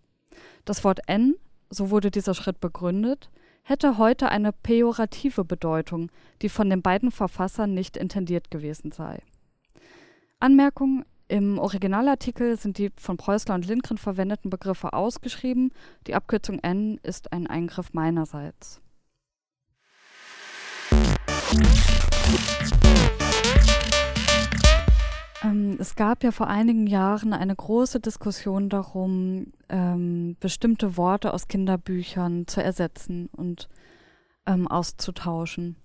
Das 0.65 0.83
Wort 0.83 1.01
N 1.05 1.35
so 1.71 1.89
wurde 1.89 2.11
dieser 2.11 2.35
Schritt 2.35 2.59
begründet, 2.59 3.31
hätte 3.63 3.97
heute 3.97 4.29
eine 4.29 4.51
pejorative 4.51 5.43
Bedeutung, 5.43 6.11
die 6.41 6.49
von 6.49 6.69
den 6.69 6.81
beiden 6.81 7.09
Verfassern 7.11 7.73
nicht 7.73 7.97
intendiert 7.97 8.51
gewesen 8.51 8.91
sei. 8.91 9.23
Anmerkung 10.39 11.05
im 11.27 11.59
Originalartikel 11.59 12.57
sind 12.57 12.77
die 12.77 12.91
von 12.97 13.15
Preußler 13.15 13.55
und 13.55 13.65
Lindgren 13.65 13.97
verwendeten 13.97 14.49
Begriffe 14.49 14.91
ausgeschrieben. 14.91 15.71
Die 16.07 16.13
Abkürzung 16.13 16.59
N 16.59 16.99
ist 17.03 17.31
ein 17.31 17.47
Eingriff 17.47 17.93
meinerseits. 17.93 18.81
Ähm, 25.43 25.77
es 25.79 25.95
gab 25.95 26.23
ja 26.23 26.31
vor 26.31 26.47
einigen 26.47 26.87
Jahren 26.87 27.33
eine 27.33 27.55
große 27.55 27.99
Diskussion 27.99 28.69
darum, 28.69 29.47
ähm, 29.69 30.35
bestimmte 30.39 30.97
Worte 30.97 31.33
aus 31.33 31.47
Kinderbüchern 31.47 32.47
zu 32.47 32.63
ersetzen 32.63 33.29
und 33.31 33.69
ähm, 34.45 34.67
auszutauschen. 34.67 35.75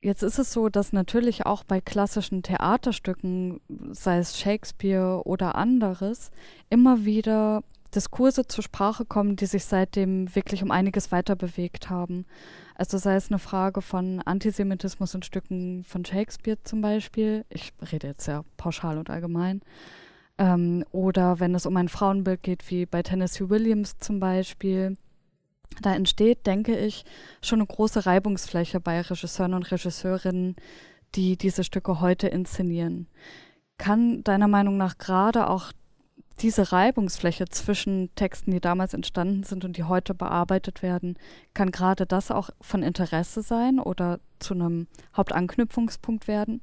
Jetzt 0.00 0.22
ist 0.22 0.38
es 0.38 0.52
so, 0.52 0.68
dass 0.68 0.92
natürlich 0.92 1.44
auch 1.44 1.64
bei 1.64 1.80
klassischen 1.80 2.44
Theaterstücken, 2.44 3.60
sei 3.90 4.18
es 4.18 4.38
Shakespeare 4.38 5.22
oder 5.24 5.56
anderes, 5.56 6.30
immer 6.70 7.04
wieder 7.04 7.64
Diskurse 7.94 8.46
zur 8.46 8.62
Sprache 8.62 9.04
kommen, 9.04 9.34
die 9.34 9.46
sich 9.46 9.64
seitdem 9.64 10.34
wirklich 10.36 10.62
um 10.62 10.70
einiges 10.70 11.10
weiter 11.10 11.34
bewegt 11.34 11.90
haben. 11.90 12.26
Also 12.78 12.96
sei 12.96 13.16
es 13.16 13.28
eine 13.28 13.40
Frage 13.40 13.82
von 13.82 14.20
Antisemitismus 14.20 15.12
in 15.12 15.24
Stücken 15.24 15.82
von 15.82 16.04
Shakespeare 16.04 16.62
zum 16.62 16.80
Beispiel, 16.80 17.44
ich 17.50 17.72
rede 17.90 18.06
jetzt 18.06 18.24
sehr 18.24 18.44
pauschal 18.56 18.98
und 18.98 19.10
allgemein, 19.10 19.62
ähm, 20.38 20.84
oder 20.92 21.40
wenn 21.40 21.56
es 21.56 21.66
um 21.66 21.76
ein 21.76 21.88
Frauenbild 21.88 22.40
geht, 22.44 22.70
wie 22.70 22.86
bei 22.86 23.02
Tennessee 23.02 23.50
Williams 23.50 23.98
zum 23.98 24.20
Beispiel, 24.20 24.96
da 25.82 25.92
entsteht, 25.92 26.46
denke 26.46 26.78
ich, 26.78 27.04
schon 27.42 27.58
eine 27.58 27.66
große 27.66 28.06
Reibungsfläche 28.06 28.78
bei 28.78 29.00
Regisseuren 29.00 29.54
und 29.54 29.72
Regisseurinnen, 29.72 30.54
die 31.16 31.36
diese 31.36 31.64
Stücke 31.64 32.00
heute 32.00 32.28
inszenieren. 32.28 33.08
Kann 33.76 34.22
deiner 34.22 34.48
Meinung 34.48 34.76
nach 34.76 34.98
gerade 34.98 35.50
auch 35.50 35.72
diese 36.40 36.72
Reibungsfläche 36.72 37.46
zwischen 37.46 38.10
Texten, 38.14 38.50
die 38.50 38.60
damals 38.60 38.94
entstanden 38.94 39.42
sind 39.42 39.64
und 39.64 39.76
die 39.76 39.84
heute 39.84 40.14
bearbeitet 40.14 40.82
werden, 40.82 41.18
kann 41.54 41.70
gerade 41.70 42.06
das 42.06 42.30
auch 42.30 42.50
von 42.60 42.82
Interesse 42.82 43.42
sein 43.42 43.78
oder 43.78 44.20
zu 44.38 44.54
einem 44.54 44.86
Hauptanknüpfungspunkt 45.16 46.28
werden? 46.28 46.60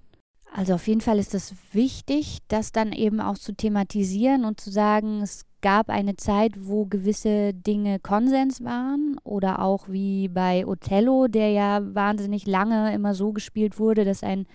Also 0.53 0.75
auf 0.75 0.87
jeden 0.87 1.01
Fall 1.01 1.19
ist 1.19 1.33
es 1.35 1.53
wichtig, 1.73 2.39
das 2.47 2.71
dann 2.71 2.93
eben 2.93 3.19
auch 3.19 3.37
zu 3.37 3.53
thematisieren 3.53 4.45
und 4.45 4.61
zu 4.61 4.71
sagen, 4.71 5.21
es 5.21 5.45
gab 5.61 5.89
eine 5.89 6.15
Zeit, 6.15 6.53
wo 6.57 6.85
gewisse 6.85 7.53
Dinge 7.53 7.99
Konsens 7.99 8.63
waren 8.63 9.17
oder 9.23 9.59
auch 9.61 9.89
wie 9.89 10.29
bei 10.29 10.65
Othello, 10.65 11.27
der 11.27 11.49
ja 11.49 11.81
wahnsinnig 11.93 12.45
lange 12.45 12.93
immer 12.93 13.15
so 13.15 13.33
gespielt 13.33 13.79
wurde, 13.79 14.05
dass 14.05 14.23
ein 14.23 14.45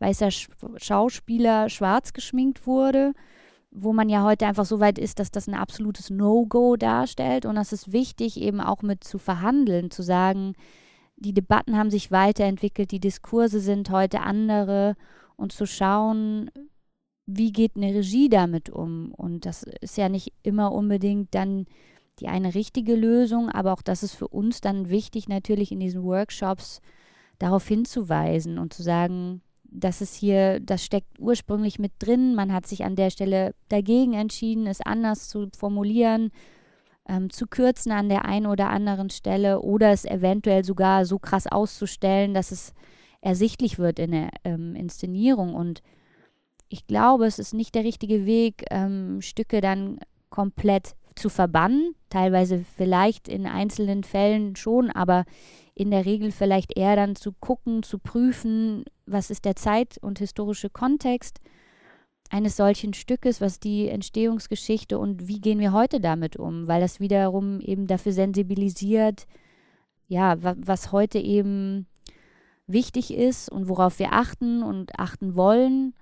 weißer 0.00 0.28
Schauspieler 0.76 1.70
schwarz 1.70 2.12
geschminkt 2.12 2.66
wurde 2.66 3.14
wo 3.70 3.92
man 3.92 4.08
ja 4.08 4.22
heute 4.24 4.46
einfach 4.46 4.64
so 4.64 4.80
weit 4.80 4.98
ist, 4.98 5.18
dass 5.18 5.30
das 5.30 5.48
ein 5.48 5.54
absolutes 5.54 6.10
No-Go 6.10 6.76
darstellt. 6.76 7.46
Und 7.46 7.56
das 7.56 7.72
ist 7.72 7.92
wichtig, 7.92 8.40
eben 8.40 8.60
auch 8.60 8.82
mit 8.82 9.04
zu 9.04 9.18
verhandeln, 9.18 9.90
zu 9.90 10.02
sagen, 10.02 10.54
die 11.16 11.32
Debatten 11.32 11.76
haben 11.76 11.90
sich 11.90 12.10
weiterentwickelt, 12.10 12.90
die 12.90 13.00
Diskurse 13.00 13.60
sind 13.60 13.90
heute 13.90 14.20
andere 14.20 14.96
und 15.36 15.52
zu 15.52 15.66
schauen, 15.66 16.50
wie 17.26 17.52
geht 17.52 17.76
eine 17.76 17.94
Regie 17.94 18.28
damit 18.28 18.70
um. 18.70 19.12
Und 19.12 19.46
das 19.46 19.62
ist 19.62 19.96
ja 19.96 20.08
nicht 20.08 20.32
immer 20.42 20.72
unbedingt 20.72 21.34
dann 21.34 21.66
die 22.20 22.28
eine 22.28 22.54
richtige 22.54 22.94
Lösung, 22.94 23.50
aber 23.50 23.72
auch 23.72 23.82
das 23.82 24.02
ist 24.02 24.14
für 24.14 24.28
uns 24.28 24.60
dann 24.60 24.88
wichtig, 24.88 25.28
natürlich 25.28 25.72
in 25.72 25.80
diesen 25.80 26.02
Workshops 26.02 26.80
darauf 27.38 27.66
hinzuweisen 27.66 28.58
und 28.58 28.72
zu 28.72 28.82
sagen, 28.82 29.42
das 29.78 30.00
ist 30.00 30.14
hier, 30.14 30.58
das 30.60 30.84
steckt 30.84 31.20
ursprünglich 31.20 31.78
mit 31.78 31.92
drin. 31.98 32.34
Man 32.34 32.52
hat 32.52 32.66
sich 32.66 32.84
an 32.84 32.96
der 32.96 33.10
Stelle 33.10 33.54
dagegen 33.68 34.14
entschieden, 34.14 34.66
es 34.66 34.80
anders 34.80 35.28
zu 35.28 35.48
formulieren, 35.56 36.30
ähm, 37.08 37.30
zu 37.30 37.46
kürzen 37.46 37.92
an 37.92 38.08
der 38.08 38.24
einen 38.24 38.46
oder 38.46 38.70
anderen 38.70 39.10
Stelle 39.10 39.60
oder 39.60 39.90
es 39.90 40.04
eventuell 40.04 40.64
sogar 40.64 41.04
so 41.04 41.18
krass 41.18 41.46
auszustellen, 41.46 42.32
dass 42.32 42.50
es 42.50 42.72
ersichtlich 43.20 43.78
wird 43.78 43.98
in 43.98 44.12
der 44.12 44.30
ähm, 44.44 44.74
Inszenierung. 44.74 45.54
Und 45.54 45.82
ich 46.68 46.86
glaube, 46.86 47.26
es 47.26 47.38
ist 47.38 47.52
nicht 47.52 47.74
der 47.74 47.84
richtige 47.84 48.24
Weg, 48.24 48.64
ähm, 48.70 49.20
Stücke 49.20 49.60
dann 49.60 50.00
komplett 50.30 50.96
zu 51.14 51.28
verbannen. 51.28 51.94
Teilweise 52.08 52.64
vielleicht 52.76 53.28
in 53.28 53.46
einzelnen 53.46 54.04
Fällen 54.04 54.56
schon, 54.56 54.90
aber 54.90 55.24
in 55.76 55.90
der 55.90 56.06
Regel 56.06 56.32
vielleicht 56.32 56.76
eher 56.76 56.96
dann 56.96 57.14
zu 57.16 57.32
gucken, 57.32 57.82
zu 57.82 57.98
prüfen, 57.98 58.84
was 59.04 59.30
ist 59.30 59.44
der 59.44 59.56
Zeit- 59.56 59.98
und 59.98 60.18
historische 60.18 60.70
Kontext 60.70 61.40
eines 62.30 62.56
solchen 62.56 62.94
Stückes, 62.94 63.42
was 63.42 63.60
die 63.60 63.88
Entstehungsgeschichte 63.88 64.98
und 64.98 65.28
wie 65.28 65.38
gehen 65.38 65.60
wir 65.60 65.72
heute 65.72 66.00
damit 66.00 66.36
um, 66.36 66.66
weil 66.66 66.80
das 66.80 66.98
wiederum 66.98 67.60
eben 67.60 67.86
dafür 67.86 68.12
sensibilisiert, 68.12 69.26
ja, 70.08 70.36
was 70.40 70.92
heute 70.92 71.18
eben 71.18 71.86
wichtig 72.66 73.12
ist 73.12 73.50
und 73.50 73.68
worauf 73.68 73.98
wir 73.98 74.12
achten 74.14 74.62
und 74.62 74.98
achten 74.98 75.36
wollen. 75.36 75.94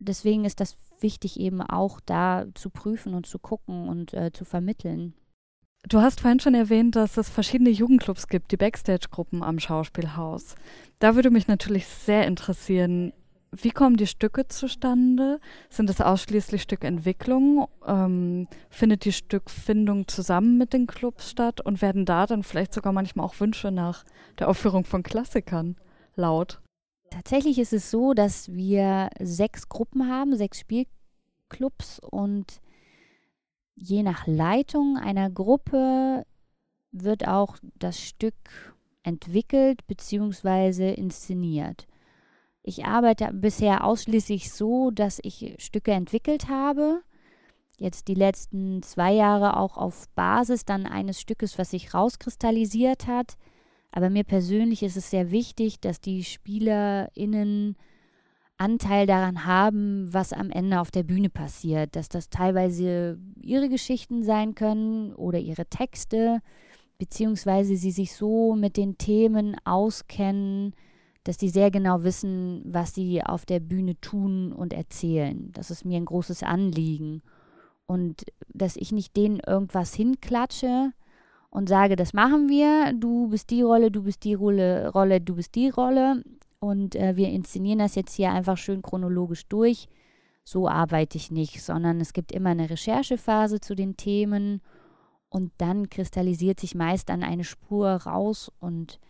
Deswegen 0.00 0.44
ist 0.44 0.58
das 0.58 0.76
wichtig, 1.00 1.38
eben 1.38 1.62
auch 1.62 2.00
da 2.00 2.46
zu 2.54 2.68
prüfen 2.68 3.14
und 3.14 3.26
zu 3.26 3.38
gucken 3.38 3.88
und 3.88 4.12
äh, 4.12 4.32
zu 4.32 4.44
vermitteln. 4.44 5.14
Du 5.88 6.00
hast 6.00 6.20
vorhin 6.20 6.40
schon 6.40 6.54
erwähnt, 6.54 6.96
dass 6.96 7.16
es 7.16 7.28
verschiedene 7.28 7.70
Jugendclubs 7.70 8.28
gibt, 8.28 8.52
die 8.52 8.56
Backstage-Gruppen 8.56 9.42
am 9.42 9.58
Schauspielhaus. 9.58 10.54
Da 11.00 11.16
würde 11.16 11.30
mich 11.30 11.48
natürlich 11.48 11.86
sehr 11.86 12.26
interessieren, 12.26 13.12
wie 13.54 13.70
kommen 13.70 13.96
die 13.98 14.06
Stücke 14.06 14.48
zustande? 14.48 15.38
Sind 15.68 15.90
es 15.90 16.00
ausschließlich 16.00 16.62
Stückentwicklung? 16.62 17.68
Ähm, 17.86 18.48
findet 18.70 19.04
die 19.04 19.12
Stückfindung 19.12 20.08
zusammen 20.08 20.56
mit 20.56 20.72
den 20.72 20.86
Clubs 20.86 21.28
statt? 21.28 21.60
Und 21.60 21.82
werden 21.82 22.06
da 22.06 22.26
dann 22.26 22.44
vielleicht 22.44 22.72
sogar 22.72 22.94
manchmal 22.94 23.26
auch 23.26 23.38
Wünsche 23.40 23.70
nach 23.70 24.04
der 24.38 24.48
Aufführung 24.48 24.86
von 24.86 25.02
Klassikern 25.02 25.76
laut? 26.14 26.62
Tatsächlich 27.10 27.58
ist 27.58 27.74
es 27.74 27.90
so, 27.90 28.14
dass 28.14 28.50
wir 28.54 29.10
sechs 29.20 29.68
Gruppen 29.68 30.08
haben, 30.08 30.34
sechs 30.34 30.60
Spielclubs 30.60 31.98
und 31.98 32.62
je 33.74 34.02
nach 34.02 34.26
Leitung 34.26 34.96
einer 34.96 35.30
Gruppe 35.30 36.24
wird 36.92 37.26
auch 37.26 37.56
das 37.78 38.00
Stück 38.00 38.76
entwickelt 39.02 39.86
bzw. 39.86 40.92
inszeniert. 40.94 41.86
Ich 42.62 42.84
arbeite 42.84 43.32
bisher 43.32 43.84
ausschließlich 43.84 44.52
so, 44.52 44.90
dass 44.90 45.18
ich 45.22 45.56
Stücke 45.58 45.92
entwickelt 45.92 46.48
habe. 46.48 47.02
Jetzt 47.76 48.06
die 48.06 48.14
letzten 48.14 48.82
zwei 48.82 49.12
Jahre 49.12 49.56
auch 49.56 49.76
auf 49.76 50.08
Basis 50.14 50.64
dann 50.64 50.86
eines 50.86 51.20
Stückes, 51.20 51.58
was 51.58 51.70
sich 51.70 51.94
rauskristallisiert 51.94 53.08
hat. 53.08 53.36
Aber 53.90 54.10
mir 54.10 54.24
persönlich 54.24 54.84
ist 54.84 54.96
es 54.96 55.10
sehr 55.10 55.32
wichtig, 55.32 55.80
dass 55.80 56.00
die 56.00 56.22
SpielerInnen 56.22 57.76
Anteil 58.62 59.06
daran 59.06 59.44
haben, 59.44 60.12
was 60.12 60.32
am 60.32 60.50
Ende 60.50 60.80
auf 60.80 60.90
der 60.90 61.02
Bühne 61.02 61.28
passiert. 61.28 61.96
Dass 61.96 62.08
das 62.08 62.30
teilweise 62.30 63.18
ihre 63.40 63.68
Geschichten 63.68 64.22
sein 64.22 64.54
können 64.54 65.12
oder 65.14 65.38
ihre 65.38 65.66
Texte, 65.66 66.40
beziehungsweise 66.98 67.76
sie 67.76 67.90
sich 67.90 68.14
so 68.14 68.54
mit 68.54 68.76
den 68.76 68.96
Themen 68.96 69.56
auskennen, 69.64 70.74
dass 71.24 71.36
die 71.36 71.48
sehr 71.48 71.70
genau 71.70 72.04
wissen, 72.04 72.62
was 72.64 72.94
sie 72.94 73.22
auf 73.22 73.44
der 73.46 73.60
Bühne 73.60 74.00
tun 74.00 74.52
und 74.52 74.72
erzählen. 74.72 75.50
Das 75.52 75.70
ist 75.70 75.84
mir 75.84 75.96
ein 75.96 76.04
großes 76.04 76.42
Anliegen. 76.42 77.22
Und 77.86 78.24
dass 78.48 78.76
ich 78.76 78.92
nicht 78.92 79.16
denen 79.16 79.40
irgendwas 79.40 79.94
hinklatsche 79.94 80.92
und 81.50 81.68
sage, 81.68 81.96
das 81.96 82.12
machen 82.12 82.48
wir, 82.48 82.92
du 82.94 83.28
bist 83.28 83.50
die 83.50 83.62
Rolle, 83.62 83.90
du 83.90 84.02
bist 84.02 84.24
die 84.24 84.34
Rolle, 84.34 84.90
Rolle 84.92 85.20
du 85.20 85.34
bist 85.36 85.54
die 85.54 85.68
Rolle. 85.68 86.22
Und 86.62 86.94
äh, 86.94 87.16
wir 87.16 87.28
inszenieren 87.28 87.80
das 87.80 87.96
jetzt 87.96 88.14
hier 88.14 88.30
einfach 88.30 88.56
schön 88.56 88.82
chronologisch 88.82 89.48
durch. 89.48 89.88
So 90.44 90.68
arbeite 90.68 91.18
ich 91.18 91.32
nicht, 91.32 91.60
sondern 91.60 92.00
es 92.00 92.12
gibt 92.12 92.30
immer 92.30 92.50
eine 92.50 92.70
Recherchephase 92.70 93.58
zu 93.58 93.74
den 93.74 93.96
Themen 93.96 94.62
und 95.28 95.50
dann 95.58 95.90
kristallisiert 95.90 96.60
sich 96.60 96.76
meist 96.76 97.08
dann 97.08 97.24
eine 97.24 97.42
Spur 97.42 97.88
raus 97.88 98.48
und 98.60 99.00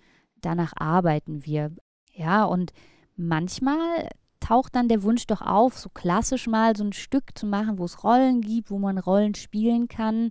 danach 0.41 0.73
arbeiten 0.77 1.45
wir. 1.45 1.73
Ja, 2.15 2.45
und 2.47 2.73
manchmal 3.17 4.09
taucht 4.41 4.75
dann 4.75 4.89
der 4.89 5.03
Wunsch 5.03 5.27
doch 5.27 5.43
auf, 5.43 5.77
so 5.77 5.91
klassisch 5.91 6.47
mal 6.47 6.75
so 6.75 6.85
ein 6.85 6.95
Stück 6.95 7.37
zu 7.37 7.45
machen, 7.45 7.79
wo 7.79 7.85
es 7.85 8.03
Rollen 8.03 8.41
gibt, 8.41 8.71
wo 8.71 8.79
man 8.79 8.97
Rollen 8.97 9.35
spielen 9.35 9.89
kann. 9.89 10.31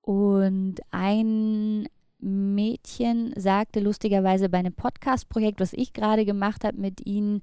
Und 0.00 0.80
ein 0.90 1.86
Mädchen 2.20 3.32
sagte 3.36 3.80
lustigerweise 3.80 4.48
bei 4.48 4.58
einem 4.58 4.72
Podcast-Projekt, 4.72 5.60
was 5.60 5.72
ich 5.72 5.92
gerade 5.92 6.24
gemacht 6.24 6.64
habe 6.64 6.78
mit 6.78 7.06
ihnen, 7.06 7.42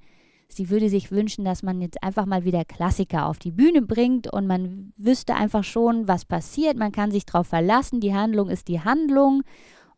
sie 0.50 0.70
würde 0.70 0.90
sich 0.90 1.12
wünschen, 1.12 1.46
dass 1.46 1.64
man 1.64 1.82
jetzt 1.82 2.02
einfach 2.04 2.26
mal 2.26 2.46
wieder 2.46 2.64
Klassiker 2.66 3.26
auf 3.26 3.40
die 3.40 3.52
Bühne 3.52 3.82
bringt 3.82 4.32
und 4.32 4.48
man 4.48 4.94
wüsste 4.98 5.36
einfach 5.36 5.64
schon, 5.64 6.08
was 6.08 6.26
passiert. 6.26 6.78
Man 6.78 6.92
kann 6.92 7.12
sich 7.12 7.26
darauf 7.26 7.48
verlassen, 7.48 8.00
die 8.00 8.14
Handlung 8.14 8.50
ist 8.50 8.68
die 8.68 8.82
Handlung 8.82 9.44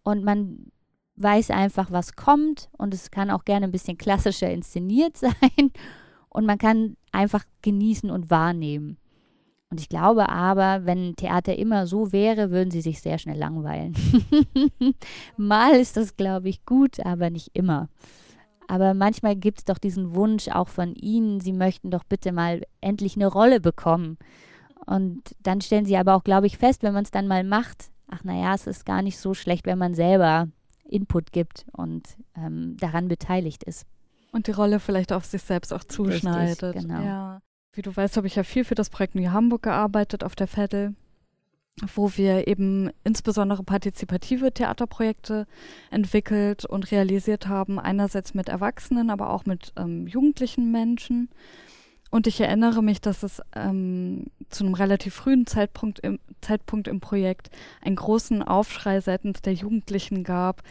und 0.04 0.24
man 0.24 0.72
weiß 1.18 1.52
einfach, 1.52 1.92
was 1.92 2.16
kommt 2.16 2.70
und 2.78 2.94
es 2.94 3.12
kann 3.12 3.30
auch 3.30 3.44
gerne 3.44 3.66
ein 3.66 3.72
bisschen 3.72 3.98
klassischer 3.98 4.50
inszeniert 4.50 5.18
sein 5.18 5.72
und 6.30 6.46
man 6.46 6.58
kann 6.58 6.96
einfach 7.12 7.44
genießen 7.62 8.10
und 8.10 8.30
wahrnehmen. 8.30 8.98
Und 9.72 9.80
ich 9.80 9.90
glaube 9.90 10.30
aber, 10.30 10.86
wenn 10.86 11.16
Theater 11.16 11.56
immer 11.58 11.86
so 11.86 12.12
wäre, 12.12 12.50
würden 12.50 12.72
sie 12.72 12.82
sich 12.82 13.02
sehr 13.02 13.20
schnell 13.20 13.38
langweilen. 13.38 13.94
Mal 15.38 15.76
ist 15.76 15.96
das, 15.96 16.18
glaube 16.18 16.50
ich, 16.50 16.66
gut, 16.66 17.00
aber 17.06 17.30
nicht 17.30 17.52
immer. 17.54 17.90
Aber 18.68 18.94
manchmal 18.94 19.36
gibt 19.36 19.60
es 19.60 19.66
doch 19.66 19.78
diesen 19.78 20.16
Wunsch 20.16 20.48
auch 20.48 20.70
von 20.70 20.96
ihnen, 20.96 21.40
sie 21.40 21.54
möchten 21.54 21.92
doch 21.92 22.04
bitte 22.04 22.32
mal 22.32 22.62
endlich 22.82 23.16
eine 23.16 23.26
Rolle 23.26 23.60
bekommen. 23.60 24.18
Und 24.86 25.36
dann 25.42 25.62
stellen 25.62 25.86
sie 25.86 25.98
aber 25.98 26.16
auch, 26.16 26.24
glaube 26.24 26.48
ich, 26.48 26.58
fest, 26.58 26.84
wenn 26.84 26.94
man 26.94 27.04
es 27.04 27.12
dann 27.12 27.28
mal 27.28 27.44
macht, 27.44 27.90
ach 28.08 28.24
naja, 28.24 28.54
es 28.54 28.68
ist 28.68 28.86
gar 28.86 29.02
nicht 29.02 29.18
so 29.18 29.34
schlecht, 29.34 29.66
wenn 29.66 29.78
man 29.78 29.94
selber 29.94 30.50
Input 30.84 31.32
gibt 31.32 31.66
und 31.72 32.18
ähm, 32.36 32.78
daran 32.80 33.08
beteiligt 33.08 33.64
ist. 33.64 33.86
Und 34.32 34.48
die 34.48 34.52
Rolle 34.52 34.80
vielleicht 34.80 35.14
auf 35.14 35.26
sich 35.26 35.42
selbst 35.42 35.74
auch 35.74 35.84
zuschneidet. 35.84 36.62
Richtig, 36.62 36.84
genau. 36.84 37.02
Ja. 37.02 37.42
Wie 37.80 37.84
du 37.84 37.96
weißt, 37.96 38.18
habe 38.18 38.28
ich 38.28 38.36
ja 38.36 38.44
viel 38.44 38.66
für 38.66 38.76
das 38.76 38.90
Projekt 38.90 39.16
New 39.16 39.32
Hamburg 39.32 39.64
gearbeitet 39.64 40.26
auf 40.26 40.36
der 40.36 40.48
Vettel, 40.48 40.96
wo 41.96 42.12
wir 42.18 42.46
eben 42.50 42.92
insbesondere 43.06 43.64
partizipative 43.64 44.52
Theaterprojekte 44.52 45.48
entwickelt 45.90 46.66
und 46.66 46.92
realisiert 46.92 47.48
haben, 47.48 47.80
einerseits 47.80 48.34
mit 48.34 48.50
Erwachsenen, 48.50 49.10
aber 49.10 49.30
auch 49.30 49.46
mit 49.46 49.72
ähm, 49.78 50.08
jugendlichen 50.08 50.74
Menschen. 50.74 51.30
Und 52.10 52.28
ich 52.28 52.42
erinnere 52.42 52.84
mich, 52.84 53.00
dass 53.00 53.24
es 53.24 53.42
ähm, 53.56 54.26
zu 54.50 54.66
einem 54.66 54.74
relativ 54.74 55.14
frühen 55.14 55.48
Zeitpunkt 55.48 56.00
im, 56.02 56.20
Zeitpunkt 56.42 56.90
im 56.90 57.00
Projekt 57.00 57.50
einen 57.82 57.96
großen 57.96 58.44
Aufschrei 58.44 59.00
seitens 59.00 59.42
der 59.42 59.54
Jugendlichen 59.54 60.26
gab, 60.26 60.64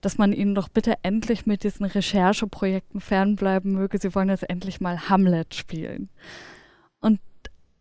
dass 0.00 0.16
man 0.16 0.32
ihnen 0.32 0.54
doch 0.54 0.68
bitte 0.68 0.94
endlich 1.02 1.44
mit 1.44 1.64
diesen 1.64 1.86
Rechercheprojekten 1.86 3.00
fernbleiben 3.00 3.72
möge. 3.72 3.98
Sie 3.98 4.14
wollen 4.14 4.28
jetzt 4.28 4.48
endlich 4.48 4.80
mal 4.80 5.08
Hamlet 5.08 5.56
spielen. 5.56 6.08
Und 7.02 7.20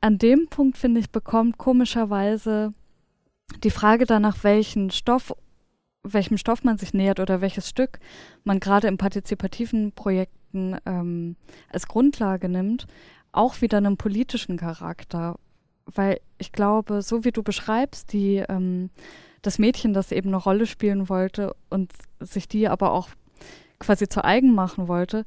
an 0.02 0.18
dem 0.18 0.48
Punkt, 0.50 0.78
finde 0.78 1.00
ich, 1.00 1.10
bekommt 1.10 1.58
komischerweise 1.58 2.74
die 3.64 3.72
Frage 3.72 4.06
danach, 4.06 4.44
welchen 4.44 4.92
Stoff, 4.92 5.34
welchem 6.04 6.38
Stoff 6.38 6.64
man 6.64 6.78
sich 6.78 6.94
nähert 6.94 7.20
oder 7.20 7.40
welches 7.40 7.70
Stück 7.70 8.00
man 8.44 8.60
gerade 8.60 8.88
in 8.88 8.98
partizipativen 8.98 9.94
Projekten 9.94 10.76
ähm, 10.86 11.36
als 11.70 11.88
Grundlage 11.88 12.50
nimmt, 12.50 12.88
auch 13.32 13.62
wieder 13.62 13.78
einen 13.78 13.98
politischen 13.98 14.58
Charakter. 14.58 15.38
Weil 15.86 16.20
ich 16.38 16.52
glaube, 16.52 17.02
so 17.02 17.24
wie 17.24 17.32
du 17.32 17.44
beschreibst, 17.44 18.14
die 18.14 18.38
ähm, 18.50 18.90
das 19.42 19.60
Mädchen, 19.60 19.94
das 19.94 20.12
eben 20.12 20.30
eine 20.30 20.38
Rolle 20.38 20.66
spielen 20.66 21.10
wollte 21.10 21.56
und 21.70 21.92
sich 22.20 22.48
die 22.48 22.68
aber 22.68 22.92
auch 22.92 23.10
quasi 23.80 24.08
zu 24.08 24.24
eigen 24.24 24.54
machen 24.54 24.88
wollte, 24.88 25.26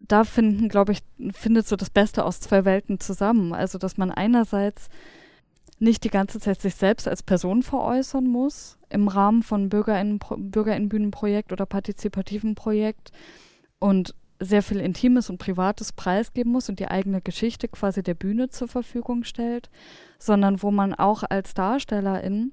da 0.00 0.24
finden, 0.24 0.68
glaube 0.68 0.92
ich, 0.92 1.00
findet 1.32 1.68
so 1.68 1.76
das 1.76 1.90
Beste 1.90 2.24
aus 2.24 2.40
zwei 2.40 2.64
Welten 2.64 3.00
zusammen. 3.00 3.52
Also, 3.52 3.78
dass 3.78 3.96
man 3.96 4.10
einerseits 4.10 4.88
nicht 5.78 6.04
die 6.04 6.10
ganze 6.10 6.40
Zeit 6.40 6.60
sich 6.60 6.74
selbst 6.74 7.08
als 7.08 7.22
Person 7.22 7.62
veräußern 7.62 8.26
muss 8.26 8.78
im 8.90 9.08
Rahmen 9.08 9.42
von 9.42 9.68
Bürgerinnen, 9.68 10.18
Bürgerinnenbühnenprojekt 10.18 11.52
oder 11.52 11.64
partizipativen 11.64 12.54
Projekt 12.54 13.12
und 13.78 14.14
sehr 14.40 14.62
viel 14.62 14.80
Intimes 14.80 15.30
und 15.30 15.38
Privates 15.38 15.92
preisgeben 15.92 16.52
muss 16.52 16.68
und 16.68 16.80
die 16.80 16.88
eigene 16.88 17.20
Geschichte 17.20 17.68
quasi 17.68 18.02
der 18.02 18.14
Bühne 18.14 18.48
zur 18.48 18.68
Verfügung 18.68 19.24
stellt, 19.24 19.70
sondern 20.18 20.62
wo 20.62 20.70
man 20.70 20.94
auch 20.94 21.22
als 21.28 21.54
Darstellerin 21.54 22.52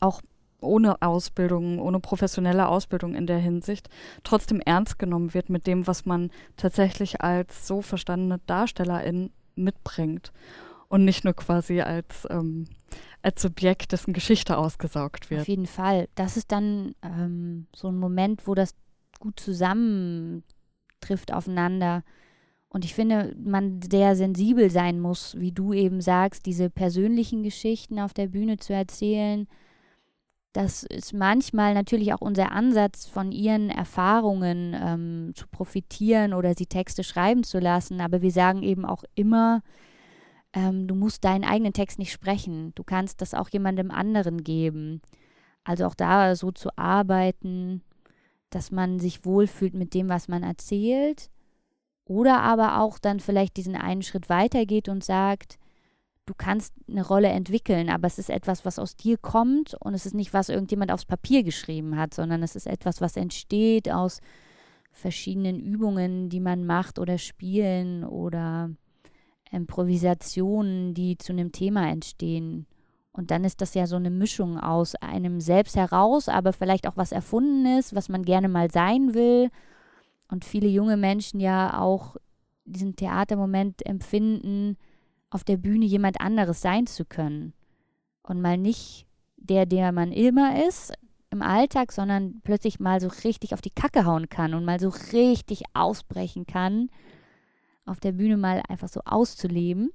auch 0.00 0.22
ohne 0.64 1.00
Ausbildung, 1.02 1.78
ohne 1.78 2.00
professionelle 2.00 2.68
Ausbildung 2.68 3.14
in 3.14 3.26
der 3.26 3.38
Hinsicht, 3.38 3.88
trotzdem 4.22 4.60
ernst 4.60 4.98
genommen 4.98 5.34
wird 5.34 5.50
mit 5.50 5.66
dem, 5.66 5.86
was 5.86 6.06
man 6.06 6.30
tatsächlich 6.56 7.20
als 7.20 7.66
so 7.66 7.82
verstandene 7.82 8.40
Darstellerin 8.46 9.30
mitbringt 9.54 10.32
und 10.88 11.04
nicht 11.04 11.24
nur 11.24 11.34
quasi 11.34 11.80
als, 11.80 12.26
ähm, 12.30 12.66
als 13.22 13.42
Subjekt, 13.42 13.92
dessen 13.92 14.12
Geschichte 14.12 14.56
ausgesaugt 14.56 15.30
wird. 15.30 15.42
Auf 15.42 15.48
jeden 15.48 15.66
Fall. 15.66 16.08
Das 16.14 16.36
ist 16.36 16.52
dann 16.52 16.94
ähm, 17.02 17.66
so 17.74 17.88
ein 17.88 17.96
Moment, 17.96 18.46
wo 18.46 18.54
das 18.54 18.74
gut 19.18 19.40
zusammentrifft 19.40 21.32
aufeinander. 21.32 22.02
Und 22.68 22.84
ich 22.84 22.94
finde, 22.94 23.36
man 23.38 23.80
sehr 23.82 24.16
sensibel 24.16 24.70
sein 24.70 25.00
muss, 25.00 25.38
wie 25.38 25.52
du 25.52 25.72
eben 25.72 26.00
sagst, 26.00 26.44
diese 26.46 26.70
persönlichen 26.70 27.42
Geschichten 27.42 28.00
auf 28.00 28.12
der 28.14 28.26
Bühne 28.26 28.56
zu 28.56 28.72
erzählen, 28.72 29.46
Das 30.54 30.84
ist 30.84 31.12
manchmal 31.12 31.74
natürlich 31.74 32.14
auch 32.14 32.20
unser 32.20 32.52
Ansatz, 32.52 33.06
von 33.06 33.32
ihren 33.32 33.70
Erfahrungen 33.70 34.76
ähm, 34.80 35.32
zu 35.34 35.48
profitieren 35.48 36.32
oder 36.32 36.54
sie 36.54 36.66
Texte 36.66 37.02
schreiben 37.02 37.42
zu 37.42 37.58
lassen. 37.58 38.00
Aber 38.00 38.22
wir 38.22 38.30
sagen 38.30 38.62
eben 38.62 38.84
auch 38.86 39.02
immer, 39.16 39.62
ähm, 40.52 40.86
du 40.86 40.94
musst 40.94 41.24
deinen 41.24 41.42
eigenen 41.42 41.72
Text 41.72 41.98
nicht 41.98 42.12
sprechen. 42.12 42.72
Du 42.76 42.84
kannst 42.84 43.20
das 43.20 43.34
auch 43.34 43.48
jemandem 43.48 43.90
anderen 43.90 44.44
geben. 44.44 45.02
Also 45.64 45.86
auch 45.86 45.96
da 45.96 46.36
so 46.36 46.52
zu 46.52 46.68
arbeiten, 46.78 47.82
dass 48.50 48.70
man 48.70 49.00
sich 49.00 49.24
wohlfühlt 49.24 49.74
mit 49.74 49.92
dem, 49.92 50.08
was 50.08 50.28
man 50.28 50.44
erzählt. 50.44 51.30
Oder 52.04 52.42
aber 52.42 52.80
auch 52.80 53.00
dann 53.00 53.18
vielleicht 53.18 53.56
diesen 53.56 53.74
einen 53.74 54.02
Schritt 54.02 54.28
weitergeht 54.28 54.88
und 54.88 55.02
sagt, 55.02 55.58
du 56.26 56.34
kannst 56.36 56.72
eine 56.88 57.06
Rolle 57.06 57.28
entwickeln, 57.28 57.90
aber 57.90 58.06
es 58.06 58.18
ist 58.18 58.30
etwas, 58.30 58.64
was 58.64 58.78
aus 58.78 58.96
dir 58.96 59.18
kommt 59.18 59.74
und 59.80 59.94
es 59.94 60.06
ist 60.06 60.14
nicht, 60.14 60.32
was 60.32 60.48
irgendjemand 60.48 60.90
aufs 60.90 61.04
Papier 61.04 61.42
geschrieben 61.42 61.96
hat, 61.96 62.14
sondern 62.14 62.42
es 62.42 62.56
ist 62.56 62.66
etwas, 62.66 63.00
was 63.00 63.16
entsteht 63.16 63.90
aus 63.90 64.20
verschiedenen 64.92 65.60
Übungen, 65.60 66.30
die 66.30 66.40
man 66.40 66.64
macht 66.64 66.98
oder 66.98 67.18
Spielen 67.18 68.04
oder 68.04 68.70
Improvisationen, 69.50 70.94
die 70.94 71.18
zu 71.18 71.32
einem 71.32 71.52
Thema 71.52 71.88
entstehen. 71.90 72.66
Und 73.12 73.30
dann 73.30 73.44
ist 73.44 73.60
das 73.60 73.74
ja 73.74 73.86
so 73.86 73.96
eine 73.96 74.10
Mischung 74.10 74.58
aus 74.58 74.94
einem 74.96 75.40
selbst 75.40 75.76
heraus, 75.76 76.28
aber 76.28 76.52
vielleicht 76.52 76.88
auch 76.88 76.96
was 76.96 77.12
Erfundenes, 77.12 77.94
was 77.94 78.08
man 78.08 78.22
gerne 78.22 78.48
mal 78.48 78.70
sein 78.70 79.14
will. 79.14 79.50
Und 80.28 80.44
viele 80.44 80.68
junge 80.68 80.96
Menschen 80.96 81.38
ja 81.38 81.78
auch 81.78 82.16
diesen 82.64 82.96
Theatermoment 82.96 83.84
empfinden, 83.86 84.76
auf 85.34 85.42
der 85.42 85.56
Bühne 85.56 85.84
jemand 85.84 86.20
anderes 86.20 86.60
sein 86.60 86.86
zu 86.86 87.04
können. 87.04 87.54
Und 88.22 88.40
mal 88.40 88.56
nicht 88.56 89.04
der, 89.36 89.66
der 89.66 89.90
man 89.90 90.12
immer 90.12 90.64
ist 90.64 90.92
im 91.30 91.42
Alltag, 91.42 91.90
sondern 91.90 92.40
plötzlich 92.44 92.78
mal 92.78 93.00
so 93.00 93.08
richtig 93.24 93.52
auf 93.52 93.60
die 93.60 93.72
Kacke 93.72 94.06
hauen 94.06 94.28
kann 94.28 94.54
und 94.54 94.64
mal 94.64 94.78
so 94.78 94.90
richtig 95.12 95.64
ausbrechen 95.74 96.46
kann, 96.46 96.88
auf 97.84 97.98
der 97.98 98.12
Bühne 98.12 98.36
mal 98.36 98.62
einfach 98.68 98.86
so 98.88 99.00
auszuleben. 99.04 99.90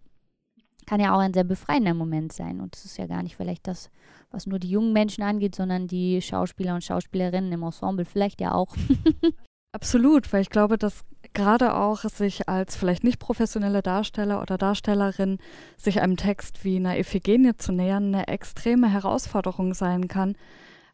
Kann 0.86 1.00
ja 1.00 1.16
auch 1.16 1.20
ein 1.20 1.34
sehr 1.34 1.46
befreiender 1.46 1.94
Moment 1.94 2.34
sein. 2.34 2.60
Und 2.60 2.76
es 2.76 2.84
ist 2.84 2.98
ja 2.98 3.08
gar 3.08 3.24
nicht 3.24 3.38
vielleicht 3.38 3.66
das, 3.66 3.90
was 4.32 4.46
nur 4.46 4.60
die 4.60 4.70
jungen 4.70 4.92
Menschen 4.92 5.24
angeht, 5.24 5.56
sondern 5.56 5.88
die 5.88 6.22
Schauspieler 6.22 6.76
und 6.76 6.84
Schauspielerinnen 6.84 7.54
im 7.54 7.64
Ensemble 7.64 8.04
vielleicht 8.04 8.42
ja 8.42 8.54
auch. 8.54 8.76
Absolut, 9.72 10.32
weil 10.34 10.42
ich 10.42 10.50
glaube, 10.50 10.78
dass 10.78 11.06
gerade 11.34 11.76
auch 11.76 12.02
sich 12.04 12.50
als 12.50 12.76
vielleicht 12.76 13.04
nicht 13.04 13.20
professionelle 13.20 13.82
Darsteller 13.82 14.42
oder 14.42 14.58
Darstellerin 14.58 15.38
sich 15.78 16.02
einem 16.02 16.18
Text 16.18 16.64
wie 16.64 16.78
einer 16.78 16.98
Iphigenie 16.98 17.56
zu 17.58 17.72
nähern, 17.72 18.14
eine 18.14 18.28
extreme 18.28 18.92
Herausforderung 18.92 19.74
sein 19.74 20.08
kann, 20.08 20.36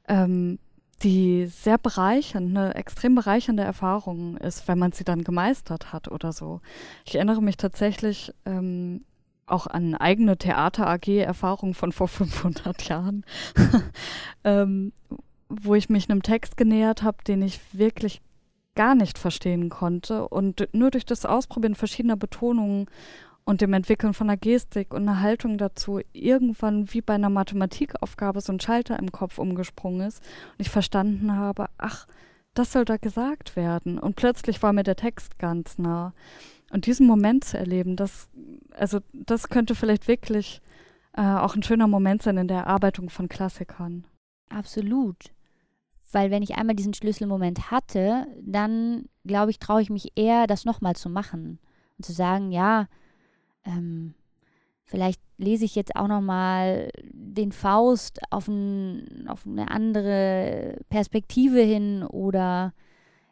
ähm, 0.08 0.60
die 1.04 1.48
sehr 1.48 1.78
bereichernd, 1.78 2.58
eine 2.58 2.76
extrem 2.76 3.16
bereichernde 3.16 3.64
Erfahrung 3.64 4.38
ist, 4.38 4.68
wenn 4.68 4.80
man 4.80 4.92
sie 4.92 5.04
dann 5.04 5.24
gemeistert 5.24 5.92
hat 5.92 6.10
oder 6.10 6.32
so. 6.32 6.62
Ich 7.06 7.16
erinnere 7.16 7.42
mich 7.42 7.58
tatsächlich 7.58 8.34
ähm, 8.46 9.02
auch 9.46 9.68
an 9.68 9.96
eigene 9.96 10.38
Theater-AG-Erfahrungen 10.38 11.74
von 11.74 11.92
vor 11.92 12.08
500 12.08 12.88
Jahren, 12.88 13.26
ähm, 14.44 14.94
wo 15.50 15.76
ich 15.76 15.90
mich 15.90 16.10
einem 16.10 16.24
Text 16.24 16.58
genähert 16.58 17.04
habe, 17.04 17.24
den 17.24 17.42
ich 17.42 17.60
wirklich 17.74 18.22
gar 18.76 18.96
nicht 18.96 19.18
verstehen 19.18 19.70
konnte 19.70 20.28
und 20.28 20.68
nur 20.74 20.92
durch 20.92 21.06
das 21.06 21.26
Ausprobieren 21.26 21.76
verschiedener 21.76 22.18
Betonungen 22.18 22.88
und 23.46 23.62
dem 23.62 23.74
Entwickeln 23.74 24.14
von 24.14 24.30
einer 24.30 24.38
Gestik 24.38 24.94
und 24.94 25.04
einer 25.04 25.22
Haltung 25.22 25.58
dazu 25.58 26.02
irgendwann 26.14 26.92
wie 26.94 27.02
bei 27.02 27.14
einer 27.14 27.30
Mathematikaufgabe 27.30 28.42
so 28.42 28.52
ein 28.52 28.60
Schalter 28.60 29.00
im 29.00 29.12
Kopf 29.12 29.38
umgesprungen 29.38 30.08
ist 30.08 30.20
und 30.52 30.60
ich 30.60 30.70
verstanden 30.70 31.36
habe, 31.36 31.68
ach, 31.78 32.08
das 32.56 32.72
soll 32.72 32.86
da 32.86 32.98
gesagt 32.98 33.56
werden. 33.56 34.00
Und 34.00 34.16
plötzlich 34.16 34.64
war 34.64 34.74
mir 34.74 34.84
der 34.84 34.96
Text 34.96 35.38
ganz 35.38 35.78
nah. 35.78 36.14
Und 36.72 36.88
diesen 36.88 37.06
Moment 37.06 37.44
zu 37.44 37.58
erleben, 37.58 37.96
das, 37.96 38.30
also 38.72 39.00
das 39.14 39.50
könnte 39.50 39.76
vielleicht 39.76 40.08
wirklich 40.08 40.62
äh, 41.14 41.22
auch 41.22 41.56
ein 41.56 41.64
schöner 41.64 41.88
Moment 41.88 42.24
sein 42.24 42.38
in 42.38 42.48
der 42.48 42.60
Erarbeitung 42.60 43.10
von 43.10 43.30
Klassikern. 43.30 44.06
Absolut. 44.50 45.35
Weil 46.12 46.32
wenn 46.32 46.44
ich 46.44 46.56
einmal 46.56 46.76
diesen 46.76 46.94
Schlüsselmoment 46.94 47.72
hatte, 47.72 48.28
dann 48.42 49.06
glaube 49.26 49.52
ich, 49.52 49.60
traue 49.60 49.82
ich 49.82 49.90
mich 49.90 50.14
eher, 50.16 50.48
das 50.48 50.66
nochmal 50.66 50.96
zu 50.96 51.10
machen. 51.10 51.60
Und 51.98 52.06
zu 52.06 52.14
sagen, 52.14 52.52
ja, 52.52 52.88
ähm, 53.64 54.14
vielleicht 54.84 55.22
lese 55.38 55.66
ich 55.66 55.76
jetzt 55.76 55.96
auch 55.96 56.08
nochmal 56.08 56.90
den 57.04 57.52
Faust 57.52 58.20
auf, 58.30 58.48
ein, 58.48 59.28
auf, 59.28 59.46
eine 59.46 59.70
andere 59.72 60.78
Perspektive 60.90 61.60
hin 61.60 62.04
oder 62.04 62.74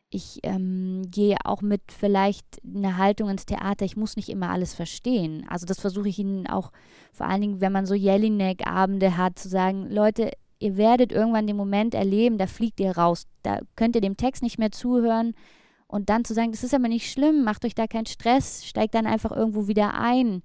ich 0.09 0.39
ähm, 0.43 1.03
gehe 1.09 1.37
auch 1.43 1.61
mit 1.61 1.81
vielleicht 1.91 2.45
einer 2.63 2.97
Haltung 2.97 3.29
ins 3.29 3.45
Theater, 3.45 3.83
ich 3.83 3.97
muss 3.97 4.15
nicht 4.15 4.29
immer 4.29 4.51
alles 4.51 4.73
verstehen. 4.73 5.45
Also 5.49 5.65
das 5.65 5.79
versuche 5.79 6.09
ich 6.09 6.19
Ihnen 6.19 6.45
auch, 6.47 6.71
vor 7.11 7.27
allen 7.27 7.41
Dingen, 7.41 7.61
wenn 7.61 7.71
man 7.71 7.85
so 7.85 7.95
Jelinek-Abende 7.95 9.17
hat, 9.17 9.39
zu 9.39 9.49
sagen, 9.49 9.89
Leute, 9.89 10.31
ihr 10.63 10.77
werdet 10.77 11.11
irgendwann 11.11 11.45
den 11.45 11.57
Moment 11.57 11.93
erleben, 11.93 12.37
da 12.37 12.47
fliegt 12.47 12.79
ihr 12.79 12.97
raus. 12.97 13.27
Da 13.43 13.59
könnt 13.75 13.95
ihr 13.95 14.01
dem 14.01 14.17
Text 14.17 14.41
nicht 14.41 14.57
mehr 14.57 14.71
zuhören. 14.71 15.35
Und 15.87 16.09
dann 16.09 16.25
zu 16.25 16.33
sagen, 16.33 16.51
das 16.51 16.63
ist 16.63 16.73
aber 16.73 16.87
nicht 16.87 17.11
schlimm, 17.11 17.43
macht 17.43 17.65
euch 17.65 17.75
da 17.75 17.85
keinen 17.85 18.05
Stress, 18.05 18.65
steigt 18.65 18.95
dann 18.95 19.05
einfach 19.05 19.31
irgendwo 19.31 19.67
wieder 19.67 19.93
ein. 19.93 20.41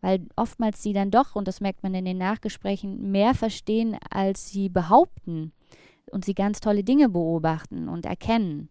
Weil 0.00 0.26
oftmals 0.36 0.82
sie 0.82 0.92
dann 0.92 1.10
doch, 1.10 1.36
und 1.36 1.46
das 1.46 1.60
merkt 1.60 1.82
man 1.82 1.94
in 1.94 2.04
den 2.04 2.18
Nachgesprächen, 2.18 3.10
mehr 3.10 3.34
verstehen, 3.34 3.96
als 4.10 4.48
sie 4.48 4.68
behaupten. 4.68 5.52
Und 6.10 6.24
sie 6.24 6.34
ganz 6.34 6.60
tolle 6.60 6.82
Dinge 6.82 7.10
beobachten 7.10 7.88
und 7.88 8.06
erkennen. 8.06 8.70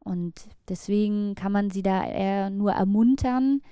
Und 0.00 0.34
deswegen 0.68 1.34
kann 1.36 1.52
man 1.52 1.70
sie 1.70 1.82
da 1.82 2.04
eher 2.04 2.50
nur 2.50 2.72
ermuntern, 2.72 3.62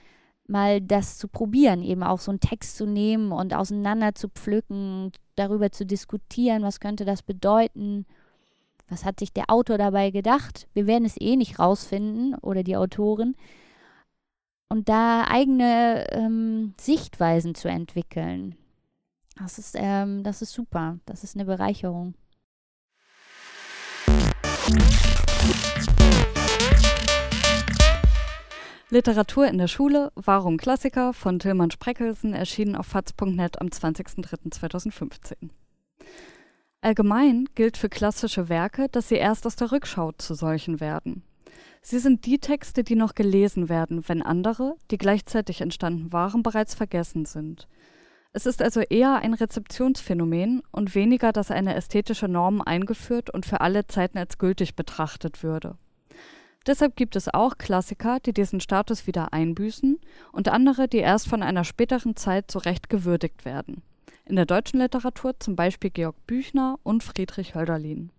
mal 0.46 0.80
das 0.80 1.18
zu 1.18 1.28
probieren, 1.28 1.82
eben 1.82 2.02
auch 2.02 2.20
so 2.20 2.30
einen 2.30 2.40
Text 2.40 2.76
zu 2.76 2.86
nehmen 2.86 3.32
und 3.32 3.54
auseinander 3.54 4.14
zu 4.14 4.28
pflücken, 4.28 5.10
darüber 5.36 5.72
zu 5.72 5.86
diskutieren, 5.86 6.62
was 6.62 6.80
könnte 6.80 7.04
das 7.04 7.22
bedeuten, 7.22 8.06
was 8.88 9.04
hat 9.04 9.20
sich 9.20 9.32
der 9.32 9.48
Autor 9.48 9.78
dabei 9.78 10.10
gedacht. 10.10 10.68
Wir 10.74 10.86
werden 10.86 11.04
es 11.04 11.20
eh 11.20 11.36
nicht 11.36 11.58
rausfinden 11.58 12.34
oder 12.36 12.62
die 12.62 12.76
Autorin. 12.76 13.34
Und 14.68 14.88
da 14.88 15.24
eigene 15.28 16.06
ähm, 16.10 16.74
Sichtweisen 16.80 17.54
zu 17.54 17.68
entwickeln. 17.68 18.56
Das 19.36 19.58
ist, 19.58 19.74
ähm, 19.78 20.22
das 20.22 20.42
ist 20.42 20.52
super. 20.52 20.98
Das 21.06 21.24
ist 21.24 21.36
eine 21.36 21.44
Bereicherung. 21.44 22.14
Literatur 28.92 29.46
in 29.46 29.56
der 29.56 29.68
Schule, 29.68 30.12
Warum 30.16 30.58
Klassiker 30.58 31.14
von 31.14 31.38
Tilman 31.38 31.70
Spreckelsen 31.70 32.34
erschienen 32.34 32.76
auf 32.76 32.88
faz.net 32.88 33.58
am 33.58 33.68
20.03.2015. 33.68 35.48
Allgemein 36.82 37.46
gilt 37.54 37.78
für 37.78 37.88
klassische 37.88 38.50
Werke, 38.50 38.90
dass 38.90 39.08
sie 39.08 39.14
erst 39.14 39.46
aus 39.46 39.56
der 39.56 39.72
Rückschau 39.72 40.12
zu 40.12 40.34
solchen 40.34 40.78
werden. 40.78 41.22
Sie 41.80 42.00
sind 42.00 42.26
die 42.26 42.38
Texte, 42.38 42.84
die 42.84 42.94
noch 42.94 43.14
gelesen 43.14 43.70
werden, 43.70 44.06
wenn 44.08 44.20
andere, 44.20 44.76
die 44.90 44.98
gleichzeitig 44.98 45.62
entstanden 45.62 46.12
waren, 46.12 46.42
bereits 46.42 46.74
vergessen 46.74 47.24
sind. 47.24 47.68
Es 48.34 48.44
ist 48.44 48.60
also 48.60 48.80
eher 48.80 49.20
ein 49.20 49.32
Rezeptionsphänomen 49.32 50.60
und 50.70 50.94
weniger, 50.94 51.32
dass 51.32 51.50
eine 51.50 51.76
ästhetische 51.76 52.28
Norm 52.28 52.60
eingeführt 52.60 53.30
und 53.30 53.46
für 53.46 53.62
alle 53.62 53.86
Zeiten 53.86 54.18
als 54.18 54.36
gültig 54.36 54.76
betrachtet 54.76 55.42
würde. 55.42 55.78
Deshalb 56.66 56.94
gibt 56.94 57.16
es 57.16 57.32
auch 57.32 57.58
Klassiker, 57.58 58.20
die 58.20 58.32
diesen 58.32 58.60
Status 58.60 59.08
wieder 59.08 59.32
einbüßen 59.32 59.98
und 60.30 60.48
andere, 60.48 60.86
die 60.86 60.98
erst 60.98 61.26
von 61.26 61.42
einer 61.42 61.64
späteren 61.64 62.14
Zeit 62.14 62.52
zu 62.52 62.58
Recht 62.58 62.88
gewürdigt 62.88 63.44
werden. 63.44 63.82
In 64.26 64.36
der 64.36 64.46
deutschen 64.46 64.78
Literatur 64.78 65.38
zum 65.40 65.56
Beispiel 65.56 65.90
Georg 65.90 66.14
Büchner 66.28 66.78
und 66.84 67.02
Friedrich 67.02 67.56
Hölderlin. 67.56 68.10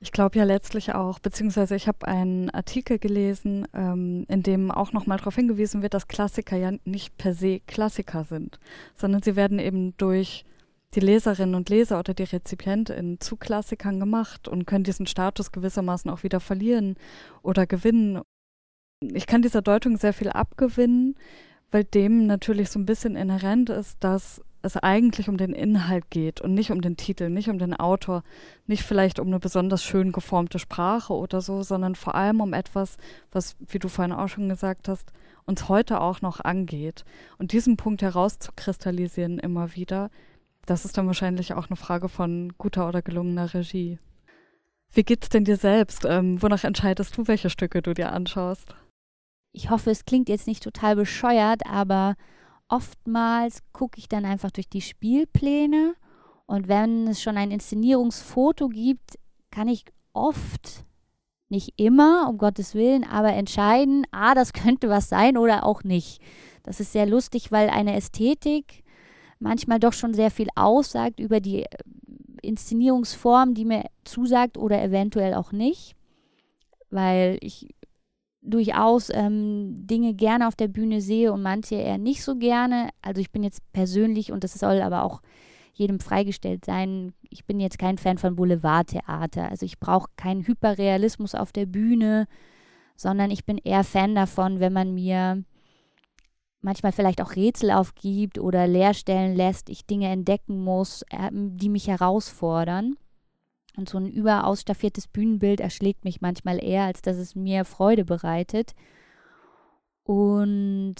Ich 0.00 0.12
glaube 0.12 0.38
ja 0.38 0.44
letztlich 0.44 0.94
auch, 0.94 1.18
beziehungsweise 1.18 1.74
ich 1.74 1.88
habe 1.88 2.06
einen 2.06 2.50
Artikel 2.50 2.98
gelesen, 2.98 3.66
ähm, 3.72 4.26
in 4.28 4.42
dem 4.42 4.70
auch 4.70 4.92
nochmal 4.92 5.16
darauf 5.16 5.34
hingewiesen 5.34 5.80
wird, 5.80 5.94
dass 5.94 6.08
Klassiker 6.08 6.56
ja 6.56 6.72
nicht 6.84 7.16
per 7.16 7.32
se 7.32 7.60
Klassiker 7.66 8.24
sind, 8.24 8.60
sondern 8.94 9.22
sie 9.22 9.34
werden 9.34 9.58
eben 9.58 9.96
durch 9.96 10.44
die 10.94 11.00
Leserinnen 11.00 11.54
und 11.54 11.68
Leser 11.68 11.98
oder 11.98 12.14
die 12.14 12.24
Rezipientin 12.24 13.20
zu 13.20 13.36
Klassikern 13.36 14.00
gemacht 14.00 14.48
und 14.48 14.66
können 14.66 14.84
diesen 14.84 15.06
Status 15.06 15.52
gewissermaßen 15.52 16.10
auch 16.10 16.22
wieder 16.22 16.40
verlieren 16.40 16.96
oder 17.42 17.66
gewinnen. 17.66 18.22
Ich 19.00 19.26
kann 19.26 19.42
dieser 19.42 19.62
Deutung 19.62 19.96
sehr 19.96 20.12
viel 20.12 20.30
abgewinnen, 20.30 21.16
weil 21.70 21.84
dem 21.84 22.26
natürlich 22.26 22.70
so 22.70 22.78
ein 22.78 22.86
bisschen 22.86 23.16
inhärent 23.16 23.68
ist, 23.70 23.98
dass 24.00 24.42
es 24.62 24.76
eigentlich 24.76 25.28
um 25.28 25.36
den 25.36 25.52
Inhalt 25.52 26.10
geht 26.10 26.40
und 26.40 26.54
nicht 26.54 26.72
um 26.72 26.80
den 26.80 26.96
Titel, 26.96 27.30
nicht 27.30 27.48
um 27.48 27.58
den 27.58 27.74
Autor, 27.74 28.22
nicht 28.66 28.82
vielleicht 28.82 29.20
um 29.20 29.28
eine 29.28 29.38
besonders 29.38 29.84
schön 29.84 30.10
geformte 30.10 30.58
Sprache 30.58 31.12
oder 31.12 31.40
so, 31.40 31.62
sondern 31.62 31.94
vor 31.94 32.14
allem 32.14 32.40
um 32.40 32.52
etwas, 32.52 32.96
was, 33.30 33.56
wie 33.60 33.78
du 33.78 33.88
vorhin 33.88 34.12
auch 34.12 34.28
schon 34.28 34.48
gesagt 34.48 34.88
hast, 34.88 35.12
uns 35.44 35.68
heute 35.68 36.00
auch 36.00 36.22
noch 36.22 36.40
angeht. 36.40 37.04
Und 37.38 37.52
diesen 37.52 37.76
Punkt 37.76 38.02
herauszukristallisieren 38.02 39.38
immer 39.38 39.76
wieder, 39.76 40.10
das 40.70 40.84
ist 40.84 40.98
dann 40.98 41.06
wahrscheinlich 41.06 41.54
auch 41.54 41.68
eine 41.68 41.76
Frage 41.76 42.08
von 42.08 42.52
guter 42.58 42.88
oder 42.88 43.02
gelungener 43.02 43.52
Regie. 43.54 43.98
Wie 44.92 45.02
geht's 45.02 45.28
denn 45.28 45.44
dir 45.44 45.56
selbst? 45.56 46.04
Ähm, 46.04 46.40
wonach 46.42 46.64
entscheidest 46.64 47.16
du, 47.16 47.26
welche 47.26 47.50
Stücke 47.50 47.82
du 47.82 47.94
dir 47.94 48.12
anschaust? 48.12 48.74
Ich 49.52 49.70
hoffe, 49.70 49.90
es 49.90 50.04
klingt 50.04 50.28
jetzt 50.28 50.46
nicht 50.46 50.62
total 50.62 50.96
bescheuert, 50.96 51.62
aber 51.66 52.14
oftmals 52.68 53.62
gucke 53.72 53.98
ich 53.98 54.08
dann 54.08 54.24
einfach 54.24 54.50
durch 54.50 54.68
die 54.68 54.82
Spielpläne 54.82 55.94
und 56.46 56.68
wenn 56.68 57.06
es 57.08 57.22
schon 57.22 57.36
ein 57.36 57.50
Inszenierungsfoto 57.50 58.68
gibt, 58.68 59.18
kann 59.50 59.68
ich 59.68 59.84
oft, 60.12 60.84
nicht 61.50 61.74
immer, 61.76 62.26
um 62.28 62.36
Gottes 62.38 62.74
Willen, 62.74 63.04
aber 63.04 63.32
entscheiden, 63.32 64.06
ah, 64.10 64.34
das 64.34 64.52
könnte 64.52 64.90
was 64.90 65.08
sein 65.08 65.38
oder 65.38 65.64
auch 65.64 65.82
nicht. 65.82 66.20
Das 66.62 66.80
ist 66.80 66.92
sehr 66.92 67.06
lustig, 67.06 67.52
weil 67.52 67.70
eine 67.70 67.94
Ästhetik 67.94 68.84
manchmal 69.38 69.78
doch 69.78 69.92
schon 69.92 70.14
sehr 70.14 70.30
viel 70.30 70.48
aussagt 70.54 71.20
über 71.20 71.40
die 71.40 71.62
äh, 71.62 71.68
Inszenierungsform, 72.42 73.54
die 73.54 73.64
mir 73.64 73.84
zusagt 74.04 74.56
oder 74.56 74.82
eventuell 74.82 75.34
auch 75.34 75.52
nicht, 75.52 75.94
weil 76.90 77.38
ich 77.40 77.74
durchaus 78.40 79.10
ähm, 79.12 79.74
Dinge 79.86 80.14
gerne 80.14 80.48
auf 80.48 80.56
der 80.56 80.68
Bühne 80.68 81.00
sehe 81.00 81.32
und 81.32 81.42
manche 81.42 81.74
eher 81.74 81.98
nicht 81.98 82.22
so 82.22 82.36
gerne. 82.36 82.90
Also 83.02 83.20
ich 83.20 83.30
bin 83.30 83.42
jetzt 83.42 83.60
persönlich, 83.72 84.32
und 84.32 84.44
das 84.44 84.54
soll 84.54 84.80
aber 84.80 85.02
auch 85.02 85.20
jedem 85.74 86.00
freigestellt 86.00 86.64
sein, 86.64 87.12
ich 87.30 87.44
bin 87.44 87.60
jetzt 87.60 87.78
kein 87.78 87.98
Fan 87.98 88.18
von 88.18 88.36
Boulevardtheater. 88.36 89.48
Also 89.50 89.66
ich 89.66 89.78
brauche 89.78 90.10
keinen 90.16 90.46
Hyperrealismus 90.46 91.34
auf 91.34 91.52
der 91.52 91.66
Bühne, 91.66 92.26
sondern 92.96 93.30
ich 93.30 93.44
bin 93.44 93.58
eher 93.58 93.84
Fan 93.84 94.14
davon, 94.14 94.60
wenn 94.60 94.72
man 94.72 94.94
mir 94.94 95.44
manchmal 96.60 96.92
vielleicht 96.92 97.20
auch 97.20 97.36
Rätsel 97.36 97.70
aufgibt 97.70 98.38
oder 98.38 98.66
Leerstellen 98.66 99.36
lässt, 99.36 99.68
ich 99.68 99.86
Dinge 99.86 100.08
entdecken 100.08 100.62
muss, 100.62 101.02
äh, 101.10 101.30
die 101.32 101.68
mich 101.68 101.88
herausfordern. 101.88 102.96
Und 103.76 103.88
so 103.88 103.98
ein 103.98 104.06
überausstaffiertes 104.06 105.06
Bühnenbild 105.06 105.60
erschlägt 105.60 106.04
mich 106.04 106.20
manchmal 106.20 106.62
eher, 106.62 106.84
als 106.84 107.00
dass 107.00 107.16
es 107.16 107.36
mir 107.36 107.64
Freude 107.64 108.04
bereitet. 108.04 108.74
Und 110.02 110.96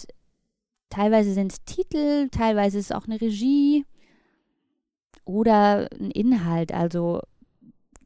teilweise 0.89 1.33
sind 1.33 1.53
es 1.53 1.65
Titel, 1.65 2.29
teilweise 2.31 2.79
ist 2.79 2.91
es 2.91 2.93
auch 2.93 3.07
eine 3.07 3.21
Regie 3.21 3.85
oder 5.25 5.89
ein 5.93 6.13
Inhalt, 6.13 6.73
also 6.73 7.23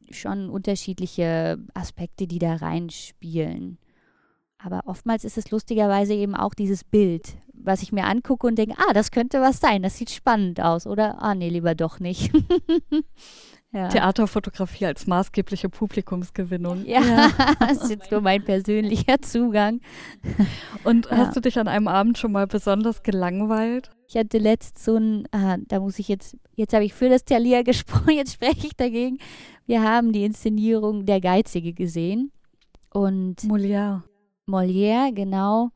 schon 0.09 0.49
unterschiedliche 0.49 1.59
Aspekte, 1.73 2.25
die 2.25 2.39
da 2.39 2.55
reinspielen. 2.55 3.77
Aber 4.63 4.81
oftmals 4.85 5.25
ist 5.25 5.37
es 5.37 5.51
lustigerweise 5.51 6.13
eben 6.13 6.35
auch 6.35 6.53
dieses 6.53 6.83
Bild, 6.83 7.35
was 7.53 7.83
ich 7.83 7.91
mir 7.91 8.05
angucke 8.05 8.47
und 8.47 8.57
denke, 8.57 8.75
ah, 8.77 8.93
das 8.93 9.11
könnte 9.11 9.41
was 9.41 9.59
sein, 9.59 9.83
das 9.83 9.97
sieht 9.97 10.09
spannend 10.09 10.61
aus. 10.61 10.87
Oder, 10.87 11.21
ah, 11.21 11.35
nee, 11.35 11.49
lieber 11.49 11.75
doch 11.75 11.99
nicht. 11.99 12.31
Ja. 13.75 13.87
Theaterfotografie 13.87 14.85
als 14.85 15.07
maßgebliche 15.07 15.67
Publikumsgewinnung. 15.67 16.85
Ja, 16.85 17.01
ja. 17.01 17.31
das 17.59 17.81
ist 17.81 17.89
jetzt 17.89 18.11
nur 18.11 18.21
mein 18.21 18.43
persönlicher 18.43 19.19
Zugang. 19.19 19.81
Und 20.83 21.07
ja. 21.07 21.17
hast 21.17 21.35
du 21.35 21.39
dich 21.39 21.57
an 21.57 21.67
einem 21.67 21.87
Abend 21.87 22.19
schon 22.19 22.31
mal 22.31 22.45
besonders 22.45 23.01
gelangweilt? 23.01 23.89
Ich 24.07 24.15
hatte 24.15 24.37
letzt 24.37 24.77
so 24.77 24.97
ein, 24.97 25.27
ah, 25.31 25.57
da 25.57 25.79
muss 25.79 25.97
ich 25.97 26.07
jetzt, 26.07 26.37
jetzt 26.53 26.75
habe 26.75 26.85
ich 26.85 26.93
für 26.93 27.09
das 27.09 27.25
Thalia 27.25 27.63
gesprochen, 27.63 28.11
jetzt 28.11 28.33
spreche 28.33 28.67
ich 28.67 28.75
dagegen. 28.75 29.17
Wir 29.65 29.81
haben 29.81 30.11
die 30.11 30.23
Inszenierung 30.23 31.07
Der 31.07 31.19
Geizige 31.19 31.73
gesehen. 31.73 32.31
Und 32.91 33.41
Molière. 33.41 34.03
Molière, 34.45 35.13
genau, 35.13 35.69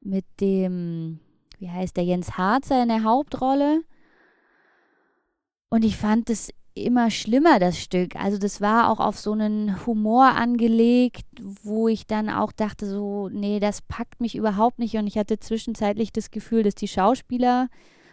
mit 0.00 0.24
dem, 0.40 1.20
wie 1.58 1.70
heißt 1.70 1.96
der, 1.96 2.04
Jens 2.04 2.36
Harzer 2.36 2.82
in 2.82 2.88
der 2.88 3.04
Hauptrolle. 3.04 3.82
Und 5.70 5.84
ich 5.84 5.96
fand 5.96 6.30
es 6.30 6.50
immer 6.74 7.10
schlimmer, 7.10 7.58
das 7.58 7.78
Stück. 7.78 8.16
Also 8.16 8.38
das 8.38 8.60
war 8.60 8.90
auch 8.90 9.00
auf 9.00 9.18
so 9.18 9.32
einen 9.32 9.86
Humor 9.86 10.26
angelegt, 10.26 11.26
wo 11.40 11.88
ich 11.88 12.06
dann 12.06 12.28
auch 12.28 12.52
dachte, 12.52 12.86
so, 12.86 13.28
nee, 13.28 13.60
das 13.60 13.82
packt 13.82 14.20
mich 14.20 14.36
überhaupt 14.36 14.78
nicht. 14.78 14.96
Und 14.96 15.06
ich 15.06 15.18
hatte 15.18 15.38
zwischenzeitlich 15.38 16.12
das 16.12 16.30
Gefühl, 16.30 16.62
dass 16.62 16.74
die 16.74 16.88
Schauspieler, 16.88 17.68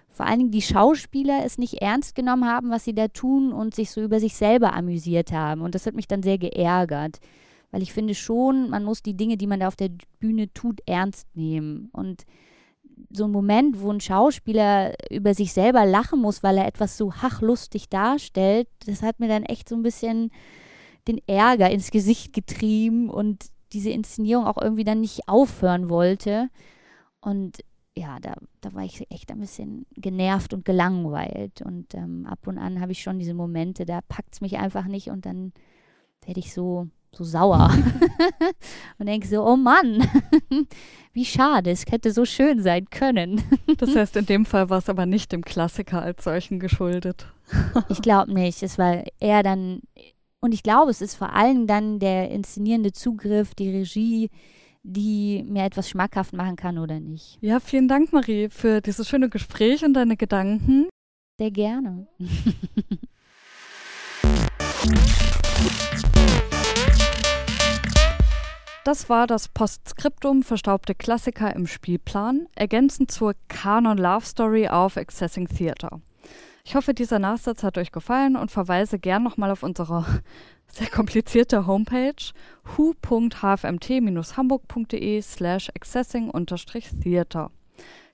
vor 0.10 0.26
allen 0.26 0.40
Dingen 0.40 0.52
die 0.52 0.62
Schauspieler, 0.62 1.44
es 1.46 1.58
nicht 1.58 1.82
ernst 1.82 2.16
genommen 2.16 2.46
haben, 2.46 2.70
was 2.70 2.84
sie 2.84 2.96
da 2.96 3.08
tun 3.08 3.54
und 3.54 3.76
sich 3.76 3.92
so 3.92 4.02
über 4.02 4.20
sich 4.20 4.36
selber 4.36 4.74
amüsiert 4.74 5.32
haben. 5.32 5.62
Und 5.62 5.76
das 5.76 5.86
hat 5.86 5.94
mich 5.94 6.08
dann 6.08 6.24
sehr 6.24 6.38
geärgert. 6.38 7.20
Weil 7.78 7.84
ich 7.84 7.94
finde 7.94 8.16
schon, 8.16 8.72
man 8.72 8.84
muss 8.84 9.04
die 9.04 9.16
Dinge, 9.16 9.38
die 9.38 9.46
man 9.46 9.60
da 9.60 9.68
auf 9.68 9.76
der 9.76 9.92
Bühne 10.20 10.52
tut, 10.52 10.82
ernst 10.88 11.28
nehmen. 11.36 11.90
Und 11.92 12.24
so 13.12 13.26
ein 13.26 13.32
Moment, 13.32 13.80
wo 13.82 13.92
ein 13.92 14.02
Schauspieler 14.02 14.96
über 15.12 15.36
sich 15.36 15.54
selber 15.54 15.86
lachen 15.86 16.20
muss, 16.20 16.42
weil 16.42 16.58
er 16.58 16.66
etwas 16.66 16.98
so 16.98 17.14
hachlustig 17.14 17.88
darstellt, 17.88 18.68
das 18.88 19.04
hat 19.04 19.20
mir 19.20 19.28
dann 19.28 19.44
echt 19.44 19.70
so 19.70 19.76
ein 19.76 19.84
bisschen 19.84 20.32
den 21.08 21.22
Ärger 21.28 21.70
ins 21.70 21.92
Gesicht 21.92 22.34
getrieben 22.34 23.12
und 23.12 23.46
diese 23.74 23.92
Inszenierung 23.92 24.46
auch 24.46 24.60
irgendwie 24.60 24.84
dann 24.84 25.02
nicht 25.02 25.30
aufhören 25.30 25.88
wollte. 25.88 26.50
Und 27.22 27.60
ja, 27.96 28.18
da, 28.20 28.34
da 28.62 28.74
war 28.74 28.86
ich 28.86 29.06
echt 29.12 29.32
ein 29.32 29.40
bisschen 29.40 29.86
genervt 29.92 30.52
und 30.56 30.66
gelangweilt. 30.66 31.62
Und 31.62 31.94
ähm, 31.94 32.26
ab 32.26 32.48
und 32.48 32.58
an 32.58 32.82
habe 32.82 32.94
ich 32.94 33.04
schon 33.04 33.20
diese 33.20 33.36
Momente, 33.36 33.86
da 33.86 34.02
packt 34.02 34.34
es 34.34 34.42
mich 34.42 34.58
einfach 34.58 34.88
nicht 34.88 35.12
und 35.12 35.28
dann 35.28 35.54
werde 36.26 36.40
ich 36.40 36.56
so 36.56 36.90
so 37.18 37.24
sauer 37.24 37.72
und 39.00 39.08
denke 39.08 39.28
so, 39.28 39.44
oh 39.44 39.58
Mann, 39.58 40.08
wie 41.14 41.26
schade, 41.26 41.72
es 41.72 41.86
hätte 41.90 42.12
so 42.12 42.26
schön 42.26 42.62
sein 42.62 42.86
können. 42.90 43.42
das 43.78 43.96
heißt, 43.96 44.16
in 44.18 44.26
dem 44.26 44.46
Fall 44.46 44.70
war 44.70 44.78
es 44.78 44.90
aber 44.90 45.06
nicht 45.06 45.32
dem 45.32 45.44
Klassiker 45.44 46.02
als 46.02 46.24
solchen 46.24 46.60
geschuldet. 46.60 47.28
ich 47.90 48.02
glaube 48.02 48.34
nicht, 48.34 48.62
es 48.62 48.78
war 48.78 49.04
eher 49.20 49.44
dann, 49.44 49.82
und 50.40 50.54
ich 50.54 50.64
glaube, 50.64 50.92
es 50.92 51.02
ist 51.02 51.16
vor 51.16 51.34
allem 51.34 51.66
dann 51.68 52.00
der 52.00 52.30
inszenierende 52.30 52.92
Zugriff, 52.92 53.56
die 53.56 53.72
Regie, 53.72 54.30
die 54.84 55.44
mir 55.48 55.66
etwas 55.66 55.90
schmackhaft 55.90 56.34
machen 56.34 56.56
kann 56.56 56.78
oder 56.78 57.00
nicht. 57.00 57.38
Ja, 57.42 57.60
vielen 57.60 57.88
Dank, 57.88 58.14
Marie, 58.14 58.50
für 58.50 58.80
dieses 58.80 59.10
schöne 59.10 59.30
Gespräch 59.30 59.84
und 59.84 59.94
deine 59.94 60.16
Gedanken. 60.16 60.88
Sehr 61.40 61.52
gerne. 61.52 62.08
Das 68.88 69.10
war 69.10 69.28
das 69.28 69.50
Postskriptum 69.50 70.44
Verstaubte 70.44 70.96
Klassiker 70.96 71.54
im 71.54 71.68
Spielplan, 71.68 72.48
ergänzend 72.56 73.12
zur 73.12 73.34
Canon 73.50 73.98
Love 73.98 74.26
Story 74.26 74.70
auf 74.70 74.96
Accessing 74.96 75.50
Theater. 75.50 76.00
Ich 76.64 76.74
hoffe, 76.74 76.94
dieser 76.94 77.20
Nachsatz 77.20 77.64
hat 77.64 77.78
euch 77.78 77.92
gefallen 77.92 78.38
und 78.38 78.50
verweise 78.50 78.98
gern 78.98 79.24
nochmal 79.24 79.52
auf 79.52 79.62
unsere 79.62 80.06
sehr 80.68 80.88
komplizierte 80.88 81.68
Homepage 81.68 82.14
hu.hfmt-hamburg.de 82.78 85.22
slash 85.22 85.70
accessing-theater. 85.76 87.52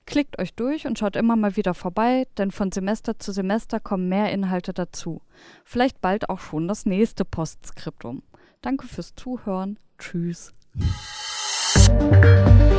Klickt 0.06 0.40
euch 0.40 0.54
durch 0.54 0.88
und 0.88 0.98
schaut 0.98 1.14
immer 1.14 1.36
mal 1.36 1.54
wieder 1.54 1.74
vorbei, 1.74 2.26
denn 2.36 2.50
von 2.50 2.72
Semester 2.72 3.20
zu 3.20 3.30
Semester 3.30 3.78
kommen 3.78 4.08
mehr 4.08 4.32
Inhalte 4.32 4.72
dazu. 4.72 5.22
Vielleicht 5.62 6.00
bald 6.00 6.28
auch 6.28 6.40
schon 6.40 6.66
das 6.66 6.84
nächste 6.84 7.24
Postskriptum. 7.24 8.24
Danke 8.60 8.88
fürs 8.88 9.14
Zuhören. 9.14 9.78
Tschüss. 9.98 10.52
Música 10.76 12.73